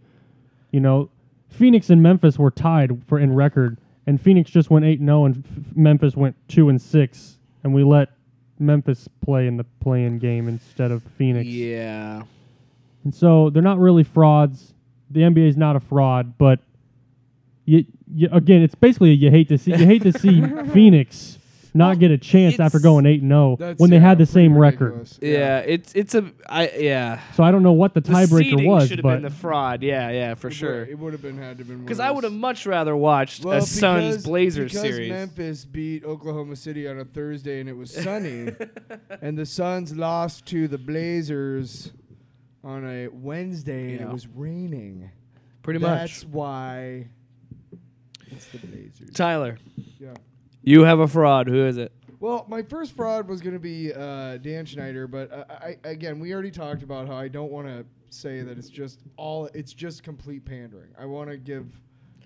you 0.70 0.78
know, 0.78 1.11
Phoenix 1.49 1.90
and 1.90 2.01
Memphis 2.01 2.38
were 2.38 2.53
tied 2.53 3.03
for 3.09 3.18
in 3.18 3.34
record 3.34 3.78
and 4.07 4.20
Phoenix 4.20 4.53
just 4.53 4.70
went 4.70 4.84
8 4.84 5.01
0 5.01 5.24
and 5.24 5.45
F- 5.45 5.76
Memphis 5.76 6.14
went 6.14 6.36
2 6.47 6.68
and 6.68 6.80
6 6.80 7.38
and 7.64 7.74
we 7.74 7.82
let 7.82 8.11
Memphis 8.61 9.09
play 9.20 9.49
in 9.49 9.57
the 9.57 9.64
play-in 9.80 10.20
game 10.20 10.47
instead 10.47 10.93
of 10.93 11.03
Phoenix. 11.18 11.49
Yeah. 11.49 12.22
And 13.03 13.12
so 13.12 13.51
they're 13.51 13.62
not 13.62 13.80
really 13.80 14.05
frauds. 14.05 14.74
The 15.11 15.22
NBA 15.22 15.49
is 15.49 15.57
not 15.57 15.74
a 15.74 15.80
fraud, 15.80 16.38
but 16.38 16.61
you, 17.64 17.84
you 18.15 18.29
again, 18.33 18.63
it's 18.63 18.75
basically 18.75 19.13
you 19.13 19.31
hate 19.31 19.49
to 19.49 19.59
see 19.59 19.71
you 19.73 19.87
hate 19.87 20.03
to 20.03 20.13
see 20.13 20.43
Phoenix 20.73 21.39
not 21.75 21.87
Well, 21.93 21.97
get 21.97 22.11
a 22.11 22.19
chance 22.19 22.61
after 22.61 22.79
going 22.79 23.07
8 23.07 23.23
and 23.23 23.31
0 23.31 23.75
when 23.79 23.89
they 23.89 23.97
yeah, 23.97 24.03
had 24.03 24.19
the 24.19 24.27
pretty 24.27 24.33
same 24.33 24.59
record. 24.59 24.93
ridiculous. 24.93 25.19
Yeah, 25.23 25.59
it's 25.61 25.95
it's 25.95 26.15
a 26.15 26.31
I 26.47 26.71
yeah. 26.79 27.21
So 27.35 27.43
I 27.43 27.51
don't 27.51 27.63
know 27.63 27.73
what 27.73 27.95
the 27.95 28.03
The 28.03 28.13
tiebreaker 28.13 28.67
was, 28.67 28.89
should 28.89 28.99
have 28.99 29.03
but 29.03 29.15
been 29.15 29.23
the 29.23 29.31
fraud. 29.31 29.83
Yeah, 29.83 30.11
yeah, 30.11 30.35
for 30.35 30.49
It 30.49 30.53
sure. 30.53 30.81
would- 30.81 30.89
It 30.91 30.99
would 30.99 31.13
have 31.15 31.23
been 31.23 31.39
had 31.39 31.57
to 31.59 31.65
been 31.65 31.79
Because 31.81 31.99
I 31.99 32.11
would 32.11 32.25
have 32.25 32.33
much 32.35 32.67
rather 32.67 32.95
watched 32.95 33.43
well, 33.45 33.57
a 33.57 33.63
Suns 33.63 34.17
because- 34.17 34.25
Blazers 34.27 34.73
because 34.73 34.83
series. 34.83 35.11
Memphis 35.11 35.65
beat 35.65 36.05
Oklahoma 36.05 36.57
City 36.57 36.87
on 36.87 36.99
a 36.99 37.07
Thursday 37.07 37.61
and 37.61 37.71
it 37.71 37.77
was 37.77 37.91
sunny, 37.91 38.53
and 39.23 39.39
the 39.39 39.47
Suns 39.47 39.97
lost 39.97 40.45
to 40.49 40.69
the 40.69 40.77
Blazers 40.79 41.91
on 42.63 42.85
a 42.87 43.09
Wednesday 43.09 43.93
and 43.93 44.03
it 44.03 44.09
was 44.13 44.27
raining. 44.29 45.11
Pretty 45.63 45.79
That's 45.81 46.23
much. 46.25 46.33
why 46.35 47.07
it's 48.33 48.47
the 48.47 48.59
Blazers. 48.59 49.11
Tyler, 49.14 49.59
Yeah. 49.99 50.14
you 50.62 50.83
have 50.85 50.99
a 51.01 51.07
fraud. 51.09 51.49
Who 51.49 51.64
is 51.66 51.76
it? 51.76 51.93
Well, 52.20 52.45
my 52.49 52.62
first 52.62 52.95
fraud 52.95 53.26
was 53.28 53.41
going 53.41 53.55
to 53.55 53.59
be 53.61 53.93
uh, 53.93 54.37
Dan 54.39 54.64
Snyder, 54.66 55.07
but 55.09 55.33
I, 55.51 55.76
I, 55.85 55.89
again, 55.91 56.20
we 56.20 56.33
already 56.33 56.53
talked 56.53 56.83
about 56.85 57.09
how 57.09 57.16
I 57.16 57.26
don't 57.28 57.51
want 57.51 57.66
to 57.66 57.85
say 58.11 58.43
that 58.43 58.59
it's 58.59 58.68
just 58.68 59.01
all, 59.16 59.47
it's 59.55 59.72
just 59.72 60.03
complete 60.05 60.45
pandering. 60.45 60.91
I 60.99 61.05
want 61.07 61.30
to 61.30 61.37
give 61.37 61.66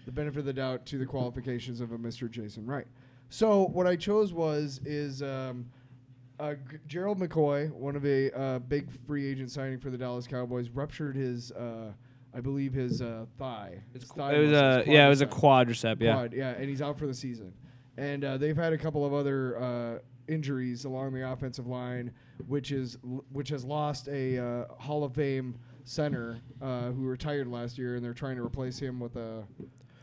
the 0.04 0.12
benefit 0.12 0.40
of 0.40 0.44
the 0.44 0.52
doubt 0.52 0.84
to 0.86 0.98
the 0.98 1.07
qualifications 1.07 1.80
of 1.80 1.92
a 1.92 1.98
Mr. 1.98 2.30
Jason 2.30 2.66
Wright. 2.66 2.86
So 3.30 3.68
what 3.68 3.86
I 3.86 3.96
chose 3.96 4.32
was 4.34 4.80
is 4.84 5.22
um, 5.22 5.66
uh, 6.38 6.54
G- 6.70 6.76
Gerald 6.86 7.18
McCoy, 7.18 7.70
one 7.72 7.96
of 7.96 8.04
a 8.04 8.30
uh, 8.38 8.59
big 8.61 8.88
free 9.07 9.26
agent 9.26 9.50
signing 9.50 9.78
for 9.80 9.88
the 9.90 9.96
Dallas 9.98 10.26
Cowboys, 10.26 10.68
ruptured 10.68 11.16
his, 11.16 11.52
uh, 11.52 11.92
I 12.37 12.41
believe, 12.41 12.74
his 12.74 13.01
uh, 13.01 13.24
thigh. 13.39 13.82
His 13.95 14.05
thigh 14.05 14.34
It 14.34 14.39
was 14.41 14.53
a 14.53 14.78
his 14.78 14.89
yeah, 14.89 15.07
it 15.07 15.09
was 15.09 15.22
a 15.22 15.26
quadricep 15.26 15.66
quadricep. 15.66 16.03
Yeah. 16.03 16.12
quad, 16.12 16.32
yeah, 16.34 16.51
and 16.51 16.68
he's 16.68 16.82
out 16.82 16.99
for 16.99 17.07
the 17.07 17.14
season. 17.14 17.53
And 17.97 18.24
uh, 18.24 18.37
they've 18.37 18.57
had 18.57 18.74
a 18.74 18.78
couple 18.78 19.07
of 19.07 19.14
other 19.14 19.59
uh, 19.59 19.99
injuries 20.28 20.84
along 20.84 21.14
the 21.14 21.30
offensive 21.30 21.66
line, 21.66 22.12
which 22.47 22.72
is 22.72 22.99
which 23.32 23.49
has 23.49 23.64
lost 23.64 24.09
a 24.09 24.39
uh, 24.39 24.64
Hall 24.78 25.03
of 25.03 25.14
Fame 25.14 25.59
center 25.84 26.41
uh, 26.61 26.91
who 26.91 27.07
retired 27.07 27.49
last 27.49 27.78
year, 27.78 27.97
and 27.97 28.05
they're 28.05 28.12
trying 28.12 28.37
to 28.37 28.45
replace 28.45 28.78
him 28.78 29.01
with 29.01 29.16
a 29.16 29.45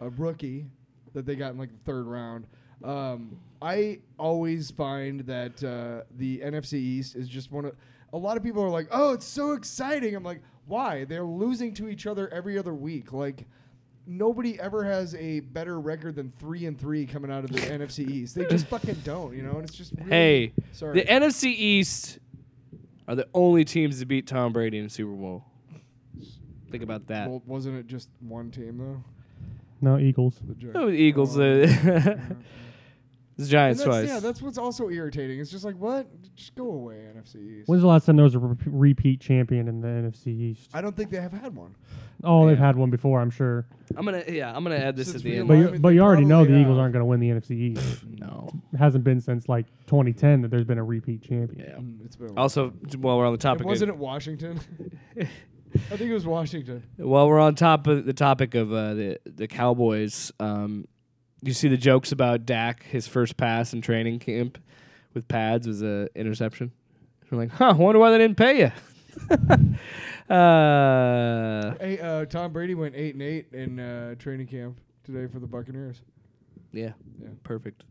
a 0.01 0.09
rookie 0.09 0.65
that 1.13 1.25
they 1.25 1.35
got 1.35 1.51
in 1.51 1.59
like 1.59 1.71
the 1.71 1.83
third 1.85 2.07
round. 2.07 2.47
Um, 2.83 3.37
I 3.61 3.99
always 4.17 4.71
find 4.71 5.21
that 5.21 5.63
uh, 5.63 6.03
the 6.17 6.39
NFC 6.39 6.73
East 6.73 7.15
is 7.15 7.29
just 7.29 7.51
one 7.51 7.65
of 7.65 7.75
a 8.11 8.17
lot 8.17 8.37
of 8.37 8.43
people 8.43 8.63
are 8.63 8.69
like, 8.69 8.87
"Oh, 8.91 9.13
it's 9.13 9.25
so 9.25 9.53
exciting." 9.53 10.15
I'm 10.15 10.23
like, 10.23 10.41
"Why? 10.67 11.03
They're 11.05 11.23
losing 11.23 11.73
to 11.75 11.87
each 11.89 12.05
other 12.07 12.27
every 12.33 12.57
other 12.57 12.73
week." 12.73 13.11
Like 13.13 13.45
nobody 14.05 14.59
ever 14.59 14.83
has 14.83 15.15
a 15.15 15.39
better 15.39 15.79
record 15.79 16.15
than 16.15 16.29
3 16.29 16.65
and 16.65 16.77
3 16.79 17.05
coming 17.05 17.31
out 17.31 17.43
of 17.45 17.51
the 17.53 17.59
NFC 17.61 18.09
East. 18.09 18.35
They 18.35 18.45
just 18.45 18.67
fucking 18.67 18.95
don't, 19.05 19.33
you 19.35 19.41
know? 19.43 19.53
And 19.53 19.63
it's 19.63 19.77
just 19.77 19.93
really, 19.93 20.09
Hey, 20.09 20.53
sorry. 20.73 20.99
the 21.01 21.05
NFC 21.09 21.45
East 21.45 22.19
are 23.07 23.15
the 23.15 23.27
only 23.33 23.63
teams 23.63 23.99
to 23.99 24.05
beat 24.05 24.27
Tom 24.27 24.51
Brady 24.51 24.77
in 24.77 24.83
the 24.85 24.89
Super 24.89 25.11
Bowl. 25.13 25.45
Think 26.69 26.83
about 26.83 27.07
that. 27.07 27.29
well, 27.29 27.41
wasn't 27.45 27.77
it 27.77 27.87
just 27.87 28.09
one 28.19 28.49
team 28.51 28.77
though? 28.77 29.03
no 29.79 29.97
Eagles. 29.99 30.39
The 30.45 30.53
Giants. 30.55 30.79
The 30.79 30.87
Eagles, 30.89 31.37
Oh, 31.37 31.41
uh, 31.43 32.17
yeah. 33.37 33.37
the 33.37 33.43
And 33.43 33.49
Giants 33.51 33.79
that's, 33.83 33.87
twice. 33.87 34.07
yeah, 34.07 34.19
that's 34.19 34.41
what's 34.41 34.57
also 34.57 34.89
irritating. 34.89 35.39
It's 35.39 35.51
just 35.51 35.65
like, 35.65 35.75
what? 35.77 36.07
Just 36.35 36.55
go 36.55 36.65
away, 36.71 36.95
NFC 37.15 37.59
East. 37.59 37.69
When's 37.69 37.81
the 37.81 37.87
last 37.87 38.05
time 38.05 38.15
there 38.15 38.23
was 38.23 38.35
a 38.35 38.39
re- 38.39 38.55
repeat 38.65 39.21
champion 39.21 39.67
in 39.67 39.81
the 39.81 39.87
NFC 39.87 40.27
East? 40.27 40.69
I 40.73 40.81
don't 40.81 40.95
think 40.95 41.09
they 41.09 41.19
have 41.21 41.33
had 41.33 41.55
one. 41.55 41.75
Oh, 42.25 42.47
they've 42.47 42.57
had 42.57 42.75
one 42.77 42.89
before, 42.89 43.19
I'm 43.19 43.29
sure. 43.29 43.65
I'm 43.97 44.05
gonna 44.05 44.23
yeah, 44.29 44.55
I'm 44.55 44.63
gonna 44.63 44.77
add 44.77 44.95
this 44.95 45.07
Since 45.11 45.17
at 45.17 45.23
the 45.23 45.31
we 45.31 45.37
end. 45.39 45.47
But 45.49 45.53
you, 45.55 45.63
mean, 45.71 45.81
but 45.81 45.89
they 45.89 45.95
you 45.95 46.01
already 46.01 46.23
know 46.23 46.39
the 46.39 46.45
probably 46.45 46.61
Eagles 46.61 46.75
have. 46.75 46.81
aren't 46.81 46.93
going 46.93 47.01
to 47.01 47.05
win 47.05 47.19
the 47.19 47.29
NFC 47.29 47.51
East. 47.51 48.05
no. 48.19 48.49
It 48.73 48.77
hasn't 48.77 49.03
been 49.03 49.19
since 49.19 49.49
like 49.49 49.65
2010 49.87 50.41
that 50.43 50.47
there's 50.51 50.63
been 50.63 50.77
a 50.77 50.83
repeat 50.83 51.21
champion. 51.21 51.59
Yeah. 51.67 51.75
Mm, 51.75 52.05
It's 52.05 52.15
been 52.15 52.29
a 52.29 52.33
while. 52.33 52.43
Also, 52.43 52.69
while 52.97 53.17
we're 53.17 53.25
on 53.25 53.33
the 53.33 53.37
It 53.37 53.41
topic, 53.41 53.65
wasn't 53.65 53.89
of, 53.91 53.97
it 53.97 53.99
Washington? 53.99 54.59
I 55.17 55.97
think 55.97 56.01
it 56.09 56.13
was 56.13 56.25
Washington. 56.25 56.83
while 56.97 57.27
we're 57.27 57.39
on 57.39 57.55
top 57.55 57.87
of 57.87 58.05
the 58.05 58.13
topic 58.13 58.55
of 58.55 58.71
uh, 58.71 58.93
the 58.93 59.19
the 59.25 59.47
Cowboys, 59.47 60.31
um, 60.39 60.85
you 61.43 61.53
see 61.53 61.67
the 61.67 61.77
jokes 61.77 62.11
about 62.11 62.45
Dak, 62.45 62.83
his 62.83 63.07
first 63.07 63.37
pass 63.37 63.73
in 63.73 63.81
training 63.81 64.19
camp 64.19 64.57
with 65.13 65.27
pads 65.27 65.67
was 65.67 65.81
a 65.81 66.07
interception. 66.15 66.71
We're 67.29 67.37
like, 67.39 67.51
huh? 67.51 67.73
Wonder 67.77 67.99
why 67.99 68.11
they 68.11 68.17
didn't 68.19 68.37
pay 68.37 68.59
you. 68.59 68.71
uh, 70.33 71.75
Hey, 71.79 71.99
uh, 71.99 72.25
Tom 72.25 72.51
Brady 72.53 72.75
went 72.75 72.95
eight 72.95 73.13
and 73.15 73.21
eight 73.23 73.47
in 73.53 73.79
uh, 73.79 74.15
training 74.15 74.47
camp 74.47 74.79
today 75.03 75.27
for 75.31 75.39
the 75.39 75.47
Buccaneers. 75.47 76.01
yeah, 76.71 76.91
Yeah. 77.21 77.29
perfect. 77.43 77.83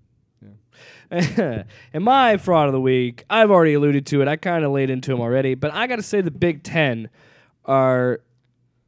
Yeah. 1.10 1.62
and 1.92 2.02
my 2.04 2.36
fraud 2.36 2.66
of 2.66 2.72
the 2.72 2.80
week, 2.80 3.24
I've 3.30 3.50
already 3.50 3.74
alluded 3.74 4.06
to 4.06 4.22
it. 4.22 4.28
I 4.28 4.34
kind 4.36 4.64
of 4.64 4.72
laid 4.72 4.90
into 4.90 5.12
him 5.12 5.20
already, 5.20 5.54
but 5.54 5.72
I 5.72 5.86
got 5.86 5.96
to 5.96 6.02
say 6.02 6.20
the 6.20 6.32
Big 6.32 6.62
Ten 6.64 7.08
are 7.64 8.20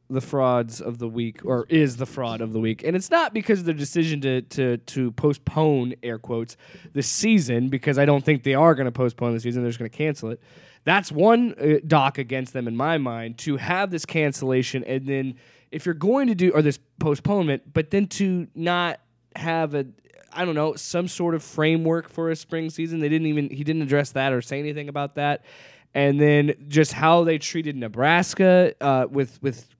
the 0.09 0.21
frauds 0.21 0.81
of 0.81 0.99
the 0.99 1.07
week 1.07 1.43
or 1.43 1.65
is 1.69 1.97
the 1.97 2.05
fraud 2.05 2.41
of 2.41 2.53
the 2.53 2.59
week. 2.59 2.83
And 2.83 2.95
it's 2.95 3.09
not 3.09 3.33
because 3.33 3.59
of 3.59 3.65
the 3.65 3.73
decision 3.73 4.21
to 4.21 4.41
to 4.41 4.77
to 4.77 5.11
postpone 5.11 5.95
air 6.03 6.19
quotes 6.19 6.57
the 6.93 7.03
season 7.03 7.69
because 7.69 7.97
I 7.97 8.05
don't 8.05 8.23
think 8.23 8.43
they 8.43 8.53
are 8.53 8.75
going 8.75 8.85
to 8.85 8.91
postpone 8.91 9.33
the 9.33 9.39
season 9.39 9.63
they're 9.63 9.69
just 9.69 9.79
going 9.79 9.89
to 9.89 9.97
cancel 9.97 10.29
it. 10.29 10.41
That's 10.83 11.11
one 11.11 11.55
uh, 11.59 11.79
dock 11.85 12.19
against 12.19 12.53
them 12.53 12.67
in 12.67 12.75
my 12.75 12.97
mind 12.99 13.39
to 13.39 13.57
have 13.57 13.89
this 13.89 14.05
cancellation 14.05 14.83
and 14.83 15.07
then 15.07 15.35
if 15.71 15.85
you're 15.85 15.95
going 15.95 16.27
to 16.27 16.35
do 16.35 16.51
or 16.51 16.61
this 16.61 16.79
postponement 16.99 17.73
but 17.73 17.89
then 17.89 18.07
to 18.07 18.47
not 18.53 18.99
have 19.35 19.73
a 19.73 19.87
I 20.35 20.45
don't 20.45 20.55
know 20.55 20.75
some 20.75 21.07
sort 21.07 21.33
of 21.33 21.41
framework 21.41 22.09
for 22.09 22.29
a 22.29 22.35
spring 22.35 22.69
season. 22.69 22.99
They 22.99 23.09
didn't 23.09 23.27
even 23.27 23.49
he 23.49 23.63
didn't 23.63 23.81
address 23.81 24.11
that 24.11 24.33
or 24.33 24.41
say 24.41 24.59
anything 24.59 24.89
about 24.89 25.15
that. 25.15 25.45
And 25.93 26.19
then 26.19 26.53
just 26.67 26.91
how 26.91 27.23
they 27.23 27.37
treated 27.37 27.77
Nebraska 27.77 28.73
uh, 28.81 29.07
with 29.09 29.41
with 29.41 29.73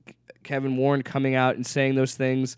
Kevin 0.45 0.77
Warren 0.77 1.01
coming 1.01 1.35
out 1.35 1.55
and 1.55 1.65
saying 1.65 1.95
those 1.95 2.15
things 2.15 2.55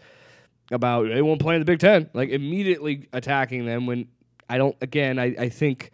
about 0.71 1.07
they 1.07 1.21
won't 1.21 1.41
play 1.41 1.55
in 1.55 1.61
the 1.61 1.65
Big 1.65 1.79
Ten, 1.79 2.09
like 2.13 2.29
immediately 2.29 3.07
attacking 3.13 3.65
them 3.65 3.87
when 3.87 4.07
I 4.49 4.57
don't. 4.59 4.75
Again, 4.81 5.17
I, 5.17 5.35
I 5.39 5.49
think 5.49 5.91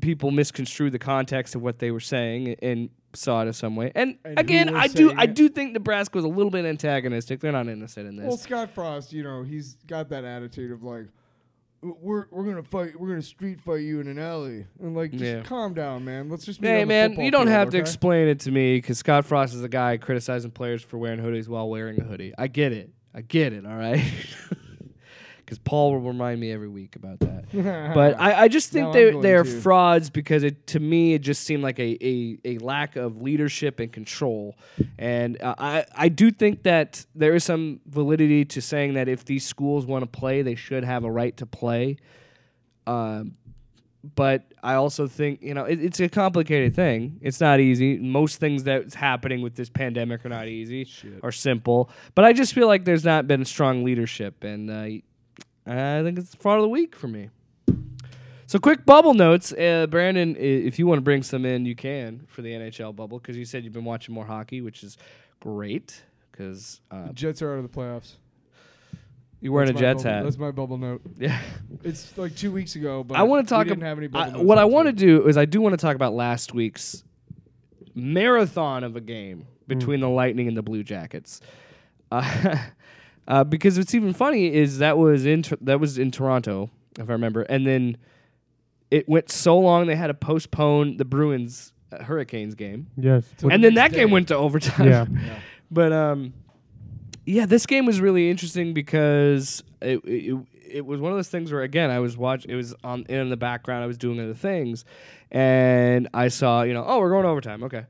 people 0.00 0.30
misconstrue 0.30 0.90
the 0.90 0.98
context 0.98 1.54
of 1.54 1.62
what 1.62 1.78
they 1.78 1.90
were 1.90 2.00
saying 2.00 2.56
and 2.60 2.90
saw 3.14 3.42
it 3.42 3.46
in 3.46 3.52
some 3.52 3.76
way. 3.76 3.92
And, 3.94 4.18
And 4.24 4.38
again, 4.38 4.74
I 4.76 4.88
do 4.88 5.12
I 5.16 5.24
it? 5.24 5.34
do 5.34 5.48
think 5.48 5.72
Nebraska 5.72 6.18
was 6.18 6.24
a 6.24 6.28
little 6.28 6.50
bit 6.50 6.64
antagonistic. 6.64 7.40
They're 7.40 7.52
not 7.52 7.68
innocent 7.68 8.08
in 8.08 8.16
this. 8.16 8.26
Well, 8.26 8.36
Scott 8.36 8.70
Frost, 8.70 9.12
you 9.12 9.22
know, 9.22 9.42
he's 9.44 9.74
got 9.86 10.08
that 10.10 10.24
attitude 10.24 10.72
of 10.72 10.82
like, 10.82 11.06
we're 11.82 12.26
we're 12.30 12.44
gonna 12.44 12.62
fight, 12.62 12.98
we're 12.98 13.08
gonna 13.08 13.22
street 13.22 13.60
fight 13.60 13.80
you 13.82 14.00
in 14.00 14.08
an 14.08 14.18
alley, 14.18 14.66
and 14.80 14.96
like, 14.96 15.12
just 15.12 15.22
Yeah. 15.22 15.42
calm 15.42 15.74
down, 15.74 16.04
man. 16.04 16.28
Let's 16.28 16.44
just. 16.44 16.60
meet 16.60 16.68
Hey 16.68 16.82
on 16.82 16.88
the 16.88 16.94
man, 16.94 17.10
football 17.10 17.24
you 17.24 17.30
don't 17.30 17.40
field, 17.46 17.48
have 17.50 17.70
to 17.70 17.76
okay? 17.76 17.80
explain 17.80 18.28
it 18.28 18.40
to 18.40 18.50
me 18.50 18.76
because 18.78 18.98
Scott 18.98 19.24
Frost 19.24 19.54
is 19.54 19.62
a 19.62 19.68
guy 19.68 19.96
criticizing 19.96 20.50
players 20.50 20.82
for 20.82 20.98
wearing 20.98 21.20
hoodies 21.20 21.48
while 21.48 21.68
wearing 21.68 22.00
a 22.00 22.04
hoodie. 22.04 22.32
I 22.36 22.46
get 22.48 22.72
it. 22.72 22.90
I 23.14 23.22
get 23.22 23.52
it. 23.52 23.64
All 23.66 23.76
right. 23.76 24.02
Because 25.48 25.60
Paul 25.60 25.92
will 25.92 26.00
remind 26.00 26.40
me 26.40 26.52
every 26.52 26.68
week 26.68 26.94
about 26.94 27.20
that. 27.20 27.46
but 27.94 28.20
I, 28.20 28.42
I 28.42 28.48
just 28.48 28.70
think 28.70 28.82
No, 28.82 28.88
I'm 28.88 28.92
they 28.92 29.10
going 29.12 29.22
they're 29.22 29.44
to. 29.44 29.60
frauds 29.62 30.10
because 30.10 30.42
it 30.42 30.66
to 30.66 30.78
me 30.78 31.14
it 31.14 31.20
just 31.20 31.44
seemed 31.44 31.62
like 31.62 31.78
a, 31.78 31.96
a, 32.06 32.38
a 32.44 32.58
lack 32.58 32.96
of 32.96 33.22
leadership 33.22 33.80
and 33.80 33.90
control, 33.90 34.58
and 34.98 35.40
uh, 35.40 35.54
I 35.56 35.86
I 35.94 36.08
do 36.10 36.30
think 36.30 36.64
that 36.64 37.06
there 37.14 37.34
is 37.34 37.44
some 37.44 37.80
validity 37.86 38.44
to 38.44 38.60
saying 38.60 38.92
that 38.92 39.08
if 39.08 39.24
these 39.24 39.46
schools 39.46 39.86
want 39.86 40.02
to 40.02 40.18
play, 40.20 40.42
they 40.42 40.54
should 40.54 40.84
have 40.84 41.04
a 41.04 41.10
right 41.10 41.34
to 41.38 41.46
play. 41.46 41.96
Um, 42.86 43.36
but 44.14 44.52
I 44.62 44.74
also 44.74 45.06
think 45.06 45.40
you 45.42 45.54
know 45.54 45.64
it, 45.64 45.82
it's 45.82 45.98
a 45.98 46.10
complicated 46.10 46.76
thing. 46.76 47.18
It's 47.22 47.40
not 47.40 47.58
easy. 47.58 47.96
Most 47.98 48.38
things 48.38 48.64
that's 48.64 48.94
happening 48.94 49.40
with 49.40 49.54
this 49.54 49.70
pandemic 49.70 50.26
are 50.26 50.28
not 50.28 50.46
easy 50.48 50.86
or 51.22 51.32
simple. 51.32 51.88
But 52.14 52.26
I 52.26 52.34
just 52.34 52.52
feel 52.52 52.66
like 52.66 52.84
there's 52.84 53.04
not 53.04 53.26
been 53.26 53.46
strong 53.46 53.82
leadership, 53.82 54.44
and 54.44 54.70
uh, 54.70 54.86
I 55.68 56.02
think 56.02 56.18
it's 56.18 56.34
fraud 56.34 56.56
of 56.58 56.62
the 56.62 56.68
week 56.68 56.96
for 56.96 57.08
me. 57.08 57.30
So 58.46 58.58
quick 58.58 58.86
bubble 58.86 59.12
notes, 59.12 59.52
uh, 59.52 59.86
Brandon. 59.90 60.34
If 60.38 60.78
you 60.78 60.86
want 60.86 60.96
to 60.98 61.02
bring 61.02 61.22
some 61.22 61.44
in, 61.44 61.66
you 61.66 61.74
can 61.74 62.24
for 62.28 62.40
the 62.40 62.50
NHL 62.52 62.96
bubble 62.96 63.18
because 63.18 63.36
you 63.36 63.44
said 63.44 63.62
you've 63.64 63.74
been 63.74 63.84
watching 63.84 64.14
more 64.14 64.24
hockey, 64.24 64.62
which 64.62 64.82
is 64.82 64.96
great. 65.40 66.02
Because 66.32 66.80
uh, 66.90 67.08
Jets 67.12 67.42
are 67.42 67.52
out 67.52 67.58
of 67.58 67.70
the 67.70 67.78
playoffs. 67.78 68.12
you're 69.40 69.52
wearing 69.52 69.66
That's 69.66 69.78
a 69.78 69.80
Jets 69.82 70.02
bubble- 70.04 70.14
hat. 70.16 70.22
That's 70.24 70.38
my 70.38 70.50
bubble 70.52 70.78
note. 70.78 71.02
Yeah. 71.18 71.38
It's 71.84 72.16
like 72.16 72.34
two 72.36 72.50
weeks 72.52 72.74
ago, 72.76 73.04
but 73.04 73.18
I 73.18 73.24
want 73.24 73.46
to 73.46 73.52
talk. 73.54 73.64
We 73.66 73.70
didn't 73.70 73.82
ab- 73.82 73.88
have 73.88 73.98
any 73.98 74.06
I- 74.06 74.10
bubble 74.10 74.32
notes 74.38 74.44
what 74.44 74.56
I 74.58 74.64
want 74.64 74.86
to 74.86 74.92
do 74.92 75.26
is 75.28 75.36
I 75.36 75.44
do 75.44 75.60
want 75.60 75.74
to 75.74 75.76
talk 75.76 75.94
about 75.94 76.14
last 76.14 76.54
week's 76.54 77.04
marathon 77.94 78.84
of 78.84 78.96
a 78.96 79.00
game 79.00 79.46
between 79.66 80.00
the 80.00 80.08
Lightning 80.08 80.48
and 80.48 80.56
the 80.56 80.62
Blue 80.62 80.82
Jackets. 80.82 81.40
Uh, 82.10 82.56
uh, 83.28 83.44
because 83.44 83.78
what's 83.78 83.94
even 83.94 84.12
funny 84.12 84.52
is 84.52 84.78
that 84.78 84.98
was 84.98 85.24
in 85.26 85.44
that 85.60 85.78
was 85.78 85.98
in 85.98 86.10
Toronto, 86.10 86.70
if 86.98 87.08
I 87.08 87.12
remember, 87.12 87.42
and 87.42 87.66
then 87.66 87.96
it 88.90 89.08
went 89.08 89.30
so 89.30 89.58
long 89.58 89.86
they 89.86 89.94
had 89.96 90.06
to 90.08 90.14
postpone 90.14 90.96
the 90.96 91.04
Bruins 91.04 91.72
uh, 91.92 92.02
Hurricanes 92.02 92.54
game, 92.54 92.88
Yes. 92.96 93.24
And 93.42 93.62
then 93.62 93.74
that 93.74 93.92
next 93.92 93.94
game 93.94 94.10
went 94.10 94.28
to 94.28 94.36
overtime. 94.36 94.88
Yeah. 94.88 95.06
But 95.70 95.92
um, 95.92 96.32
yeah, 97.26 97.44
this 97.44 97.66
game 97.66 97.84
was 97.84 98.00
really 98.00 98.30
interesting 98.30 98.72
because 98.72 99.62
it, 99.82 100.00
it 100.06 100.34
it 100.70 100.86
was 100.86 100.98
one 100.98 101.12
of 101.12 101.18
those 101.18 101.28
things 101.28 101.52
where 101.52 101.60
again 101.60 101.90
I 101.90 101.98
was 101.98 102.16
watching. 102.16 102.50
It 102.50 102.54
was 102.54 102.74
on 102.82 103.04
in 103.10 103.28
the 103.28 103.36
background. 103.36 103.84
I 103.84 103.86
was 103.86 103.98
doing 103.98 104.18
other 104.18 104.32
things, 104.32 104.86
and 105.30 106.08
I 106.14 106.28
saw 106.28 106.62
you 106.62 106.72
know 106.72 106.84
oh 106.86 107.00
we're 107.00 107.10
going 107.10 107.24
to 107.24 107.28
overtime 107.28 107.62
okay, 107.64 107.84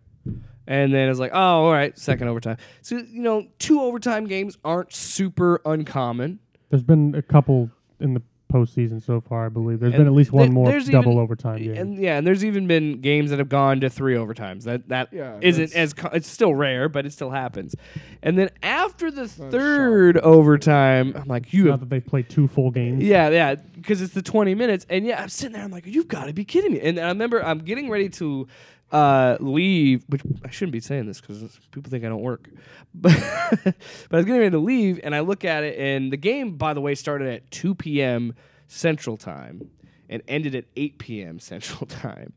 and 0.68 0.94
then 0.94 1.08
it's 1.08 1.18
like 1.18 1.32
oh 1.34 1.64
all 1.64 1.72
right 1.72 1.98
second 1.98 2.28
overtime. 2.28 2.58
So 2.82 2.98
you 2.98 3.22
know 3.22 3.48
two 3.58 3.80
overtime 3.80 4.26
games 4.28 4.56
aren't 4.64 4.92
super 4.92 5.60
uncommon. 5.64 6.38
There's 6.70 6.84
been 6.84 7.14
a 7.16 7.22
couple 7.22 7.70
in 7.98 8.14
the 8.14 8.22
postseason 8.52 9.04
so 9.04 9.20
far, 9.20 9.44
I 9.44 9.48
believe. 9.50 9.78
There's 9.78 9.92
And 9.92 10.00
been 10.00 10.06
at 10.06 10.14
least 10.14 10.32
one 10.32 10.46
there- 10.46 10.52
more 10.52 10.72
double 10.80 11.12
even- 11.12 11.18
overtime 11.18 11.58
game. 11.58 11.74
And 11.76 11.98
yeah, 11.98 12.16
and 12.16 12.26
there's 12.26 12.42
even 12.46 12.66
been 12.66 13.02
games 13.02 13.28
that 13.28 13.38
have 13.38 13.50
gone 13.50 13.78
to 13.80 13.90
three 13.90 14.14
overtimes. 14.14 14.64
That 14.64 14.88
that 14.88 15.08
Yeah, 15.12 15.32
not 15.32 15.40
that's- 15.42 15.72
as 15.72 15.92
co- 15.92 16.08
it's 16.14 16.28
still 16.28 16.54
rare, 16.54 16.88
but 16.88 17.04
it 17.04 17.12
still 17.12 17.28
happens. 17.30 17.74
And 18.22 18.38
then 18.38 18.48
after 18.62 19.10
the 19.10 19.28
sharp. 19.28 19.50
third 19.50 20.16
overtime, 20.18 21.12
I'm 21.14 21.28
like, 21.28 21.52
you 21.52 21.64
Not 21.64 21.70
have 21.72 21.80
that 21.80 21.90
they 21.90 22.00
played 22.00 22.30
two 22.30 22.48
full 22.48 22.70
games. 22.70 23.02
Yeah, 23.04 23.28
yeah, 23.28 23.54
because 23.54 24.00
it's 24.00 24.14
the 24.14 24.22
20 24.22 24.54
minutes. 24.54 24.86
And 24.88 25.04
yeah, 25.04 25.22
I'm 25.22 25.28
sitting 25.28 25.52
there, 25.52 25.62
I'm 25.64 25.70
like, 25.70 25.86
you've 25.86 26.08
got 26.08 26.24
to 26.24 26.32
be 26.32 26.44
kidding 26.46 26.72
me. 26.72 26.80
And 26.80 26.98
I 26.98 27.08
remember 27.08 27.44
I'm 27.44 27.58
getting 27.58 27.90
ready 27.90 28.08
to 28.10 28.46
uh, 28.90 29.36
leave, 29.40 30.04
which 30.08 30.22
I 30.44 30.50
shouldn't 30.50 30.72
be 30.72 30.80
saying 30.80 31.06
this 31.06 31.20
because 31.20 31.58
people 31.70 31.90
think 31.90 32.04
I 32.04 32.08
don't 32.08 32.22
work. 32.22 32.48
But, 32.94 33.12
but 33.62 33.74
I 34.10 34.16
was 34.16 34.24
getting 34.24 34.40
ready 34.40 34.50
to 34.50 34.58
leave, 34.58 34.98
and 35.04 35.14
I 35.14 35.20
look 35.20 35.44
at 35.44 35.62
it, 35.62 35.78
and 35.78 36.10
the 36.10 36.16
game, 36.16 36.56
by 36.56 36.72
the 36.74 36.80
way, 36.80 36.94
started 36.94 37.28
at 37.28 37.48
2 37.50 37.74
p.m. 37.74 38.34
Central 38.66 39.16
Time 39.16 39.70
and 40.08 40.22
ended 40.26 40.54
at 40.54 40.64
8 40.74 40.98
p.m. 40.98 41.38
Central 41.38 41.86
Time. 41.86 42.32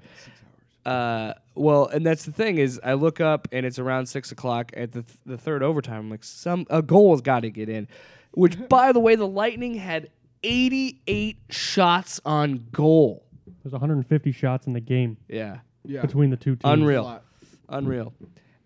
Uh, 0.86 1.34
well, 1.56 1.88
and 1.88 2.06
that's 2.06 2.26
the 2.26 2.32
thing 2.32 2.58
is, 2.58 2.80
I 2.84 2.93
look 2.93 3.20
up 3.22 3.47
and 3.52 3.66
it's 3.66 3.80
around 3.80 4.08
six 4.08 4.32
o'clock 4.32 4.72
at 4.76 4.91
the 4.91 5.04
th- 5.04 5.18
the 5.26 5.38
third 5.38 5.64
overtime. 5.64 5.99
I'm 5.99 6.10
like, 6.10 6.24
some 6.24 6.66
a 6.70 6.82
goal 6.82 7.14
has 7.14 7.22
got 7.22 7.41
to 7.41 7.49
get 7.52 7.70
in. 7.70 7.88
Which, 8.32 8.58
by 8.70 8.91
the 8.91 8.99
way, 8.99 9.16
the 9.16 9.28
Lightning 9.28 9.76
had 9.76 10.10
88 10.43 11.38
shots 11.49 12.20
on 12.26 12.68
goal. 12.72 13.26
There's 13.64 13.74
150 13.74 14.32
shots 14.32 14.66
in 14.66 14.74
the 14.74 14.80
game 14.80 15.18
Yeah, 15.28 15.60
Yeah. 15.84 16.01
between 16.01 16.29
the 16.29 16.38
two 16.38 16.55
teams. 16.55 16.61
Unreal. 16.63 17.07
A 17.07 17.21
unreal. 17.69 18.13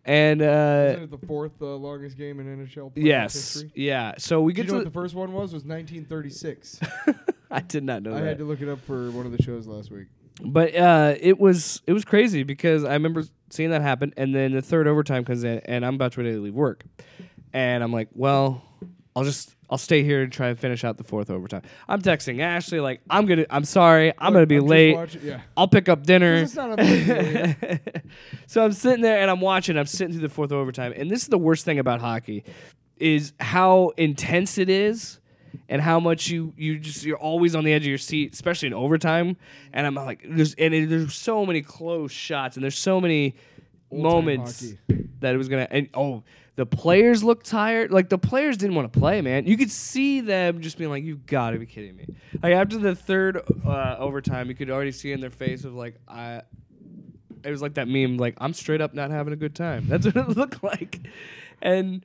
And 0.07 0.41
uh, 0.41 0.89
Isn't 0.91 1.03
it 1.03 1.11
the 1.19 1.25
fourth 1.25 1.59
uh, 1.61 1.65
longest 1.75 2.15
game 2.17 2.39
in 2.39 2.45
NHL 2.45 2.91
playoff 2.93 3.05
yes, 3.05 3.33
history? 3.33 3.71
yeah. 3.75 4.13
So 4.19 4.41
we 4.41 4.53
Did 4.53 4.57
you 4.57 4.63
get 4.65 4.67
know 4.67 4.73
to. 4.79 4.85
what 4.85 4.93
the 4.93 4.99
first 4.99 5.15
one 5.15 5.31
was? 5.33 5.51
Was 5.53 5.63
1936. 5.65 6.79
I 7.51 7.61
did 7.61 7.83
not 7.83 8.03
know 8.03 8.11
I 8.15 8.19
that. 8.19 8.27
had 8.27 8.37
to 8.39 8.43
look 8.43 8.61
it 8.61 8.69
up 8.69 8.79
for 8.81 9.09
one 9.11 9.25
of 9.25 9.31
the 9.31 9.41
shows 9.41 9.65
last 9.65 9.89
week. 9.91 10.07
But 10.43 10.75
uh, 10.75 11.15
it 11.19 11.39
was 11.39 11.81
it 11.87 11.93
was 11.93 12.03
crazy 12.05 12.43
because 12.43 12.83
I 12.83 12.93
remember 12.93 13.23
seeing 13.49 13.69
that 13.71 13.81
happen, 13.81 14.13
and 14.17 14.35
then 14.35 14.51
the 14.51 14.61
third 14.61 14.85
overtime 14.87 15.23
comes 15.25 15.43
in, 15.45 15.59
and 15.59 15.85
I'm 15.85 15.95
about 15.95 16.11
to 16.13 16.21
ready 16.21 16.33
to 16.35 16.41
leave 16.41 16.53
work, 16.53 16.83
and 17.53 17.81
I'm 17.83 17.93
like, 17.93 18.09
well, 18.13 18.61
I'll 19.15 19.23
just 19.23 19.55
I'll 19.69 19.77
stay 19.77 20.03
here 20.03 20.23
and 20.23 20.31
try 20.31 20.49
and 20.49 20.59
finish 20.59 20.83
out 20.83 20.97
the 20.97 21.03
fourth 21.03 21.29
overtime. 21.29 21.61
I'm 21.87 22.01
texting 22.01 22.41
Ashley 22.41 22.79
like, 22.79 23.01
I'm 23.09 23.25
gonna 23.25 23.45
I'm 23.49 23.63
sorry, 23.63 24.13
I'm 24.17 24.33
gonna 24.33 24.45
be 24.45 24.57
just 24.57 24.67
late. 24.67 24.95
watching- 24.95 25.21
yeah. 25.23 25.41
I'll 25.55 25.67
pick 25.67 25.87
up 25.87 26.03
dinner. 26.03 26.35
it's 26.35 26.55
not 26.55 26.73
a 26.73 26.75
big 26.77 27.05
deal, 27.05 27.15
yeah. 27.71 27.77
so 28.47 28.63
I'm 28.65 28.73
sitting 28.73 29.01
there 29.01 29.19
and 29.19 29.31
I'm 29.31 29.41
watching. 29.41 29.77
I'm 29.77 29.85
sitting 29.85 30.13
through 30.13 30.27
the 30.27 30.33
fourth 30.33 30.51
overtime, 30.51 30.93
and 30.95 31.09
this 31.09 31.21
is 31.23 31.29
the 31.29 31.37
worst 31.37 31.63
thing 31.65 31.79
about 31.79 32.01
hockey, 32.01 32.43
is 32.97 33.33
how 33.39 33.93
intense 33.97 34.57
it 34.57 34.69
is, 34.69 35.19
and 35.69 35.81
how 35.81 35.99
much 36.01 36.27
you 36.27 36.53
you 36.57 36.77
just 36.77 37.05
you're 37.05 37.17
always 37.17 37.55
on 37.55 37.63
the 37.63 37.71
edge 37.71 37.83
of 37.83 37.87
your 37.87 37.97
seat, 37.97 38.33
especially 38.33 38.67
in 38.67 38.73
overtime. 38.73 39.37
And 39.71 39.87
I'm 39.87 39.95
like, 39.95 40.25
there's 40.27 40.53
and 40.55 40.73
it, 40.73 40.89
there's 40.89 41.15
so 41.15 41.45
many 41.45 41.61
close 41.61 42.11
shots, 42.11 42.57
and 42.57 42.63
there's 42.63 42.77
so 42.77 42.99
many 42.99 43.35
Old-time 43.91 44.03
moments 44.25 44.73
that 45.21 45.33
it 45.33 45.37
was 45.37 45.47
gonna. 45.47 45.67
And 45.71 45.89
oh, 45.93 46.23
the 46.55 46.65
players 46.65 47.23
looked 47.23 47.45
tired. 47.45 47.91
Like 47.91 48.09
the 48.09 48.17
players 48.17 48.57
didn't 48.57 48.75
want 48.75 48.91
to 48.91 48.99
play, 48.99 49.21
man. 49.21 49.45
You 49.45 49.57
could 49.57 49.71
see 49.71 50.21
them 50.21 50.61
just 50.61 50.77
being 50.77 50.89
like, 50.89 51.03
"You 51.03 51.17
got 51.17 51.51
to 51.51 51.59
be 51.59 51.65
kidding 51.65 51.95
me!" 51.95 52.07
Like 52.41 52.53
after 52.53 52.77
the 52.77 52.95
third 52.95 53.41
uh, 53.65 53.95
overtime, 53.99 54.47
you 54.49 54.55
could 54.55 54.69
already 54.69 54.91
see 54.91 55.11
in 55.11 55.19
their 55.21 55.29
face 55.29 55.63
of 55.65 55.73
like, 55.73 55.95
"I." 56.07 56.41
It 57.43 57.51
was 57.51 57.61
like 57.61 57.75
that 57.75 57.87
meme, 57.87 58.17
like 58.17 58.35
I'm 58.39 58.53
straight 58.53 58.81
up 58.81 58.95
not 58.95 59.11
having 59.11 59.31
a 59.31 59.35
good 59.35 59.53
time. 59.53 59.85
That's 59.89 60.05
what 60.07 60.15
it 60.15 60.29
looked 60.29 60.63
like, 60.63 61.07
and 61.61 62.03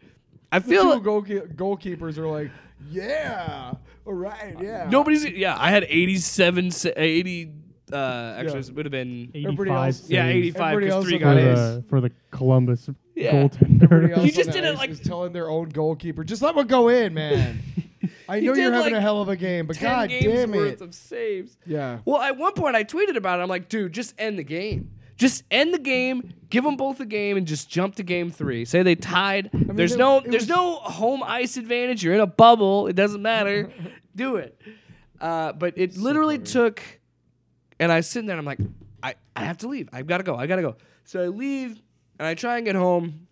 I 0.53 0.59
The 0.59 0.68
feel 0.68 1.01
two 1.01 1.01
goalke- 1.01 1.55
goalkeepers 1.57 2.18
are 2.18 2.26
like, 2.26 2.51
yeah, 2.90 3.72
all 4.05 4.12
right, 4.12 4.57
yeah. 4.61 4.86
nobody's. 4.90 5.24
Yeah, 5.24 5.57
I 5.59 5.70
had 5.70 5.84
87, 5.88 6.70
80. 6.96 7.53
Uh, 7.90 8.34
actually, 8.36 8.59
it 8.61 8.74
would 8.74 8.84
have 8.84 8.92
been 8.92 9.30
85 9.34 9.53
Everybody 9.53 9.70
else- 9.70 10.11
yeah, 10.11 10.26
85 10.26 10.78
because 10.80 11.05
three 11.05 11.14
on 11.14 11.20
got 11.20 11.36
for 11.36 11.42
the, 11.42 11.84
for 11.88 12.01
the 12.03 12.11
Columbus 12.30 12.90
Yeah. 13.20 13.48
Everybody 13.62 14.06
goaltender. 14.08 14.10
else 14.16 14.22
He 14.24 14.30
on 14.30 14.34
just 14.34 14.46
the 14.48 14.52
did 14.52 14.64
it 14.64 14.72
ice 14.72 14.78
like- 14.78 14.90
is 14.90 15.00
telling 15.00 15.32
their 15.32 15.48
own 15.50 15.68
goalkeeper, 15.68 16.24
just 16.24 16.42
let 16.42 16.54
one 16.54 16.66
go 16.66 16.88
in, 16.88 17.14
man. 17.14 17.62
I 18.28 18.38
know 18.40 18.54
you're 18.54 18.54
did 18.54 18.64
having 18.72 18.80
like 18.80 18.92
a 18.92 19.00
hell 19.00 19.20
of 19.20 19.28
a 19.28 19.36
game, 19.36 19.66
but 19.66 19.76
10 19.76 19.90
god 19.90 20.08
games 20.08 20.24
damn 20.24 20.50
worth 20.52 20.74
it. 20.74 20.80
of 20.80 20.94
saves. 20.94 21.56
Yeah. 21.66 21.98
Well, 22.04 22.20
at 22.22 22.36
one 22.36 22.52
point 22.54 22.76
I 22.76 22.84
tweeted 22.84 23.16
about 23.16 23.40
it. 23.40 23.42
I'm 23.42 23.48
like, 23.48 23.68
dude, 23.68 23.92
just 23.92 24.14
end 24.18 24.38
the 24.38 24.44
game. 24.44 24.92
Just 25.16 25.42
end 25.50 25.74
the 25.74 25.78
game, 25.78 26.32
give 26.48 26.64
them 26.64 26.76
both 26.76 26.98
a 27.00 27.04
game, 27.04 27.36
and 27.36 27.46
just 27.46 27.68
jump 27.68 27.96
to 27.96 28.02
game 28.02 28.30
three. 28.30 28.64
Say 28.64 28.82
they 28.82 28.94
tied. 28.94 29.50
there's 29.52 29.92
it- 29.92 29.98
no 29.98 30.18
it 30.18 30.30
there's 30.30 30.42
was- 30.44 30.48
no 30.48 30.76
home 30.76 31.22
ice 31.22 31.56
advantage. 31.58 32.02
You're 32.02 32.14
in 32.14 32.20
a 32.20 32.26
bubble. 32.26 32.86
It 32.86 32.94
doesn't 32.96 33.20
matter. 33.20 33.70
Do 34.16 34.36
it. 34.36 34.58
Uh, 35.20 35.52
but 35.52 35.74
it 35.76 35.96
literally 35.98 36.38
took, 36.38 36.82
and 37.78 37.92
I 37.92 37.96
was 37.96 38.06
sitting 38.06 38.26
there 38.26 38.38
and 38.38 38.40
I'm 38.40 38.46
like, 38.46 38.66
I, 39.02 39.14
I 39.36 39.44
have 39.44 39.58
to 39.58 39.68
leave. 39.68 39.88
I've 39.92 40.06
got 40.06 40.18
to 40.18 40.24
go. 40.24 40.36
I 40.36 40.46
got 40.46 40.56
to 40.56 40.62
go. 40.62 40.76
So 41.04 41.22
I 41.22 41.26
leave 41.26 41.82
and 42.20 42.28
I 42.28 42.34
try 42.34 42.58
and 42.58 42.66
get 42.66 42.76
home, 42.76 43.26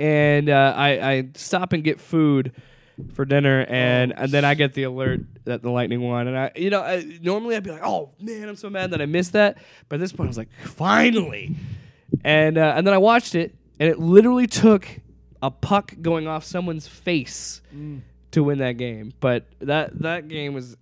and 0.00 0.50
uh, 0.50 0.74
I 0.76 1.12
I 1.12 1.28
stop 1.36 1.72
and 1.72 1.84
get 1.84 2.00
food 2.00 2.52
for 3.14 3.24
dinner, 3.24 3.64
and, 3.68 4.12
and 4.14 4.30
then 4.30 4.44
I 4.44 4.54
get 4.54 4.74
the 4.74 4.82
alert 4.82 5.20
that 5.44 5.62
the 5.62 5.70
lightning 5.70 6.02
won, 6.02 6.26
and 6.26 6.36
I 6.36 6.50
you 6.56 6.70
know 6.70 6.82
I, 6.82 7.04
normally 7.22 7.54
I'd 7.54 7.62
be 7.62 7.70
like, 7.70 7.84
oh 7.84 8.10
man, 8.20 8.48
I'm 8.48 8.56
so 8.56 8.68
mad 8.68 8.90
that 8.90 9.00
I 9.00 9.06
missed 9.06 9.32
that, 9.34 9.58
but 9.88 9.94
at 9.96 10.00
this 10.00 10.12
point 10.12 10.26
I 10.26 10.30
was 10.30 10.38
like, 10.38 10.50
finally, 10.64 11.54
and 12.24 12.58
uh, 12.58 12.74
and 12.76 12.84
then 12.84 12.92
I 12.92 12.98
watched 12.98 13.36
it, 13.36 13.54
and 13.78 13.88
it 13.88 14.00
literally 14.00 14.48
took 14.48 14.88
a 15.40 15.52
puck 15.52 15.94
going 16.02 16.26
off 16.26 16.44
someone's 16.44 16.88
face 16.88 17.62
to 18.32 18.42
win 18.42 18.58
that 18.58 18.76
game, 18.76 19.12
but 19.20 19.46
that 19.60 19.96
that 20.00 20.26
game 20.26 20.52
was 20.52 20.76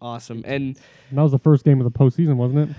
awesome, 0.00 0.42
and 0.44 0.76
And 1.10 1.18
that 1.18 1.22
was 1.22 1.30
the 1.32 1.38
first 1.38 1.64
game 1.64 1.80
of 1.80 1.84
the 1.90 1.96
postseason, 1.96 2.34
wasn't 2.34 2.70
it? 2.70 2.76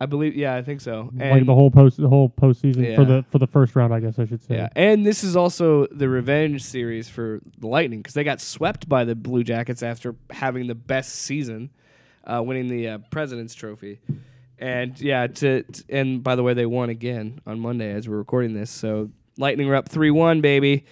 I 0.00 0.06
believe 0.06 0.36
yeah 0.36 0.54
I 0.54 0.62
think 0.62 0.80
so, 0.80 1.10
like 1.16 1.44
the 1.44 1.54
whole 1.54 1.70
post, 1.70 1.96
the 1.96 2.08
whole 2.08 2.28
postseason 2.30 2.84
Yeah. 2.88 2.94
for 2.96 3.04
the 3.04 3.24
for 3.30 3.38
the 3.38 3.46
first 3.48 3.74
round, 3.74 3.92
I 3.92 4.00
guess 4.00 4.18
I 4.18 4.26
should 4.26 4.42
say. 4.42 4.54
Yeah, 4.56 4.68
and 4.76 5.04
this 5.04 5.24
is 5.24 5.34
also 5.36 5.86
the 5.88 6.08
revenge 6.08 6.62
series 6.62 7.08
for 7.08 7.40
the 7.58 7.66
Lightning 7.66 8.00
because 8.00 8.14
they 8.14 8.22
got 8.24 8.40
swept 8.40 8.88
by 8.88 9.04
the 9.04 9.14
Blue 9.16 9.42
Jackets 9.42 9.82
after 9.82 10.14
having 10.30 10.68
the 10.68 10.74
best 10.76 11.16
season, 11.16 11.70
uh, 12.24 12.42
winning 12.44 12.68
the 12.68 12.88
uh, 12.88 12.98
President's 13.10 13.54
Trophy, 13.54 13.98
and 14.58 15.00
yeah, 15.00 15.26
to, 15.26 15.62
t- 15.64 15.82
and 15.88 16.22
by 16.22 16.36
the 16.36 16.42
way, 16.44 16.54
they 16.54 16.66
won 16.66 16.90
again 16.90 17.40
on 17.46 17.58
Monday 17.58 17.92
as 17.92 18.08
we're 18.08 18.18
recording 18.18 18.54
this. 18.54 18.70
So 18.70 19.10
Lightning 19.36 19.68
are 19.68 19.74
up 19.74 19.88
three 19.88 20.12
one, 20.12 20.40
baby. 20.40 20.84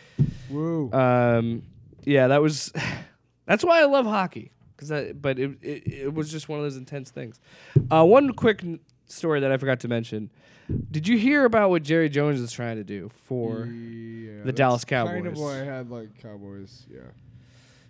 Woo. 0.50 0.90
Um, 0.92 1.62
yeah, 2.04 2.26
that 2.26 2.42
was 2.42 2.72
that's 3.46 3.64
why 3.64 3.80
I 3.80 3.84
love 3.84 4.04
hockey 4.06 4.50
because 4.74 4.88
that. 4.88 5.22
But 5.22 5.38
it, 5.38 5.58
it 5.62 5.86
it 5.92 6.14
was 6.14 6.30
just 6.30 6.48
one 6.48 6.58
of 6.58 6.64
those 6.64 6.76
intense 6.76 7.10
things. 7.12 7.38
Uh, 7.88 8.04
one 8.04 8.32
quick 8.32 8.64
n- 8.64 8.80
story 9.06 9.40
that 9.40 9.50
I 9.52 9.56
forgot 9.56 9.80
to 9.80 9.88
mention. 9.88 10.30
Did 10.90 11.06
you 11.06 11.16
hear 11.16 11.44
about 11.44 11.70
what 11.70 11.82
Jerry 11.84 12.08
Jones 12.08 12.40
is 12.40 12.50
trying 12.52 12.76
to 12.76 12.84
do 12.84 13.10
for? 13.26 13.66
Yeah, 13.66 14.42
the 14.44 14.52
Dallas 14.52 14.84
Kind 14.84 15.08
of 15.08 15.24
Cowboys. 15.24 15.38
why 15.38 15.60
I 15.60 15.64
had 15.64 15.90
like 15.90 16.20
Cowboys. 16.20 16.86
Yeah. 16.92 17.00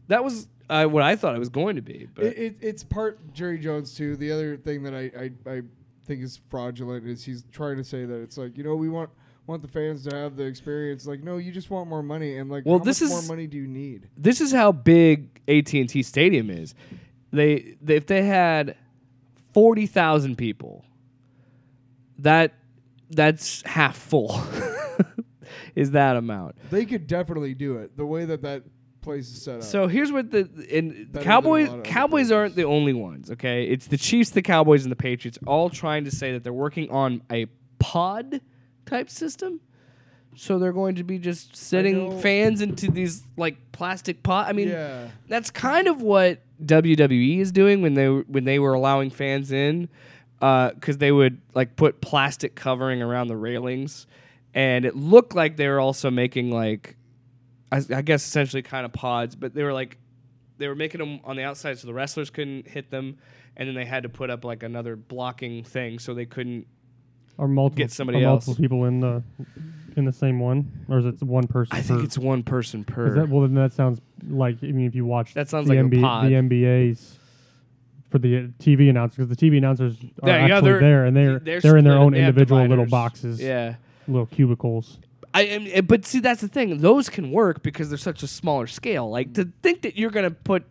That 0.09 0.23
was 0.23 0.47
uh, 0.71 0.85
what 0.85 1.03
I 1.03 1.17
thought 1.17 1.35
it 1.35 1.39
was 1.39 1.49
going 1.49 1.77
to 1.77 1.83
be. 1.83 2.07
But 2.14 2.27
It, 2.27 2.39
it, 2.39 2.57
it's 2.61 2.85
part 2.85 3.19
Jerry 3.33 3.59
Jones 3.59 3.95
too. 3.95 4.17
The 4.17 4.31
other 4.31 4.57
thing 4.57 4.83
that 4.85 4.95
I, 4.95 5.11
I, 5.19 5.51
I 5.51 5.62
think 6.05 6.23
is 6.23 6.39
fraudulent 6.49 7.07
is 7.07 7.25
he's 7.25 7.45
trying 7.51 7.77
to 7.79 7.85
say 7.85 8.05
that 8.05 8.21
it's 8.21 8.37
like 8.39 8.57
you 8.57 8.62
know 8.62 8.77
we 8.77 8.89
want 8.89 9.11
want 9.47 9.62
the 9.62 9.69
fans 9.69 10.05
to 10.07 10.14
have 10.14 10.37
the 10.37 10.45
experience. 10.45 11.07
Like 11.07 11.23
no, 11.25 11.39
you 11.39 11.51
just 11.53 11.71
want 11.71 11.89
more 11.89 12.03
money 12.03 12.37
and 12.37 12.51
like 12.51 12.64
Well, 12.67 12.79
this 12.79 13.01
is- 13.01 13.11
more 13.11 13.23
money 13.23 13.47
do 13.47 13.57
you 13.57 13.67
need? 13.67 14.09
this 14.19 14.41
is 14.43 14.53
how 14.53 14.71
big 14.71 15.41
AT 15.49 15.73
and 15.73 15.89
T 15.89 16.03
Stadium 16.03 16.51
is. 16.51 16.75
They, 17.33 17.77
they 17.81 17.97
if 17.97 18.07
they 18.07 18.23
had 18.23 18.77
forty 19.55 19.87
thousand 19.87 20.37
people, 20.37 20.85
that 22.19 22.55
that's 23.11 23.62
half 23.62 23.97
full. 23.97 24.41
is 25.75 25.93
that 25.93 26.17
amount? 26.17 26.57
They 26.71 26.85
could 26.85 27.07
definitely 27.07 27.55
do 27.55 27.79
it 27.79 27.97
the 27.97 28.07
way 28.07 28.25
that 28.25 28.43
that 28.43 28.62
place 29.07 29.29
is 29.31 29.43
set 29.43 29.57
up. 29.57 29.62
So 29.62 29.87
here's 29.87 30.12
what 30.12 30.31
the 30.31 30.49
in 30.69 31.07
Better 31.07 31.25
Cowboys 31.25 31.69
lot 31.69 31.75
of 31.75 31.81
other 31.81 31.89
Cowboys 31.89 32.33
aren't 32.33 32.57
the 32.57 32.64
only 32.64 32.93
ones. 32.93 33.31
Okay, 33.31 33.64
it's 33.64 33.87
the 33.87 33.97
Chiefs, 33.97 34.31
the 34.31 34.43
Cowboys, 34.43 34.85
and 34.85 34.93
the 34.93 34.97
Patriots 34.97 35.39
all 35.47 35.71
trying 35.71 36.05
to 36.05 36.11
say 36.11 36.33
that 36.33 36.45
they're 36.45 36.53
working 36.53 36.91
on 36.91 37.23
a 37.31 37.47
pod 37.79 38.41
type 38.85 39.09
system. 39.09 39.61
So 40.39 40.59
they're 40.59 40.73
going 40.73 40.97
to 40.97 41.05
be 41.05 41.19
just 41.19 41.57
sitting 41.57 42.21
fans 42.21 42.61
into 42.61 42.91
these 42.91 43.23
like 43.39 43.73
plastic 43.73 44.23
pod. 44.23 44.49
I 44.49 44.53
mean, 44.53 44.69
yeah, 44.69 45.09
that's 45.29 45.51
kind 45.51 45.89
of 45.89 46.03
what 46.03 46.43
WWE 46.62 47.39
is 47.39 47.53
doing 47.53 47.81
when 47.81 47.95
they 47.95 48.07
when 48.07 48.45
they 48.45 48.59
were 48.59 48.75
allowing 48.75 49.09
fans 49.09 49.51
in, 49.51 49.89
Uh, 50.41 50.70
because 50.72 50.99
they 50.99 51.11
would 51.11 51.41
like 51.55 51.76
put 51.76 52.01
plastic 52.01 52.55
covering 52.55 53.01
around 53.03 53.28
the 53.28 53.37
railings, 53.37 54.07
and 54.55 54.84
it 54.84 54.95
looked 54.95 55.34
like 55.34 55.57
they 55.57 55.68
were 55.68 55.80
also 55.80 56.11
making 56.11 56.51
like, 56.51 56.97
I, 57.72 57.80
I 57.95 58.03
guess 58.03 58.24
essentially 58.26 58.62
kind 58.62 58.84
of 58.84 58.93
pods, 58.93 59.34
but 59.34 59.55
they 59.55 59.62
were 59.62 59.72
like, 59.72 59.97
they 60.59 60.68
were 60.68 60.74
making 60.74 60.99
them 60.99 61.20
on 61.24 61.37
the 61.37 61.43
outside 61.43 61.78
so 61.78 61.87
the 61.87 61.95
wrestlers 61.95 62.30
couldn't 62.30 62.68
hit 62.68 62.91
them, 62.91 63.16
and 63.57 63.68
then 63.68 63.74
they 63.74 63.84
had 63.87 64.03
to 64.03 64.09
put 64.09 64.28
up 64.28 64.45
like 64.45 64.62
another 64.62 64.95
blocking 64.95 65.64
thing 65.64 65.99
so 65.99 66.12
they 66.14 66.26
couldn't. 66.26 66.66
Or 67.39 67.49
multiple 67.49 67.84
Get 67.84 67.91
somebody 67.91 68.22
are 68.24 68.28
multiple 68.28 68.53
else. 68.53 68.61
people 68.61 68.84
in 68.84 69.01
the 69.01 69.22
in 69.97 70.05
the 70.05 70.12
same 70.12 70.39
one, 70.39 70.70
or 70.89 70.99
is 70.99 71.07
it 71.07 71.22
one 71.22 71.47
person? 71.47 71.76
I 71.76 71.80
think 71.80 72.01
per- 72.01 72.05
it's 72.05 72.18
one 72.18 72.43
person 72.43 72.84
per. 72.84 73.14
That, 73.14 73.28
well, 73.30 73.43
then 73.43 73.55
that 73.55 73.72
sounds 73.72 74.01
like 74.28 74.57
I 74.62 74.66
mean, 74.66 74.87
if 74.87 74.95
you 74.95 75.05
watch 75.05 75.34
That 75.34 75.49
sounds 75.49 75.68
the 75.68 75.74
like 75.74 75.91
NBA, 75.91 76.28
the 76.28 76.57
NBA's 76.57 77.18
for 78.17 78.21
the 78.21 78.37
uh, 78.39 78.41
TV 78.59 78.89
announcers, 78.91 79.17
because 79.27 79.37
the 79.37 79.37
TV 79.51 79.59
announcers 79.59 79.97
are 80.23 80.29
Yeah, 80.29 80.47
yeah, 80.47 80.55
actually 80.57 80.71
they're- 80.73 80.81
there, 80.81 81.05
and 81.05 81.17
they're 81.17 81.39
they're 81.39 81.61
they're, 81.61 81.77
in 81.77 81.85
their 81.85 81.99
own 81.99 82.12
they 82.12 82.21
individual 82.21 82.64
little 82.67 82.87
boxes, 82.87 83.41
yeah. 83.41 83.77
little 84.09 84.27
cubicles. 84.27 84.99
I 85.35 85.43
am, 85.43 85.85
but 85.87 86.07
see, 86.07 86.21
that's 86.21 86.41
the 86.41 86.49
thing. 86.49 86.79
Those 86.79 87.11
can 87.11 87.31
work 87.31 87.62
because 87.62 87.91
they're 87.91 87.99
such 87.99 88.23
a 88.23 88.27
smaller 88.27 88.67
scale. 88.67 89.11
Like 89.11 89.35
to 89.35 89.53
think 89.62 89.83
that 89.83 89.97
you're 89.99 90.11
gonna 90.11 90.31
put 90.31 90.64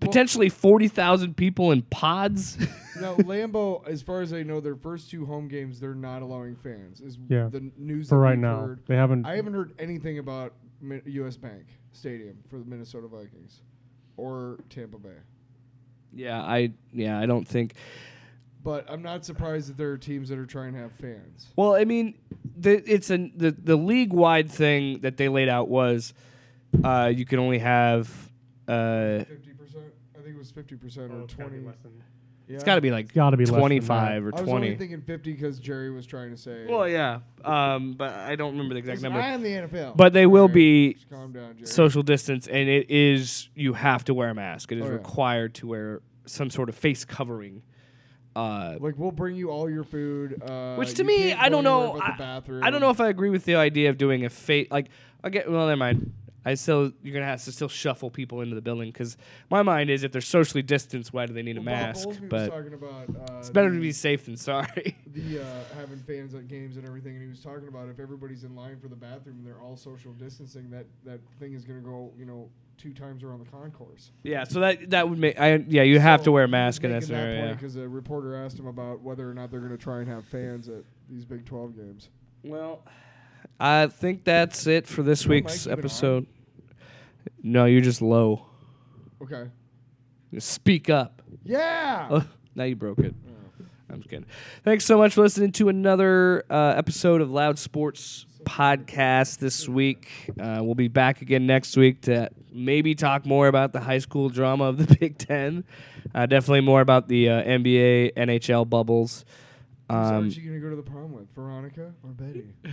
potentially 0.00 0.48
forty 0.48 0.88
thousand 0.88 1.36
people 1.36 1.70
in 1.70 1.82
pods. 1.82 2.58
now 3.00 3.14
Lambeau, 3.16 3.86
as 3.86 4.02
far 4.02 4.20
as 4.20 4.32
I 4.32 4.42
know, 4.42 4.58
their 4.60 4.74
first 4.74 5.10
two 5.10 5.24
home 5.26 5.46
games 5.48 5.78
they're 5.78 5.94
not 5.94 6.22
allowing 6.22 6.56
fans. 6.56 7.00
Is 7.00 7.18
Yeah. 7.28 7.48
the 7.50 7.70
news 7.76 8.08
For 8.08 8.16
that 8.16 8.20
right 8.22 8.38
now, 8.38 8.60
heard. 8.62 8.80
they 8.86 8.96
haven't. 8.96 9.26
I 9.26 9.36
haven't 9.36 9.54
heard 9.54 9.72
anything 9.78 10.18
about 10.18 10.54
U.S. 11.06 11.36
Bank 11.36 11.66
Stadium 11.92 12.38
for 12.50 12.58
the 12.58 12.64
Minnesota 12.64 13.06
Vikings 13.06 13.60
or 14.16 14.58
Tampa 14.70 14.98
Bay. 14.98 15.10
Yeah, 16.14 16.40
I 16.40 16.72
yeah, 16.92 17.18
I 17.18 17.26
don't 17.26 17.46
think. 17.46 17.74
But 18.64 18.88
I'm 18.88 19.02
not 19.02 19.24
surprised 19.24 19.70
that 19.70 19.76
there 19.76 19.90
are 19.90 19.98
teams 19.98 20.28
that 20.28 20.38
are 20.38 20.46
trying 20.46 20.74
to 20.74 20.78
have 20.78 20.92
fans. 20.92 21.48
Well, 21.56 21.74
I 21.74 21.84
mean, 21.84 22.14
the 22.56 22.82
it's 22.90 23.10
a 23.10 23.30
the 23.34 23.50
the 23.50 23.76
league 23.76 24.12
wide 24.12 24.50
thing 24.50 25.00
that 25.00 25.16
they 25.16 25.28
laid 25.28 25.48
out 25.48 25.68
was, 25.68 26.14
uh, 26.84 27.12
you 27.14 27.24
can 27.24 27.38
only 27.38 27.58
have. 27.58 28.08
Uh, 28.68 29.24
Fifty 29.24 29.52
percent. 29.52 29.84
I 30.16 30.22
think 30.22 30.36
it 30.36 30.38
was 30.38 30.50
fifty 30.52 30.76
percent 30.76 31.12
or 31.12 31.26
twenty. 31.26 31.58
Yeah. 32.48 32.54
it's 32.56 32.64
got 32.64 32.74
to 32.74 32.80
be 32.80 32.90
like 32.90 33.12
got 33.14 33.30
to 33.30 33.36
be 33.36 33.44
less 33.44 33.50
than 33.50 33.54
that. 33.56 33.60
twenty 33.60 33.80
five 33.80 34.26
or 34.26 34.30
twenty. 34.30 34.36
I 34.38 34.40
was 34.42 34.50
twenty. 34.50 34.66
only 34.68 34.78
thinking 34.78 35.00
fifty 35.02 35.32
because 35.32 35.58
Jerry 35.58 35.90
was 35.90 36.06
trying 36.06 36.30
to 36.30 36.36
say. 36.36 36.66
well, 36.68 36.88
yeah, 36.88 37.20
um, 37.44 37.94
but 37.94 38.10
I 38.14 38.36
don't 38.36 38.52
remember 38.52 38.74
the 38.74 38.78
exact 38.80 38.96
Listen, 38.98 39.12
number. 39.12 39.20
I 39.26 39.30
am 39.30 39.42
the 39.42 39.48
NFL. 39.50 39.96
But 39.96 40.12
they 40.12 40.26
will 40.26 40.42
Alright, 40.42 40.54
be 40.54 40.94
just 40.94 41.08
calm 41.10 41.32
down, 41.32 41.54
Jerry. 41.56 41.66
social 41.66 42.02
distance, 42.02 42.46
and 42.48 42.68
it 42.68 42.90
is 42.90 43.48
you 43.54 43.72
have 43.74 44.04
to 44.04 44.14
wear 44.14 44.28
a 44.30 44.34
mask. 44.34 44.72
It 44.72 44.78
is 44.78 44.84
Oh, 44.84 44.88
yeah. 44.88 44.92
required 44.94 45.54
to 45.56 45.66
wear 45.68 46.02
some 46.26 46.50
sort 46.50 46.68
of 46.68 46.74
face 46.74 47.04
covering. 47.04 47.62
Uh, 48.34 48.76
like 48.80 48.94
we'll 48.96 49.10
bring 49.12 49.36
you 49.36 49.50
all 49.50 49.68
your 49.68 49.84
food. 49.84 50.42
Uh, 50.42 50.76
Which 50.76 50.94
to 50.94 51.02
you 51.02 51.06
me, 51.06 51.18
can't 51.30 51.40
I 51.40 51.48
go 51.50 51.62
don't 51.62 51.66
anywhere 51.66 51.86
know. 51.88 51.92
but 51.98 52.02
I, 52.02 52.12
the 52.12 52.18
bathroom. 52.18 52.64
I 52.64 52.70
don't 52.70 52.80
know 52.80 52.90
if 52.90 53.00
I 53.00 53.08
agree 53.08 53.28
with 53.30 53.44
the 53.44 53.56
idea 53.56 53.90
of 53.90 53.98
doing 53.98 54.24
a 54.24 54.30
face 54.30 54.68
like 54.70 54.86
I 55.22 55.28
get. 55.28 55.50
Well, 55.50 55.66
never 55.66 55.76
mind. 55.76 56.12
I 56.44 56.54
still 56.54 56.92
you're 57.02 57.14
gonna 57.14 57.26
have 57.26 57.42
to 57.44 57.52
still 57.52 57.68
shuffle 57.68 58.10
people 58.10 58.40
into 58.40 58.54
the 58.54 58.60
building 58.60 58.90
because 58.90 59.16
my 59.50 59.62
mind 59.62 59.90
is 59.90 60.02
if 60.02 60.12
they're 60.12 60.20
socially 60.20 60.62
distanced, 60.62 61.12
why 61.12 61.26
do 61.26 61.32
they 61.32 61.42
need 61.42 61.56
a 61.56 61.60
Well, 61.60 61.74
Bob 61.74 61.84
mask? 61.84 62.08
Was 62.08 62.18
But 62.18 62.48
talking 62.50 62.74
about. 62.74 63.08
Uh, 63.10 63.38
it's 63.38 63.50
better 63.50 63.70
the, 63.70 63.76
to 63.76 63.80
be 63.80 63.92
safe 63.92 64.24
than 64.24 64.36
sorry. 64.36 64.96
the 65.06 65.40
uh, 65.40 65.44
having 65.76 65.98
fans 66.00 66.34
at 66.34 66.48
games 66.48 66.76
and 66.76 66.86
everything, 66.86 67.14
and 67.14 67.22
he 67.22 67.28
was 67.28 67.40
talking 67.40 67.68
about 67.68 67.88
if 67.88 68.00
everybody's 68.00 68.44
in 68.44 68.54
line 68.54 68.78
for 68.80 68.88
the 68.88 68.96
bathroom 68.96 69.36
and 69.38 69.46
they're 69.46 69.60
all 69.60 69.76
social 69.76 70.12
distancing, 70.12 70.70
that 70.70 70.86
that 71.04 71.20
thing 71.38 71.52
is 71.54 71.64
going 71.64 71.80
to 71.80 71.88
go, 71.88 72.12
you 72.18 72.24
know, 72.24 72.48
two 72.78 72.92
times 72.92 73.22
around 73.22 73.38
the 73.38 73.50
concourse. 73.50 74.10
yeah, 74.24 74.44
so 74.44 74.60
that 74.60 74.90
that 74.90 75.08
would 75.08 75.18
make 75.18 75.38
I 75.38 75.64
yeah 75.68 75.82
you 75.82 76.00
have 76.00 76.24
to 76.24 76.32
wear 76.32 76.44
a 76.44 76.48
mask 76.48 76.82
in 76.82 76.90
that 76.90 77.04
scenario. 77.04 77.46
yeah. 77.46 77.52
because 77.52 77.76
a 77.76 77.88
reporter 77.88 78.34
asked 78.34 78.58
him 78.58 78.66
about 78.66 79.00
whether 79.02 79.28
or 79.28 79.34
not 79.34 79.50
they're 79.50 79.60
going 79.60 79.72
to 79.72 79.78
try 79.78 80.00
and 80.00 80.08
have 80.08 80.24
fans 80.24 80.68
at 80.68 80.82
these 81.08 81.24
Big 81.24 81.44
12 81.44 81.76
games. 81.76 82.08
Well, 82.42 82.82
I 83.60 83.86
think 83.86 84.24
that's 84.24 84.66
it 84.66 84.86
for 84.86 85.02
this 85.02 85.26
week's 85.26 85.52
mic 85.52 85.60
even 85.66 85.72
on? 85.72 85.78
episode. 85.78 86.26
No, 87.42 87.64
you're 87.66 87.80
just 87.80 88.02
low. 88.02 88.46
Okay. 89.22 89.50
Speak 90.38 90.90
up. 90.90 91.22
Yeah. 91.44 92.08
Oh, 92.10 92.24
now 92.54 92.64
you 92.64 92.76
broke 92.76 92.98
it. 93.00 93.14
I'm 93.90 93.98
just 93.98 94.08
kidding. 94.08 94.26
Thanks 94.64 94.84
so 94.86 94.96
much 94.96 95.14
for 95.14 95.20
listening 95.20 95.52
to 95.52 95.68
another 95.68 96.44
uh, 96.48 96.74
episode 96.76 97.20
of 97.20 97.30
Loud 97.30 97.58
Sports 97.58 98.24
Podcast 98.44 99.38
this 99.38 99.68
week. 99.68 100.08
Uh, 100.40 100.60
we'll 100.62 100.74
be 100.74 100.88
back 100.88 101.20
again 101.20 101.46
next 101.46 101.76
week 101.76 102.00
to 102.02 102.30
maybe 102.50 102.94
talk 102.94 103.26
more 103.26 103.48
about 103.48 103.72
the 103.74 103.80
high 103.80 103.98
school 103.98 104.30
drama 104.30 104.64
of 104.64 104.78
the 104.78 104.96
Big 105.00 105.18
Ten. 105.18 105.64
Uh, 106.14 106.24
definitely 106.26 106.62
more 106.62 106.80
about 106.80 107.08
the 107.08 107.28
uh, 107.28 107.42
NBA, 107.42 108.14
NHL 108.14 108.68
bubbles. 108.68 109.26
so 109.90 109.96
Um, 109.96 110.24
who's 110.24 110.34
she 110.34 110.40
going 110.40 110.54
to 110.54 110.60
go 110.60 110.70
to 110.70 110.76
the 110.76 110.82
prom 110.82 111.12
with? 111.12 111.30
Veronica 111.34 111.92
or 112.02 112.10
Betty? 112.10 112.54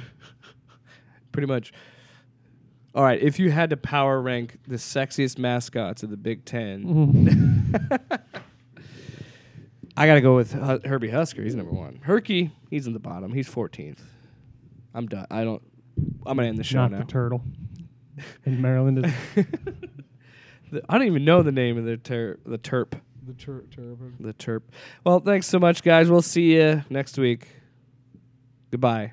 pretty 1.31 1.47
much. 1.47 1.71
All 2.95 3.03
right, 3.03 3.21
if 3.21 3.37
you 3.39 3.51
had 3.51 3.69
to 3.69 3.77
power 3.77 4.19
rank 4.19 4.57
the 4.67 4.77
sexiest 4.77 5.37
mascots 5.37 6.01
of 6.03 6.09
the 6.09 6.17
Big 6.17 6.43
Ten, 6.43 7.79
I 9.97 10.05
gotta 10.07 10.21
go 10.21 10.35
with 10.35 10.53
Hu- 10.53 10.79
Herbie 10.85 11.09
Husker. 11.09 11.43
He's 11.43 11.55
number 11.55 11.71
one. 11.71 11.99
Herky, 12.03 12.51
he's 12.69 12.87
in 12.87 12.93
the 12.93 12.99
bottom. 12.99 13.33
He's 13.33 13.47
14th. 13.49 13.99
I'm 14.93 15.07
done. 15.07 15.27
I 15.29 15.43
don't. 15.43 15.61
I'm 16.25 16.37
gonna 16.37 16.47
end 16.47 16.57
the 16.57 16.63
show 16.63 16.79
Not 16.79 16.91
now. 16.91 16.97
the 16.99 17.03
turtle. 17.05 17.43
In 18.45 18.61
Maryland, 18.61 19.05
is 19.05 19.13
The- 20.71 20.83
I 20.89 20.97
don't 20.97 21.07
even 21.07 21.25
know 21.25 21.41
the 21.43 21.51
name 21.51 21.77
of 21.77 21.85
the 21.85 21.97
ter- 21.97 22.37
the 22.45 22.57
terp. 22.57 22.93
The 23.25 23.33
tur- 23.33 23.65
turban. 23.71 24.15
The 24.19 24.33
terp. 24.33 24.61
Well, 25.03 25.19
thanks 25.19 25.45
so 25.47 25.59
much, 25.59 25.83
guys. 25.83 26.09
We'll 26.09 26.21
see 26.21 26.55
you 26.55 26.83
next 26.89 27.17
week. 27.17 27.47
Goodbye. 28.71 29.11